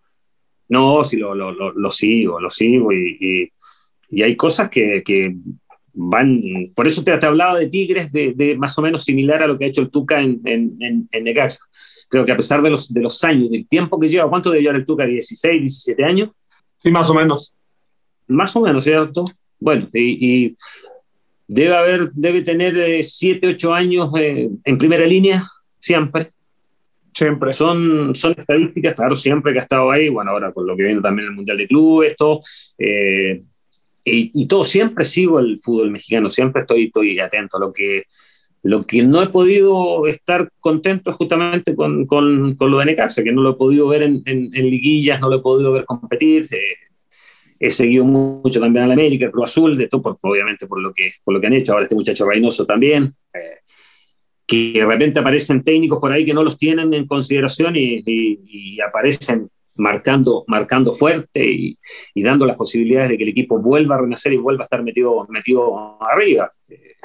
No, 0.68 1.04
sí, 1.04 1.16
lo, 1.18 1.36
lo, 1.36 1.52
lo, 1.52 1.74
lo 1.74 1.92
sigo, 1.92 2.40
lo 2.40 2.50
sigo 2.50 2.92
y, 2.92 3.16
y, 3.20 3.52
y 4.10 4.24
hay 4.24 4.36
cosas 4.36 4.68
que, 4.72 5.04
que, 5.06 5.36
van... 5.94 6.42
Por 6.74 6.88
eso 6.88 7.04
te, 7.04 7.16
te 7.20 7.26
hablaba 7.28 7.60
de 7.60 7.68
Tigres, 7.68 8.12
de, 8.12 8.34
de, 8.36 8.58
más 8.58 8.76
o 8.80 8.82
menos 8.82 9.04
similar 9.04 9.44
a 9.44 9.48
lo 9.48 9.60
que 9.60 9.66
ha 9.66 9.68
hecho 9.68 9.84
el 9.84 9.92
Tuca 9.92 10.20
en, 10.20 10.42
en, 10.44 11.08
en 11.12 11.24
Necaxa 11.24 11.62
creo 12.10 12.26
que 12.26 12.32
a 12.32 12.38
pesar 12.38 12.62
de 12.62 12.72
los, 12.72 12.92
de 12.92 13.02
los 13.02 13.24
años, 13.24 13.52
del 13.52 13.68
tiempo 13.68 14.00
que 14.00 14.08
lleva, 14.08 14.30
¿cuánto 14.30 14.50
debe 14.50 14.64
llevar 14.64 14.78
el 14.78 14.86
Tuca? 14.86 15.06
¿16, 15.06 15.60
17 15.60 16.04
años? 16.04 16.30
Sí, 16.78 16.92
más 16.92 17.10
o 17.10 17.14
menos. 17.14 17.54
Más 18.28 18.56
o 18.56 18.62
menos, 18.62 18.84
¿cierto? 18.84 19.26
Bueno, 19.60 19.88
y, 19.94 20.46
y 20.46 20.56
debe 21.48 21.76
haber, 21.76 22.12
debe 22.14 22.42
tener 22.42 23.04
7, 23.04 23.46
eh, 23.46 23.50
8 23.54 23.74
años 23.74 24.12
eh, 24.18 24.50
en 24.64 24.78
primera 24.78 25.06
línea, 25.06 25.44
siempre. 25.80 26.32
Siempre. 27.14 27.54
Son, 27.54 28.16
son 28.16 28.36
estadísticas, 28.38 28.96
claro, 28.96 29.16
siempre 29.16 29.54
que 29.54 29.60
ha 29.60 29.64
estado 29.64 29.92
ahí, 29.92 30.10
bueno, 30.10 30.32
ahora 30.32 30.52
con 30.52 30.66
lo 30.66 30.76
que 30.76 30.84
viene 30.84 31.02
también 31.02 31.28
el 31.28 31.36
Mundial 31.36 31.58
de 31.58 31.68
Clubes, 31.68 32.16
todo, 32.16 32.40
eh, 32.78 33.44
y, 34.06 34.32
y, 34.42 34.48
todo, 34.48 34.64
siempre 34.64 35.04
sigo 35.04 35.40
el 35.40 35.58
fútbol 35.60 35.92
mexicano, 35.92 36.30
siempre 36.30 36.62
estoy, 36.62 36.86
estoy 36.86 37.20
atento 37.20 37.58
a 37.58 37.60
lo 37.60 37.74
que, 37.74 38.04
lo 38.64 38.86
que 38.86 39.02
no 39.04 39.22
he 39.22 39.30
podido 39.30 40.06
estar 40.08 40.50
contento 40.60 41.12
es 41.12 41.16
justamente 41.16 41.76
con, 41.76 42.06
con, 42.06 42.56
con, 42.56 42.72
lo 42.72 42.80
de 42.80 42.86
Necaxa, 42.86 43.24
que 43.24 43.32
no 43.32 43.42
lo 43.42 43.52
he 43.52 43.56
podido 43.56 43.88
ver 43.88 44.04
en, 44.04 44.22
en, 44.26 44.50
en 44.54 44.70
liguillas, 44.70 45.20
no 45.20 45.30
lo 45.30 45.38
he 45.38 45.42
podido 45.42 45.72
ver 45.72 45.86
competir. 45.86 46.44
Eh, 46.52 46.90
he 47.60 47.70
seguido 47.70 48.06
mucho 48.06 48.60
también 48.60 48.86
a 48.86 48.88
la 48.88 48.94
América, 48.94 49.32
Cruz 49.32 49.52
Azul, 49.52 49.78
de 49.78 49.88
todo, 49.88 50.02
por, 50.02 50.18
obviamente 50.24 50.68
por 50.68 50.82
lo, 50.82 50.94
que, 50.94 51.12
por 51.24 51.34
lo 51.34 51.42
que 51.42 51.48
han 51.48 51.54
hecho. 51.54 51.74
Ahora 51.74 51.84
este 51.84 51.96
muchacho 51.96 52.26
Reynoso 52.26 52.66
también, 52.66 53.14
eh, 53.34 53.60
que 54.46 54.74
de 54.74 54.86
repente 54.86 55.20
aparecen 55.20 55.64
técnicos 55.64 56.00
por 56.00 56.12
ahí 56.12 56.26
que 56.26 56.34
no 56.34 56.44
los 56.44 56.58
tienen 56.58 56.94
en 56.94 57.06
consideración 57.06 57.76
y, 57.76 58.04
y, 58.06 58.40
y 58.46 58.82
aparecen 58.82 59.50
marcando, 59.76 60.44
marcando 60.48 60.92
fuerte 60.92 61.50
y, 61.50 61.78
y, 62.14 62.24
dando 62.24 62.46
las 62.46 62.58
posibilidades 62.58 63.10
de 63.10 63.18
que 63.18 63.24
el 63.24 63.30
equipo 63.30 63.58
vuelva 63.60 63.96
a 63.96 64.02
renacer 64.02 64.34
y 64.34 64.38
vuelva 64.38 64.64
a 64.64 64.66
estar 64.66 64.84
metido, 64.84 65.26
metido 65.30 65.98
arriba. 66.02 66.52
Eh, 66.68 66.96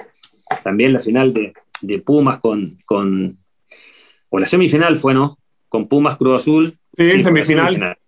también 0.65 0.93
la 0.93 0.99
final 0.99 1.33
de, 1.33 1.53
de 1.81 1.99
Pumas 2.01 2.41
con, 2.41 2.79
con, 2.85 3.39
o 4.31 4.39
la 4.39 4.47
semifinal 4.47 4.99
fue, 4.99 5.15
¿no? 5.15 5.37
Con 5.69 5.87
Pumas 5.87 6.17
Cruz 6.17 6.43
Azul. 6.43 6.77
Sí, 6.95 7.11
sí 7.11 7.19
semifinal. 7.21 7.67
semifinal. 7.67 7.99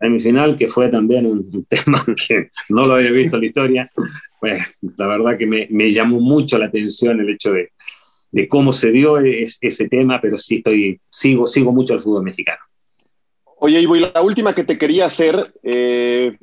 Semifinal, 0.00 0.56
que 0.56 0.68
fue 0.68 0.88
también 0.88 1.26
un, 1.26 1.48
un, 1.52 1.64
tema 1.68 2.04
que 2.26 2.48
no 2.70 2.84
lo 2.84 2.94
había 2.94 3.12
visto 3.12 3.36
en 3.36 3.42
la 3.42 3.46
historia. 3.46 3.90
Pues 4.40 4.78
la 4.98 5.06
verdad 5.06 5.38
que 5.38 5.46
me, 5.46 5.68
me 5.70 5.90
llamó 5.90 6.18
mucho 6.18 6.58
la 6.58 6.66
atención 6.66 7.20
el 7.20 7.30
hecho 7.30 7.52
de, 7.52 7.70
de 8.30 8.48
cómo 8.48 8.72
se 8.72 8.90
dio 8.90 9.18
es, 9.18 9.58
ese 9.60 9.88
tema, 9.88 10.20
pero 10.20 10.36
sí 10.36 10.56
estoy, 10.56 11.00
sigo, 11.08 11.46
sigo 11.46 11.72
mucho 11.72 11.94
al 11.94 12.00
fútbol 12.00 12.24
mexicano. 12.24 12.60
Oye, 13.58 13.80
Ivo, 13.80 13.96
y 13.96 14.00
la 14.00 14.20
última 14.22 14.54
que 14.54 14.64
te 14.64 14.76
quería 14.76 15.06
hacer, 15.06 15.54
eh, 15.62 16.36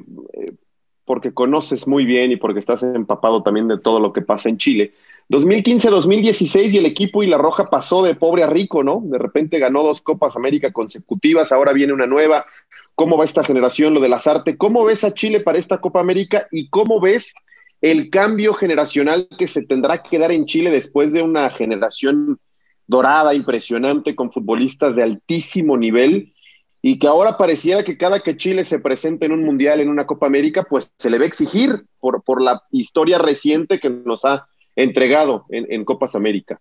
porque 1.06 1.34
conoces 1.34 1.88
muy 1.88 2.06
bien 2.06 2.32
y 2.32 2.38
porque 2.38 2.60
estás 2.60 2.82
empapado 2.82 3.44
también 3.44 3.68
de 3.68 3.78
todo 3.78 4.00
lo 4.00 4.12
que 4.12 4.22
pasa 4.22 4.50
en 4.50 4.58
Chile. 4.58 4.94
2015-2016 5.30 6.74
y 6.74 6.78
el 6.78 6.86
equipo 6.86 7.24
y 7.24 7.28
la 7.28 7.38
Roja 7.38 7.66
pasó 7.66 8.04
de 8.04 8.16
pobre 8.16 8.44
a 8.44 8.48
rico, 8.48 8.84
¿no? 8.84 9.02
De 9.06 9.18
repente 9.18 9.60
ganó 9.60 9.84
dos 9.84 10.02
Copas 10.02 10.36
América 10.36 10.72
consecutivas, 10.72 11.52
ahora 11.52 11.74
viene 11.74 11.94
una 11.94 12.08
nueva. 12.08 12.46
¿Cómo 12.96 13.18
va 13.18 13.26
esta 13.26 13.44
generación, 13.44 13.94
lo 13.94 14.02
de 14.02 14.10
las 14.10 14.28
artes? 14.28 14.56
¿Cómo 14.58 14.84
ves 14.86 15.04
a 15.04 15.14
Chile 15.14 15.40
para 15.40 15.58
esta 15.58 15.82
Copa 15.82 16.00
América 16.00 16.48
y 16.52 16.70
cómo 16.70 17.00
ves 17.00 17.34
el 17.82 18.10
cambio 18.10 18.54
generacional 18.54 19.28
que 19.38 19.48
se 19.48 19.64
tendrá 19.64 20.04
que 20.04 20.20
dar 20.20 20.32
en 20.32 20.46
Chile 20.46 20.70
después 20.70 21.12
de 21.12 21.24
una 21.24 21.50
generación 21.50 22.40
dorada, 22.86 23.34
impresionante, 23.34 24.16
con 24.16 24.32
futbolistas 24.32 24.96
de 24.96 25.04
altísimo 25.04 25.78
nivel? 25.78 26.34
y 26.86 27.00
que 27.00 27.08
ahora 27.08 27.38
pareciera 27.38 27.82
que 27.86 27.98
cada 27.98 28.20
que 28.20 28.36
Chile 28.36 28.66
se 28.66 28.78
presente 28.78 29.26
en 29.26 29.32
un 29.32 29.42
mundial, 29.42 29.80
en 29.80 29.88
una 29.88 30.06
Copa 30.06 30.28
América, 30.28 30.68
pues 30.70 30.92
se 30.98 31.10
le 31.10 31.18
va 31.18 31.24
a 31.24 31.28
exigir 31.28 31.86
por, 32.02 32.24
por 32.24 32.42
la 32.42 32.62
historia 32.72 33.18
reciente 33.18 33.80
que 33.80 33.90
nos 33.90 34.26
ha 34.26 34.50
entregado 34.76 35.46
en, 35.50 35.86
Copas 35.86 36.16
América. 36.16 36.60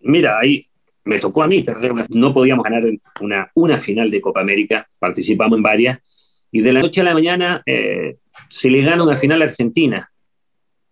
Mira, 0.00 0.38
ahí 0.38 0.66
me 1.04 1.18
tocó 1.18 1.42
a 1.42 1.46
mí 1.46 1.62
perder 1.62 1.92
no 2.10 2.32
podíamos 2.32 2.64
ganar 2.64 2.82
una, 3.20 3.50
una 3.54 3.78
final 3.78 4.10
de 4.10 4.20
Copa 4.20 4.40
América, 4.40 4.88
participamos 4.98 5.56
en 5.56 5.62
varias, 5.62 6.48
y 6.52 6.60
de 6.60 6.72
la 6.72 6.80
noche 6.80 7.00
a 7.00 7.04
la 7.04 7.14
mañana 7.14 7.62
eh, 7.66 8.16
se 8.48 8.70
le 8.70 8.82
gana 8.82 9.04
una 9.04 9.16
final 9.16 9.42
a 9.42 9.44
Argentina. 9.44 10.10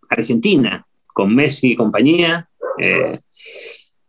Argentina, 0.08 0.86
con 1.06 1.34
Messi 1.34 1.72
y 1.72 1.76
compañía, 1.76 2.48
eh, 2.78 3.18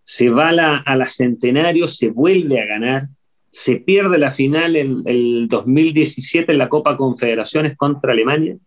se 0.04 0.30
va 0.30 0.50
a 0.50 0.52
la, 0.54 0.78
a 0.78 0.96
la 0.96 1.06
Centenario, 1.06 1.88
se 1.88 2.10
vuelve 2.10 2.62
a 2.62 2.66
ganar, 2.66 3.04
se 3.52 3.78
pierde 3.78 4.18
la 4.18 4.32
final 4.32 4.76
en 4.76 5.02
el 5.06 5.48
2017 5.48 6.52
en 6.52 6.58
la 6.58 6.70
Copa 6.70 6.96
Confederaciones 6.96 7.76
contra 7.76 8.14
Alemania. 8.14 8.58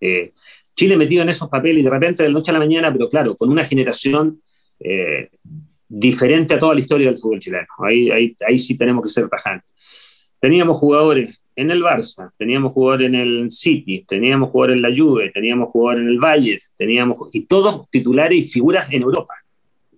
Eh, 0.00 0.32
Chile 0.74 0.96
metido 0.96 1.22
en 1.22 1.28
esos 1.28 1.48
papeles 1.48 1.80
y 1.80 1.82
de 1.82 1.90
repente 1.90 2.22
de 2.22 2.28
la 2.28 2.34
noche 2.34 2.50
a 2.50 2.54
la 2.54 2.58
mañana, 2.58 2.92
pero 2.92 3.08
claro, 3.08 3.36
con 3.36 3.50
una 3.50 3.64
generación 3.64 4.40
eh, 4.80 5.28
diferente 5.88 6.54
a 6.54 6.58
toda 6.58 6.74
la 6.74 6.80
historia 6.80 7.08
del 7.08 7.18
fútbol 7.18 7.40
chileno. 7.40 7.66
Ahí, 7.78 8.58
sí 8.58 8.76
tenemos 8.76 9.04
que 9.04 9.10
ser 9.10 9.28
tajantes. 9.28 9.68
Teníamos 10.40 10.78
jugadores 10.78 11.40
en 11.56 11.70
el 11.70 11.82
Barça, 11.82 12.30
teníamos 12.36 12.72
jugadores 12.72 13.06
en 13.06 13.14
el 13.14 13.50
City, 13.50 14.04
teníamos 14.06 14.50
jugadores 14.50 14.76
en 14.76 14.82
la 14.82 14.94
Juve, 14.94 15.30
teníamos 15.30 15.70
jugadores 15.70 16.02
en 16.02 16.08
el 16.08 16.18
Valle, 16.18 16.58
teníamos, 16.76 17.30
y 17.32 17.46
todos 17.46 17.88
titulares 17.90 18.46
y 18.46 18.50
figuras 18.50 18.90
en 18.90 19.02
Europa. 19.02 19.34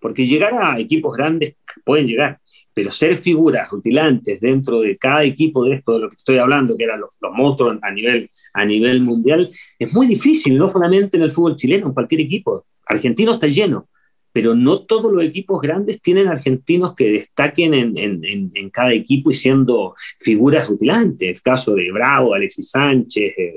Porque 0.01 0.24
llegar 0.24 0.55
a 0.55 0.79
equipos 0.79 1.16
grandes 1.16 1.57
pueden 1.85 2.07
llegar, 2.07 2.39
pero 2.77 2.91
ser 2.91 3.16
figuras 3.16 3.70
rutilantes 3.70 4.39
dentro 4.39 4.83
de 4.83 4.99
cada 4.99 5.24
equipo 5.24 5.64
de 5.64 5.77
esto 5.77 5.95
de 5.95 6.01
lo 6.01 6.11
que 6.11 6.16
estoy 6.16 6.37
hablando, 6.37 6.77
que 6.77 6.85
eran 6.85 7.01
los, 7.01 7.16
los 7.22 7.33
monstruos 7.33 7.79
a 7.81 7.91
nivel, 7.91 8.29
a 8.53 8.66
nivel 8.66 9.01
mundial, 9.01 9.49
es 9.79 9.95
muy 9.95 10.07
difícil, 10.07 10.59
no 10.59 10.68
solamente 10.68 11.16
en 11.16 11.22
el 11.22 11.31
fútbol 11.31 11.57
chileno, 11.57 11.87
en 11.87 11.95
cualquier 11.95 12.20
equipo. 12.20 12.66
Argentino 12.85 13.33
está 13.33 13.47
lleno, 13.47 13.89
pero 14.31 14.55
no 14.55 14.83
todos 14.83 15.11
los 15.11 15.24
equipos 15.24 15.62
grandes 15.62 16.03
tienen 16.03 16.29
argentinos 16.29 16.95
que 16.95 17.12
destaquen 17.12 17.72
en, 17.72 17.97
en, 17.97 18.68
cada 18.68 18.93
equipo 18.93 19.31
y 19.31 19.35
siendo 19.35 19.95
figuras 20.18 20.68
rutilantes. 20.68 21.39
El 21.39 21.41
caso 21.41 21.74
de 21.74 21.91
Bravo, 21.91 22.35
Alexis 22.35 22.68
Sánchez, 22.68 23.33
eh, 23.39 23.55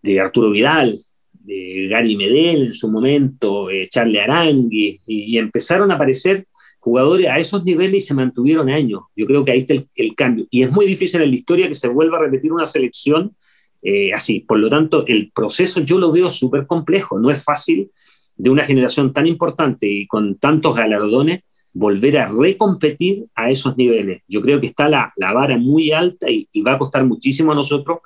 de 0.00 0.20
Arturo 0.20 0.52
Vidal, 0.52 0.96
de 1.32 1.88
Gary 1.90 2.16
Medel 2.16 2.66
en 2.66 2.72
su 2.72 2.88
momento, 2.88 3.68
eh, 3.68 3.88
Charlie 3.88 4.20
Arangui, 4.20 5.00
y 5.04 5.36
empezaron 5.38 5.90
a 5.90 5.96
aparecer 5.96 6.46
jugadores 6.80 7.28
a 7.28 7.38
esos 7.38 7.64
niveles 7.64 8.04
y 8.04 8.06
se 8.06 8.14
mantuvieron 8.14 8.68
años. 8.68 9.02
Yo 9.14 9.26
creo 9.26 9.44
que 9.44 9.52
ahí 9.52 9.60
está 9.60 9.74
el, 9.74 9.88
el, 9.94 10.14
cambio. 10.14 10.46
Y 10.50 10.62
es 10.62 10.72
muy 10.72 10.86
difícil 10.86 11.22
en 11.22 11.30
la 11.30 11.36
historia 11.36 11.68
que 11.68 11.74
se 11.74 11.88
vuelva 11.88 12.18
a 12.18 12.22
repetir 12.22 12.52
una 12.52 12.66
selección 12.66 13.36
eh, 13.82 14.12
así. 14.12 14.40
Por 14.40 14.58
lo 14.58 14.68
tanto, 14.68 15.06
el 15.06 15.30
proceso 15.34 15.80
yo 15.80 15.98
lo 15.98 16.12
veo 16.12 16.28
súper 16.30 16.66
complejo. 16.66 17.18
No 17.18 17.30
es 17.30 17.42
fácil 17.44 17.90
de 18.36 18.50
una 18.50 18.64
generación 18.64 19.12
tan 19.12 19.26
importante 19.26 19.86
y 19.86 20.06
con 20.06 20.36
tantos 20.36 20.74
galardones 20.74 21.42
volver 21.72 22.18
a 22.18 22.26
recompetir 22.26 23.26
a 23.34 23.50
esos 23.50 23.76
niveles. 23.76 24.22
Yo 24.26 24.40
creo 24.40 24.60
que 24.60 24.66
está 24.66 24.88
la, 24.88 25.12
la 25.16 25.32
vara 25.32 25.56
muy 25.56 25.92
alta 25.92 26.28
y, 26.28 26.48
y, 26.50 26.62
va 26.62 26.72
a 26.72 26.78
costar 26.78 27.04
muchísimo 27.04 27.52
a 27.52 27.54
nosotros 27.54 27.98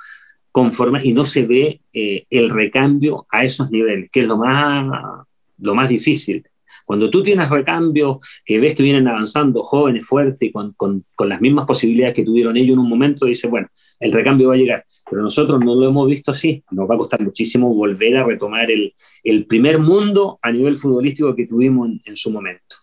conformar 0.55 1.05
y 1.05 1.13
no 1.13 1.25
se 1.25 1.47
ve 1.47 1.81
eh, 1.93 2.27
el 2.31 2.51
recambio 2.51 3.27
a 3.31 3.43
esos 3.43 3.71
niveles, 3.73 4.09
que 4.13 4.21
es 4.21 4.27
lo 4.27 4.37
más, 4.37 4.87
lo 5.59 5.75
más 5.75 5.89
difícil. 5.89 6.45
Cuando 6.85 7.09
tú 7.09 7.23
tienes 7.23 7.49
recambio, 7.51 8.19
que 8.45 8.61
ves 8.61 8.75
que 8.75 8.83
vienen 8.83 9.09
avanzando 9.09 9.63
jóvenes, 9.63 10.07
fuertes, 10.07 10.53
con, 10.53 10.73
con, 10.75 11.05
con, 11.15 11.29
las 11.29 11.41
mismas 11.41 11.67
posibilidades 11.67 12.15
que 12.15 12.25
tuvieron 12.25 12.57
ellos 12.57 12.75
en 12.75 12.81
un 12.81 12.89
momento, 12.89 13.27
dices, 13.27 13.51
bueno, 13.51 13.69
el 14.01 14.13
recambio 14.13 14.49
va 14.49 14.55
a 14.55 14.59
llegar. 14.59 14.85
Pero 15.09 15.23
nosotros 15.23 15.65
no 15.65 15.75
lo 15.75 15.89
hemos 15.89 16.07
visto 16.07 16.31
así. 16.31 16.63
Nos 16.71 16.89
va 16.89 16.95
a 16.95 16.99
costar 16.99 17.23
muchísimo 17.23 17.73
volver 17.75 18.17
a 18.19 18.25
retomar 18.25 18.71
el, 18.71 18.93
el 19.23 19.47
primer 19.47 19.79
mundo 19.79 20.39
a 20.43 20.53
nivel 20.53 20.77
futbolístico 20.77 21.35
que 21.35 21.47
tuvimos 21.47 21.89
en, 21.89 22.03
en, 22.05 22.17
su 22.17 22.31
momento. 22.31 22.77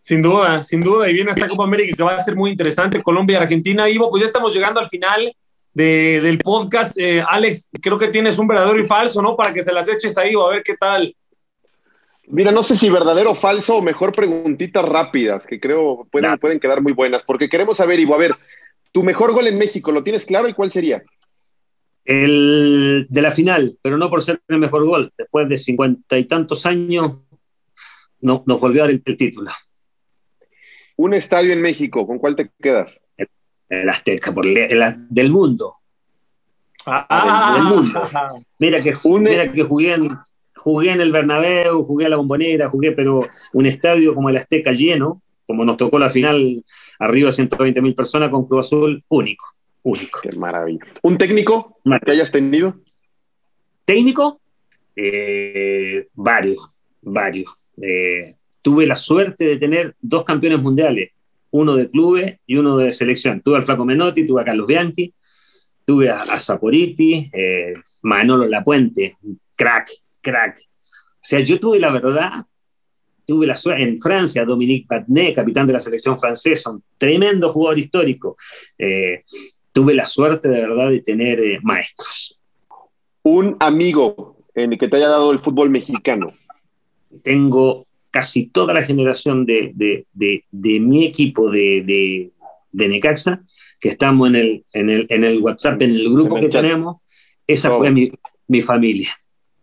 Sin 0.00 0.20
duda, 0.20 0.62
sin 0.64 0.80
duda. 0.80 1.08
Y 1.08 1.14
viene 1.14 1.30
esta 1.30 1.46
Copa 1.46 1.64
América 1.64 1.94
que 1.96 2.02
va 2.02 2.16
a 2.16 2.18
ser 2.18 2.34
muy 2.34 2.50
interesante. 2.50 3.00
Colombia 3.02 3.38
y 3.38 3.42
Argentina. 3.42 3.88
Ivo, 3.88 4.10
pues 4.10 4.22
ya 4.22 4.26
estamos 4.26 4.52
llegando 4.52 4.80
al 4.80 4.88
final. 4.88 5.32
del 5.74 6.38
podcast. 6.38 6.98
Eh, 6.98 7.22
Alex, 7.24 7.68
creo 7.80 7.98
que 7.98 8.08
tienes 8.08 8.36
un 8.36 8.48
verdadero 8.48 8.80
y 8.80 8.84
falso, 8.84 9.22
¿no? 9.22 9.36
Para 9.36 9.54
que 9.54 9.62
se 9.62 9.72
las 9.72 9.88
eches 9.88 10.18
ahí 10.18 10.34
o 10.34 10.44
a 10.44 10.50
ver 10.50 10.62
qué 10.64 10.76
tal. 10.76 11.14
Mira, 12.30 12.52
no 12.52 12.62
sé 12.62 12.76
si 12.76 12.90
verdadero 12.90 13.30
o 13.30 13.34
falso 13.34 13.76
o 13.76 13.82
mejor 13.82 14.12
preguntitas 14.12 14.84
rápidas, 14.84 15.46
que 15.46 15.58
creo 15.58 16.06
pueden, 16.10 16.38
pueden 16.38 16.60
quedar 16.60 16.82
muy 16.82 16.92
buenas, 16.92 17.22
porque 17.22 17.48
queremos 17.48 17.78
saber, 17.78 17.98
Ivo, 18.00 18.14
a 18.14 18.18
ver, 18.18 18.34
tu 18.92 19.02
mejor 19.02 19.32
gol 19.32 19.46
en 19.46 19.56
México, 19.56 19.92
¿lo 19.92 20.02
tienes 20.02 20.26
claro 20.26 20.48
y 20.48 20.54
cuál 20.54 20.70
sería? 20.70 21.02
El 22.04 23.06
de 23.08 23.22
la 23.22 23.30
final, 23.30 23.78
pero 23.82 23.96
no 23.96 24.08
por 24.10 24.22
ser 24.22 24.40
el 24.48 24.58
mejor 24.58 24.84
gol. 24.86 25.12
Después 25.16 25.48
de 25.48 25.56
cincuenta 25.56 26.18
y 26.18 26.24
tantos 26.24 26.66
años, 26.66 27.18
no, 28.20 28.42
nos 28.46 28.60
volvió 28.60 28.82
a 28.82 28.86
dar 28.86 28.90
el, 28.90 29.02
título. 29.02 29.50
Un 30.96 31.14
estadio 31.14 31.52
en 31.52 31.62
México, 31.62 32.06
¿con 32.06 32.18
cuál 32.18 32.36
te 32.36 32.50
quedas? 32.60 32.98
El, 33.68 33.88
Azteca, 33.88 34.32
por 34.32 34.46
del 34.46 35.30
mundo. 35.30 35.76
Ah, 36.86 37.52
del, 37.54 37.64
mundo. 37.64 38.02
Mira 38.58 38.82
que, 38.82 38.94
mira 39.04 39.52
que 39.52 39.62
jugué, 39.62 39.92
en, 39.92 40.18
jugué 40.72 40.92
en 40.92 41.00
el 41.00 41.12
Bernabéu, 41.12 41.84
jugué 41.84 42.06
a 42.06 42.08
la 42.08 42.16
Bombonera, 42.16 42.68
jugué, 42.68 42.92
pero 42.92 43.26
un 43.52 43.66
estadio 43.66 44.14
como 44.14 44.28
el 44.28 44.36
Azteca 44.36 44.72
lleno, 44.72 45.22
como 45.46 45.64
nos 45.64 45.76
tocó 45.76 45.98
la 45.98 46.10
final 46.10 46.62
arriba 46.98 47.26
de 47.26 47.32
120 47.32 47.80
mil 47.80 47.94
personas 47.94 48.30
con 48.30 48.44
Cruz 48.44 48.66
Azul, 48.66 49.02
único 49.08 49.44
único. 49.82 50.20
Qué 50.22 50.36
maravilla. 50.36 50.80
¿Un 51.02 51.18
técnico 51.18 51.78
que 52.04 52.12
hayas 52.12 52.30
tenido? 52.30 52.76
¿Técnico? 53.84 54.40
Eh, 54.94 56.08
varios, 56.14 56.70
varios. 57.02 57.58
Eh, 57.80 58.34
tuve 58.62 58.86
la 58.86 58.96
suerte 58.96 59.46
de 59.46 59.56
tener 59.56 59.94
dos 60.00 60.24
campeones 60.24 60.60
mundiales, 60.60 61.12
uno 61.50 61.76
de 61.76 61.88
clubes 61.90 62.38
y 62.46 62.56
uno 62.56 62.76
de 62.76 62.92
selección. 62.92 63.40
Tuve 63.40 63.56
al 63.56 63.64
Flaco 63.64 63.84
Menotti, 63.84 64.26
tuve 64.26 64.42
a 64.42 64.44
Carlos 64.44 64.66
Bianchi, 64.66 65.12
tuve 65.84 66.10
a, 66.10 66.38
Saporiti, 66.38 67.30
eh, 67.32 67.72
Manolo 68.02 68.46
Lapuente, 68.46 69.16
crack, 69.56 69.90
crack. 70.30 70.60
O 70.60 71.20
sea, 71.20 71.40
yo 71.40 71.58
tuve 71.58 71.78
la 71.78 71.90
verdad, 71.90 72.44
tuve 73.26 73.46
la 73.46 73.56
suerte, 73.56 73.82
en 73.82 73.98
Francia, 73.98 74.44
Dominique 74.44 74.86
Patné, 74.88 75.32
capitán 75.32 75.66
de 75.66 75.74
la 75.74 75.80
selección 75.80 76.18
francesa, 76.18 76.70
un 76.70 76.82
tremendo 76.98 77.50
jugador 77.50 77.78
histórico 77.78 78.36
tuve 79.78 79.94
la 79.94 80.06
suerte 80.06 80.48
de 80.48 80.60
verdad 80.60 80.90
de 80.90 81.02
tener 81.02 81.40
eh, 81.40 81.60
maestros. 81.62 82.40
Un 83.22 83.56
amigo 83.60 84.36
en 84.56 84.72
el 84.72 84.78
que 84.78 84.88
te 84.88 84.96
haya 84.96 85.08
dado 85.08 85.30
el 85.30 85.38
fútbol 85.38 85.70
mexicano. 85.70 86.32
Tengo 87.22 87.86
casi 88.10 88.48
toda 88.48 88.74
la 88.74 88.82
generación 88.82 89.46
de, 89.46 89.70
de, 89.76 90.44
de, 90.50 90.80
mi 90.80 91.04
equipo 91.04 91.48
de, 91.48 92.32
Necaxa, 92.72 93.44
que 93.78 93.90
estamos 93.90 94.30
en 94.30 94.34
el, 94.34 94.64
en 94.72 94.90
el, 94.90 95.06
en 95.10 95.22
el 95.22 95.40
WhatsApp, 95.40 95.80
en 95.82 95.90
el 95.90 96.10
grupo 96.10 96.40
que 96.40 96.48
tenemos. 96.48 96.96
Esa 97.46 97.70
fue 97.70 97.92
mi, 97.92 98.10
mi 98.48 98.62
familia 98.62 99.10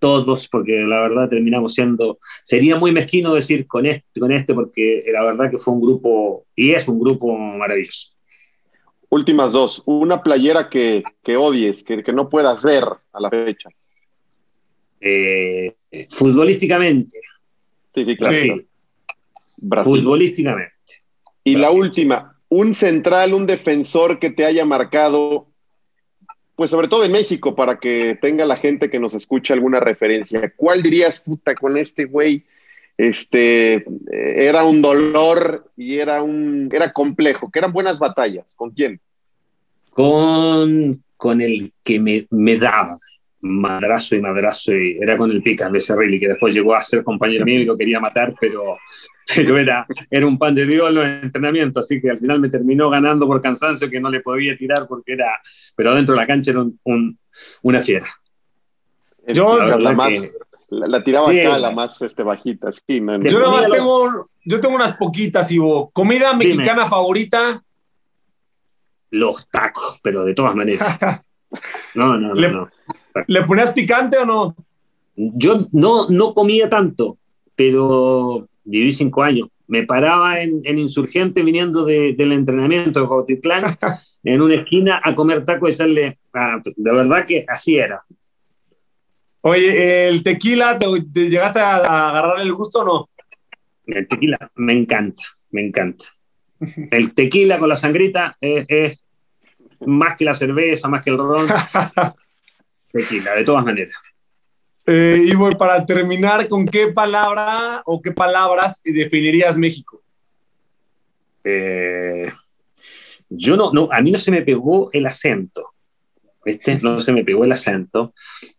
todos, 0.05 0.47
porque 0.49 0.71
la 0.87 1.01
verdad 1.01 1.29
terminamos 1.29 1.73
siendo, 1.73 2.19
sería 2.43 2.75
muy 2.75 2.91
mezquino 2.91 3.33
decir 3.33 3.65
con 3.65 3.87
este, 3.87 4.19
con 4.19 4.31
este, 4.31 4.53
porque 4.53 5.03
la 5.11 5.23
verdad 5.23 5.49
que 5.49 5.57
fue 5.57 5.73
un 5.73 5.81
grupo, 5.81 6.45
y 6.55 6.73
es 6.73 6.87
un 6.87 6.99
grupo 6.99 7.35
maravilloso. 7.35 8.11
Últimas 9.09 9.51
dos. 9.51 9.81
Una 9.85 10.21
playera 10.21 10.69
que, 10.69 11.03
odies, 11.35 11.83
que, 11.83 12.03
no 12.13 12.29
puedas 12.29 12.61
ver 12.61 12.83
a 12.83 13.19
la 13.19 13.31
fecha. 13.31 13.69
Eh, 15.01 15.73
futbolísticamente. 16.11 17.19
Sí, 17.95 18.05
sí, 18.05 18.15
claro. 18.15 18.61
Futbolísticamente. 19.83 21.01
Y 21.43 21.55
la 21.55 21.71
última, 21.71 22.39
un 22.49 22.75
central, 22.75 23.33
un 23.33 23.47
defensor 23.47 24.19
que 24.19 24.29
te 24.29 24.45
haya 24.45 24.65
marcado, 24.65 25.47
pues 26.55 26.69
sobre 26.69 26.87
todo 26.87 27.03
en 27.03 27.11
México, 27.11 27.55
para 27.55 27.77
que 27.77 28.17
tenga 28.21 28.45
la 28.45 28.55
gente 28.55 28.89
que 28.89 28.99
nos 28.99 29.13
escuche 29.13 29.53
alguna 29.53 29.79
referencia. 29.79 30.53
¿Cuál 30.55 30.81
dirías, 30.81 31.19
puta, 31.19 31.55
con 31.55 31.77
este 31.77 32.05
güey? 32.05 32.45
este, 32.97 33.75
eh, 33.75 33.83
era 34.11 34.63
un 34.63 34.81
dolor 34.81 35.71
y 35.75 35.95
era, 35.95 36.23
un, 36.23 36.69
era 36.71 36.91
complejo, 36.91 37.51
que 37.51 37.59
eran 37.59 37.73
buenas 37.73 37.99
batallas. 37.99 38.53
¿Con 38.55 38.71
quién? 38.71 38.99
Con, 39.89 41.03
con 41.17 41.41
el 41.41 41.73
que 41.83 41.99
me, 41.99 42.27
me 42.29 42.57
daba 42.57 42.97
madrazo 43.45 44.15
y 44.15 44.21
madrazo, 44.21 44.73
y 44.73 44.97
era 44.99 45.17
con 45.17 45.29
el 45.29 45.43
Picas 45.43 45.71
de 45.71 45.79
Cerrilli, 45.79 46.19
que 46.19 46.29
después 46.29 46.53
llegó 46.53 46.75
a 46.75 46.81
ser 46.81 47.03
compañero 47.03 47.45
mío 47.45 47.59
y 47.59 47.65
lo 47.65 47.77
quería 47.77 47.99
matar, 47.99 48.33
pero, 48.39 48.77
pero 49.35 49.57
era, 49.57 49.85
era 50.09 50.25
un 50.25 50.37
pan 50.39 50.55
de 50.55 50.65
Dios 50.65 50.89
en 50.89 50.95
los 50.95 51.05
entrenamientos, 51.05 51.85
así 51.85 52.01
que 52.01 52.09
al 52.09 52.17
final 52.17 52.39
me 52.39 52.49
terminó 52.49 52.89
ganando 52.89 53.27
por 53.27 53.39
cansancio 53.41 53.89
que 53.89 53.99
no 53.99 54.09
le 54.09 54.21
podía 54.21 54.57
tirar 54.57 54.87
porque 54.87 55.13
era, 55.13 55.39
pero 55.75 55.93
dentro 55.93 56.15
de 56.15 56.21
la 56.21 56.27
cancha 56.27 56.51
era 56.51 56.65
un, 56.83 57.19
una 57.61 57.79
fiera. 57.79 58.07
Yo, 59.27 59.63
la, 59.63 59.93
más, 59.93 60.11
la, 60.69 61.03
tiraba 61.03 61.29
acá, 61.29 61.57
la 61.59 61.71
más 61.71 62.01
este, 62.01 62.23
bajita. 62.23 62.71
Sí, 62.71 62.99
Yo 63.23 63.39
nada 63.39 63.51
más 63.51 63.69
tengo, 63.69 64.29
yo 64.43 64.59
tengo 64.59 64.75
unas 64.75 64.97
poquitas, 64.97 65.51
Ivo. 65.51 65.89
¿Comida 65.91 66.33
mexicana 66.33 66.87
favorita? 66.87 67.63
Los 69.11 69.47
tacos, 69.49 69.99
pero 70.03 70.25
de 70.25 70.33
todas 70.33 70.55
maneras. 70.55 70.99
no, 71.95 72.17
no, 72.17 72.33
¿Le, 72.33 72.49
no. 72.49 72.69
¿Le 73.27 73.43
ponías 73.43 73.71
picante 73.71 74.17
o 74.17 74.25
no? 74.25 74.55
Yo 75.15 75.67
no, 75.71 76.09
no 76.09 76.33
comía 76.33 76.69
tanto, 76.69 77.17
pero 77.55 78.47
viví 78.63 78.91
cinco 78.91 79.23
años. 79.23 79.49
Me 79.67 79.83
paraba 79.83 80.41
en, 80.41 80.61
en 80.63 80.77
Insurgente 80.77 81.41
viniendo 81.41 81.85
del 81.85 82.31
entrenamiento 82.31 83.01
de 83.01 83.07
Cautitlán, 83.07 83.63
en 84.23 84.41
una 84.41 84.55
esquina 84.55 85.01
a 85.03 85.15
comer 85.15 85.43
tacos 85.43 85.69
y 85.69 85.73
echarle. 85.73 86.17
de 86.75 86.93
verdad 86.93 87.25
que 87.25 87.45
así 87.47 87.77
era. 87.77 88.03
Oye, 89.41 90.07
¿el 90.07 90.23
tequila 90.23 90.77
te, 90.77 90.87
llegaste 91.29 91.59
a, 91.59 91.75
agarrar 92.09 92.41
el 92.41 92.51
gusto 92.53 92.79
o 92.79 92.85
no? 92.85 93.09
El 93.85 94.07
tequila 94.07 94.51
me 94.55 94.73
encanta, 94.73 95.23
me 95.51 95.67
encanta. 95.67 96.05
El 96.89 97.13
tequila 97.13 97.59
con 97.59 97.69
la 97.69 97.75
sangrita 97.75 98.35
es, 98.41 99.05
más 99.85 100.15
que 100.17 100.25
la 100.25 100.33
cerveza, 100.33 100.87
más 100.87 101.03
que 101.03 101.11
el 101.11 101.17
ron. 101.19 101.47
tequila, 102.95 103.35
de 103.35 103.43
todas 103.43 103.63
maneras. 103.63 103.95
Eh, 104.85 105.25
y 105.27 105.35
bueno, 105.35 105.57
para 105.57 105.85
terminar, 105.85 106.47
¿con 106.47 106.65
qué 106.65 106.87
palabra 106.87 107.81
o 107.85 108.01
qué 108.01 108.11
palabras 108.11 108.81
definirías 108.83 109.57
México? 109.57 110.01
Eh, 111.43 112.31
yo 113.29 113.57
no, 113.57 113.71
no, 113.73 113.89
a 113.91 114.01
mí 114.01 114.11
no 114.11 114.17
se 114.17 114.31
me 114.31 114.43
pegó 114.43 114.89
el 114.93 115.05
acento. 115.05 115.71
¿Viste? 116.45 116.77
No 116.83 116.99
se 116.99 117.11
me 117.11 117.23
pegó 117.23 117.43
el 117.43 117.51
acento 117.51 118.13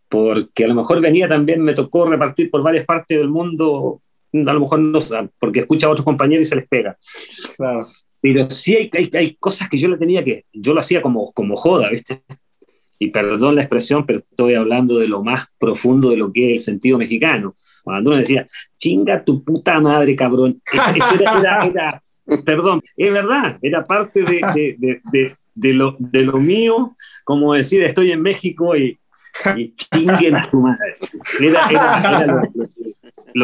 porque 0.09 0.65
a 0.65 0.67
lo 0.67 0.75
mejor 0.75 1.01
venía 1.01 1.27
también, 1.27 1.61
me 1.61 1.73
tocó 1.73 2.05
repartir 2.05 2.49
por 2.49 2.63
varias 2.63 2.85
partes 2.85 3.17
del 3.17 3.29
mundo, 3.29 4.01
a 4.33 4.53
lo 4.53 4.59
mejor 4.59 4.79
no, 4.79 4.99
porque 5.39 5.59
escucha 5.59 5.87
a 5.87 5.91
otros 5.91 6.05
compañeros 6.05 6.47
y 6.47 6.49
se 6.49 6.55
les 6.55 6.67
pega. 6.67 6.97
Pero 8.21 8.49
sí 8.49 8.75
hay, 8.75 8.89
hay, 8.93 9.09
hay, 9.13 9.35
cosas 9.35 9.69
que 9.69 9.77
yo 9.77 9.87
le 9.87 9.97
tenía 9.97 10.23
que, 10.23 10.45
yo 10.53 10.73
lo 10.73 10.79
hacía 10.79 11.01
como, 11.01 11.31
como 11.33 11.55
joda, 11.55 11.89
¿viste? 11.89 12.23
Y 12.99 13.09
perdón 13.09 13.55
la 13.55 13.61
expresión, 13.61 14.05
pero 14.05 14.19
estoy 14.19 14.55
hablando 14.55 14.97
de 14.97 15.07
lo 15.07 15.23
más 15.23 15.45
profundo 15.59 16.09
de 16.09 16.17
lo 16.17 16.31
que 16.31 16.53
es 16.53 16.61
el 16.61 16.73
sentido 16.73 16.97
mexicano. 16.97 17.53
Cuando 17.83 18.09
uno 18.09 18.19
decía, 18.19 18.45
chinga 18.77 19.23
tu 19.23 19.43
puta 19.43 19.79
madre, 19.79 20.15
cabrón. 20.15 20.61
era, 21.19 22.01
perdón, 22.45 22.81
es 22.95 23.11
verdad, 23.11 23.57
era 23.61 23.85
parte 23.85 24.23
de, 24.23 24.41
de, 24.77 24.99
de, 25.11 25.35
de, 25.55 25.73
lo, 25.73 25.95
de 25.99 26.23
lo 26.23 26.37
mío, 26.37 26.93
como 27.23 27.53
decir, 27.53 27.83
estoy 27.83 28.11
en 28.11 28.21
México 28.21 28.75
y, 28.75 28.97
y 29.55 29.73
chinguen 29.75 30.35
a 30.35 30.43
su 30.43 30.59
madre. 30.59 30.95
Era, 31.39 32.25
lo, 32.25 32.41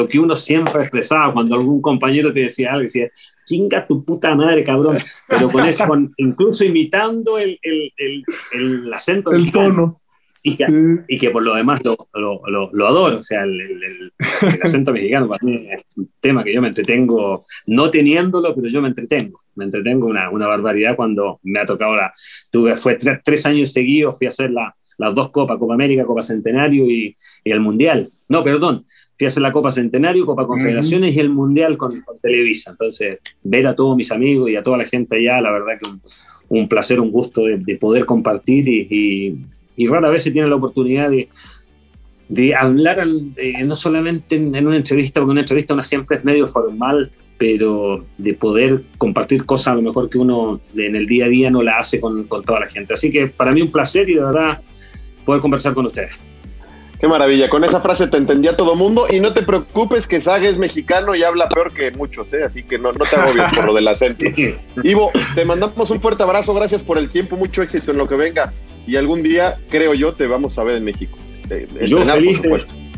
que 0.07 0.19
uno 0.19 0.35
siempre 0.35 0.81
expresaba 0.81 1.33
cuando 1.33 1.55
algún 1.55 1.81
compañero 1.81 2.33
te 2.33 2.41
decía 2.41 2.71
algo, 2.71 2.83
decía, 2.83 3.09
chinga 3.45 3.85
tu 3.85 4.03
puta 4.03 4.35
madre, 4.35 4.63
cabrón. 4.63 4.97
Pero 5.27 5.49
con 5.49 5.65
eso, 5.65 5.85
incluso 6.17 6.65
imitando 6.65 7.37
el, 7.37 7.59
el, 7.61 7.91
el, 7.97 8.23
el 8.53 8.93
acento. 8.93 9.31
El 9.31 9.51
tono. 9.51 9.99
Y 10.45 10.57
que, 10.57 10.65
y 11.07 11.17
que, 11.17 11.29
por 11.29 11.41
lo 11.41 11.55
demás 11.55 11.81
lo, 11.85 11.95
lo, 12.13 12.69
lo, 12.73 12.87
adoro. 12.87 13.19
O 13.19 13.21
sea, 13.21 13.43
el, 13.43 14.11
acento 14.61 14.91
mexicano 14.91 15.29
para 15.29 15.39
mí 15.41 15.67
es 15.71 15.83
un 15.95 16.09
tema 16.19 16.43
que 16.43 16.53
yo 16.53 16.61
me 16.61 16.67
entretengo, 16.67 17.43
no 17.67 17.89
teniéndolo, 17.89 18.53
pero 18.53 18.67
yo 18.67 18.81
me 18.81 18.89
entretengo. 18.89 19.37
Me 19.55 19.63
entretengo 19.63 20.07
una, 20.07 20.29
una 20.29 20.47
barbaridad 20.47 20.97
cuando 20.97 21.39
me 21.43 21.61
ha 21.61 21.65
tocado 21.65 21.95
la. 21.95 22.11
Tuve, 22.51 22.75
fue 22.75 22.95
tres, 22.95 23.19
tres 23.23 23.45
años 23.45 23.71
seguidos, 23.71 24.17
fui 24.17 24.27
a 24.27 24.31
hacer 24.31 24.51
la, 24.51 24.75
las 24.97 25.15
dos 25.15 25.31
copas, 25.31 25.57
Copa 25.57 25.73
América, 25.73 26.05
Copa 26.05 26.21
Centenario 26.21 26.89
y, 26.89 27.15
el 27.43 27.59
Mundial. 27.59 28.09
No, 28.27 28.43
perdón, 28.43 28.85
fui 29.17 29.25
a 29.25 29.27
hacer 29.27 29.43
la 29.43 29.51
Copa 29.51 29.71
Centenario, 29.71 30.25
Copa 30.25 30.47
Confederaciones 30.47 31.15
y 31.15 31.19
el 31.19 31.29
Mundial 31.29 31.77
con, 31.77 31.93
Televisa. 32.21 32.71
Entonces, 32.71 33.19
ver 33.43 33.67
a 33.67 33.75
todos 33.75 33.95
mis 33.95 34.11
amigos 34.11 34.49
y 34.49 34.55
a 34.55 34.63
toda 34.63 34.77
la 34.77 34.85
gente 34.85 35.17
allá, 35.17 35.41
la 35.41 35.51
verdad 35.51 35.79
que 35.81 35.89
un, 36.49 36.67
placer, 36.67 36.99
un 36.99 37.11
gusto 37.11 37.43
de, 37.45 37.77
poder 37.77 38.05
compartir 38.05 38.67
y, 38.67 39.37
rara 39.87 40.09
vez 40.09 40.23
se 40.23 40.31
tiene 40.31 40.47
la 40.47 40.55
oportunidad 40.55 41.09
de, 41.09 41.29
de 42.29 42.55
hablar, 42.55 43.05
eh, 43.37 43.63
no 43.63 43.75
solamente 43.75 44.35
en, 44.35 44.67
una 44.67 44.77
entrevista, 44.77 45.19
porque 45.19 45.31
una 45.31 45.41
entrevista 45.41 45.73
una 45.73 45.83
siempre 45.83 46.17
es 46.17 46.25
medio 46.25 46.47
formal, 46.47 47.11
pero 47.37 48.05
de 48.17 48.33
poder 48.33 48.83
compartir 48.97 49.45
cosas 49.45 49.73
a 49.73 49.75
lo 49.75 49.81
mejor 49.81 50.09
que 50.09 50.17
uno 50.17 50.61
en 50.75 50.95
el 50.95 51.05
día 51.05 51.25
a 51.25 51.29
día 51.29 51.49
no 51.49 51.61
la 51.61 51.79
hace 51.79 51.99
con, 51.99 52.23
con 52.25 52.43
toda 52.43 52.61
la 52.61 52.69
gente. 52.69 52.93
Así 52.93 53.11
que 53.11 53.27
para 53.27 53.51
mí 53.51 53.61
un 53.61 53.71
placer 53.71 54.09
y 54.09 54.15
de 54.15 54.23
verdad 54.23 54.61
poder 55.25 55.41
conversar 55.41 55.73
con 55.73 55.85
ustedes. 55.85 56.11
Qué 57.03 57.09
maravilla, 57.09 57.49
con 57.49 57.65
esa 57.65 57.81
frase 57.81 58.07
te 58.07 58.15
entendía 58.15 58.55
todo 58.55 58.75
mundo 58.75 59.07
y 59.11 59.19
no 59.19 59.33
te 59.33 59.41
preocupes 59.41 60.07
que 60.07 60.21
Saga 60.21 60.47
es 60.47 60.57
mexicano 60.57 61.13
y 61.13 61.21
habla 61.21 61.49
peor 61.49 61.73
que 61.73 61.91
muchos, 61.91 62.31
¿eh? 62.31 62.43
así 62.45 62.63
que 62.63 62.79
no, 62.79 62.93
no 62.93 63.03
te 63.03 63.17
agobies 63.17 63.53
por 63.53 63.65
lo 63.65 63.73
del 63.73 63.85
acento. 63.89 64.23
Ivo, 64.85 65.11
te 65.35 65.43
mandamos 65.43 65.91
un 65.91 65.99
fuerte 65.99 66.23
abrazo, 66.23 66.53
gracias 66.53 66.81
por 66.81 66.97
el 66.97 67.09
tiempo, 67.09 67.35
mucho 67.35 67.61
éxito 67.61 67.91
en 67.91 67.97
lo 67.97 68.07
que 68.07 68.15
venga 68.15 68.53
y 68.87 68.95
algún 68.95 69.21
día, 69.21 69.55
creo 69.67 69.93
yo, 69.93 70.13
te 70.13 70.27
vamos 70.27 70.57
a 70.57 70.63
ver 70.63 70.77
en 70.77 70.85
México. 70.85 71.17
Yo, 71.85 72.05
feliz 72.05 72.39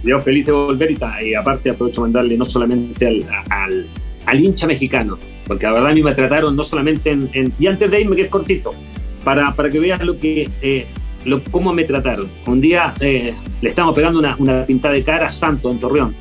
yo 0.04 0.22
feliz 0.22 0.46
de 0.46 0.52
volver 0.52 0.92
y, 1.24 1.34
aparte 1.34 1.72
aprovecho 1.72 2.02
mandarle 2.02 2.38
no 2.38 2.46
solamente 2.46 3.08
al, 3.08 3.26
al, 3.50 3.88
al, 4.28 4.40
hincha 4.40 4.68
mexicano, 4.68 5.18
porque 5.48 5.66
la 5.66 5.74
verdad 5.74 5.90
a 5.90 5.94
mí 5.96 6.04
me 6.04 6.14
trataron 6.14 6.56
no 6.56 6.64
solamente 6.64 7.10
en, 7.10 7.52
y 7.58 7.66
antes 7.66 7.90
de 7.90 8.02
irme 8.02 8.16
que 8.16 8.22
es 8.22 8.30
cortito, 8.30 8.70
para, 9.24 9.52
para 9.56 9.72
que 9.72 9.80
veas 9.80 10.00
lo 10.04 10.16
que... 10.20 10.48
Eh, 10.62 10.86
lo, 11.26 11.44
cómo 11.46 11.74
me 11.74 11.84
trataron. 11.84 12.30
Un 12.46 12.62
día 12.62 12.94
eh, 13.00 13.34
le 13.66 13.70
estamos 13.70 13.96
pegando 13.96 14.20
una, 14.20 14.36
una 14.38 14.64
pintada 14.64 14.94
de 14.94 15.04
cara 15.04 15.26
a 15.26 15.32
Santo 15.32 15.72
en 15.72 15.80
Torreón. 15.80 16.16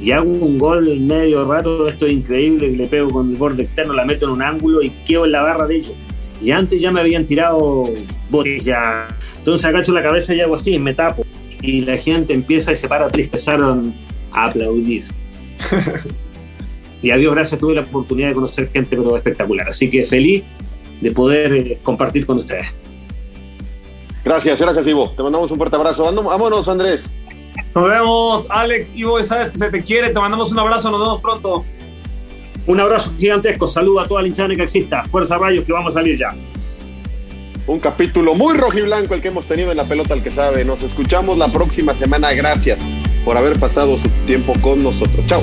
Y 0.00 0.12
hago 0.12 0.30
un 0.30 0.58
gol 0.58 1.00
medio 1.00 1.44
raro, 1.44 1.88
esto 1.88 2.06
es 2.06 2.12
increíble, 2.12 2.70
le 2.70 2.86
pego 2.86 3.10
con 3.10 3.32
el 3.32 3.36
borde 3.36 3.64
externo, 3.64 3.94
la 3.94 4.04
meto 4.04 4.26
en 4.26 4.30
un 4.30 4.42
ángulo 4.42 4.80
y 4.80 4.90
quedo 5.04 5.24
en 5.24 5.32
la 5.32 5.42
barra 5.42 5.66
de 5.66 5.78
ellos. 5.78 5.94
Y 6.40 6.52
antes 6.52 6.80
ya 6.80 6.92
me 6.92 7.00
habían 7.00 7.26
tirado 7.26 7.82
botellas. 8.30 9.12
Entonces 9.38 9.66
agacho 9.66 9.92
la 9.92 10.04
cabeza 10.04 10.32
y 10.36 10.40
hago 10.40 10.54
así, 10.54 10.78
me 10.78 10.94
tapo. 10.94 11.26
Y 11.62 11.80
la 11.80 11.96
gente 11.96 12.32
empieza 12.32 12.70
y 12.70 12.76
se 12.76 12.86
para, 12.86 13.08
empezaron 13.12 13.92
a 14.30 14.44
aplaudir. 14.44 15.02
y 17.02 17.10
a 17.10 17.16
Dios 17.16 17.34
gracias 17.34 17.60
tuve 17.60 17.74
la 17.74 17.80
oportunidad 17.80 18.28
de 18.28 18.34
conocer 18.34 18.68
gente 18.68 18.96
pero 18.96 19.16
espectacular. 19.16 19.68
Así 19.68 19.90
que 19.90 20.04
feliz 20.04 20.44
de 21.00 21.10
poder 21.10 21.54
eh, 21.54 21.78
compartir 21.82 22.24
con 22.24 22.38
ustedes. 22.38 22.78
Gracias, 24.24 24.60
gracias 24.60 24.86
Ivo. 24.86 25.10
Te 25.10 25.22
mandamos 25.22 25.50
un 25.50 25.56
fuerte 25.56 25.76
abrazo. 25.76 26.04
Vámonos, 26.04 26.68
Andrés. 26.68 27.08
Nos 27.74 27.88
vemos, 27.88 28.46
Alex. 28.50 28.94
Ivo, 28.94 29.22
sabes 29.22 29.50
que 29.50 29.58
se 29.58 29.70
te 29.70 29.82
quiere. 29.82 30.10
Te 30.10 30.20
mandamos 30.20 30.52
un 30.52 30.58
abrazo. 30.58 30.90
Nos 30.90 31.00
vemos 31.00 31.20
pronto. 31.20 31.64
Un 32.66 32.80
abrazo 32.80 33.12
gigantesco. 33.18 33.66
Saludo 33.66 34.00
a 34.00 34.06
toda 34.06 34.22
la 34.22 34.28
hinchada 34.28 34.54
que 34.54 34.62
exista. 34.62 35.02
Fuerza 35.04 35.38
Rayos, 35.38 35.64
que 35.64 35.72
vamos 35.72 35.94
a 35.94 36.00
salir 36.00 36.18
ya. 36.18 36.34
Un 37.66 37.80
capítulo 37.80 38.34
muy 38.34 38.56
rojo 38.56 38.78
y 38.78 38.82
blanco 38.82 39.14
el 39.14 39.20
que 39.20 39.28
hemos 39.28 39.46
tenido 39.46 39.70
en 39.70 39.76
la 39.76 39.84
pelota, 39.84 40.14
el 40.14 40.22
que 40.22 40.30
sabe. 40.30 40.64
Nos 40.64 40.82
escuchamos 40.82 41.36
la 41.36 41.52
próxima 41.52 41.94
semana. 41.94 42.32
Gracias 42.32 42.78
por 43.24 43.36
haber 43.36 43.58
pasado 43.58 43.98
su 43.98 44.08
tiempo 44.26 44.52
con 44.60 44.82
nosotros. 44.82 45.26
Chao. 45.26 45.42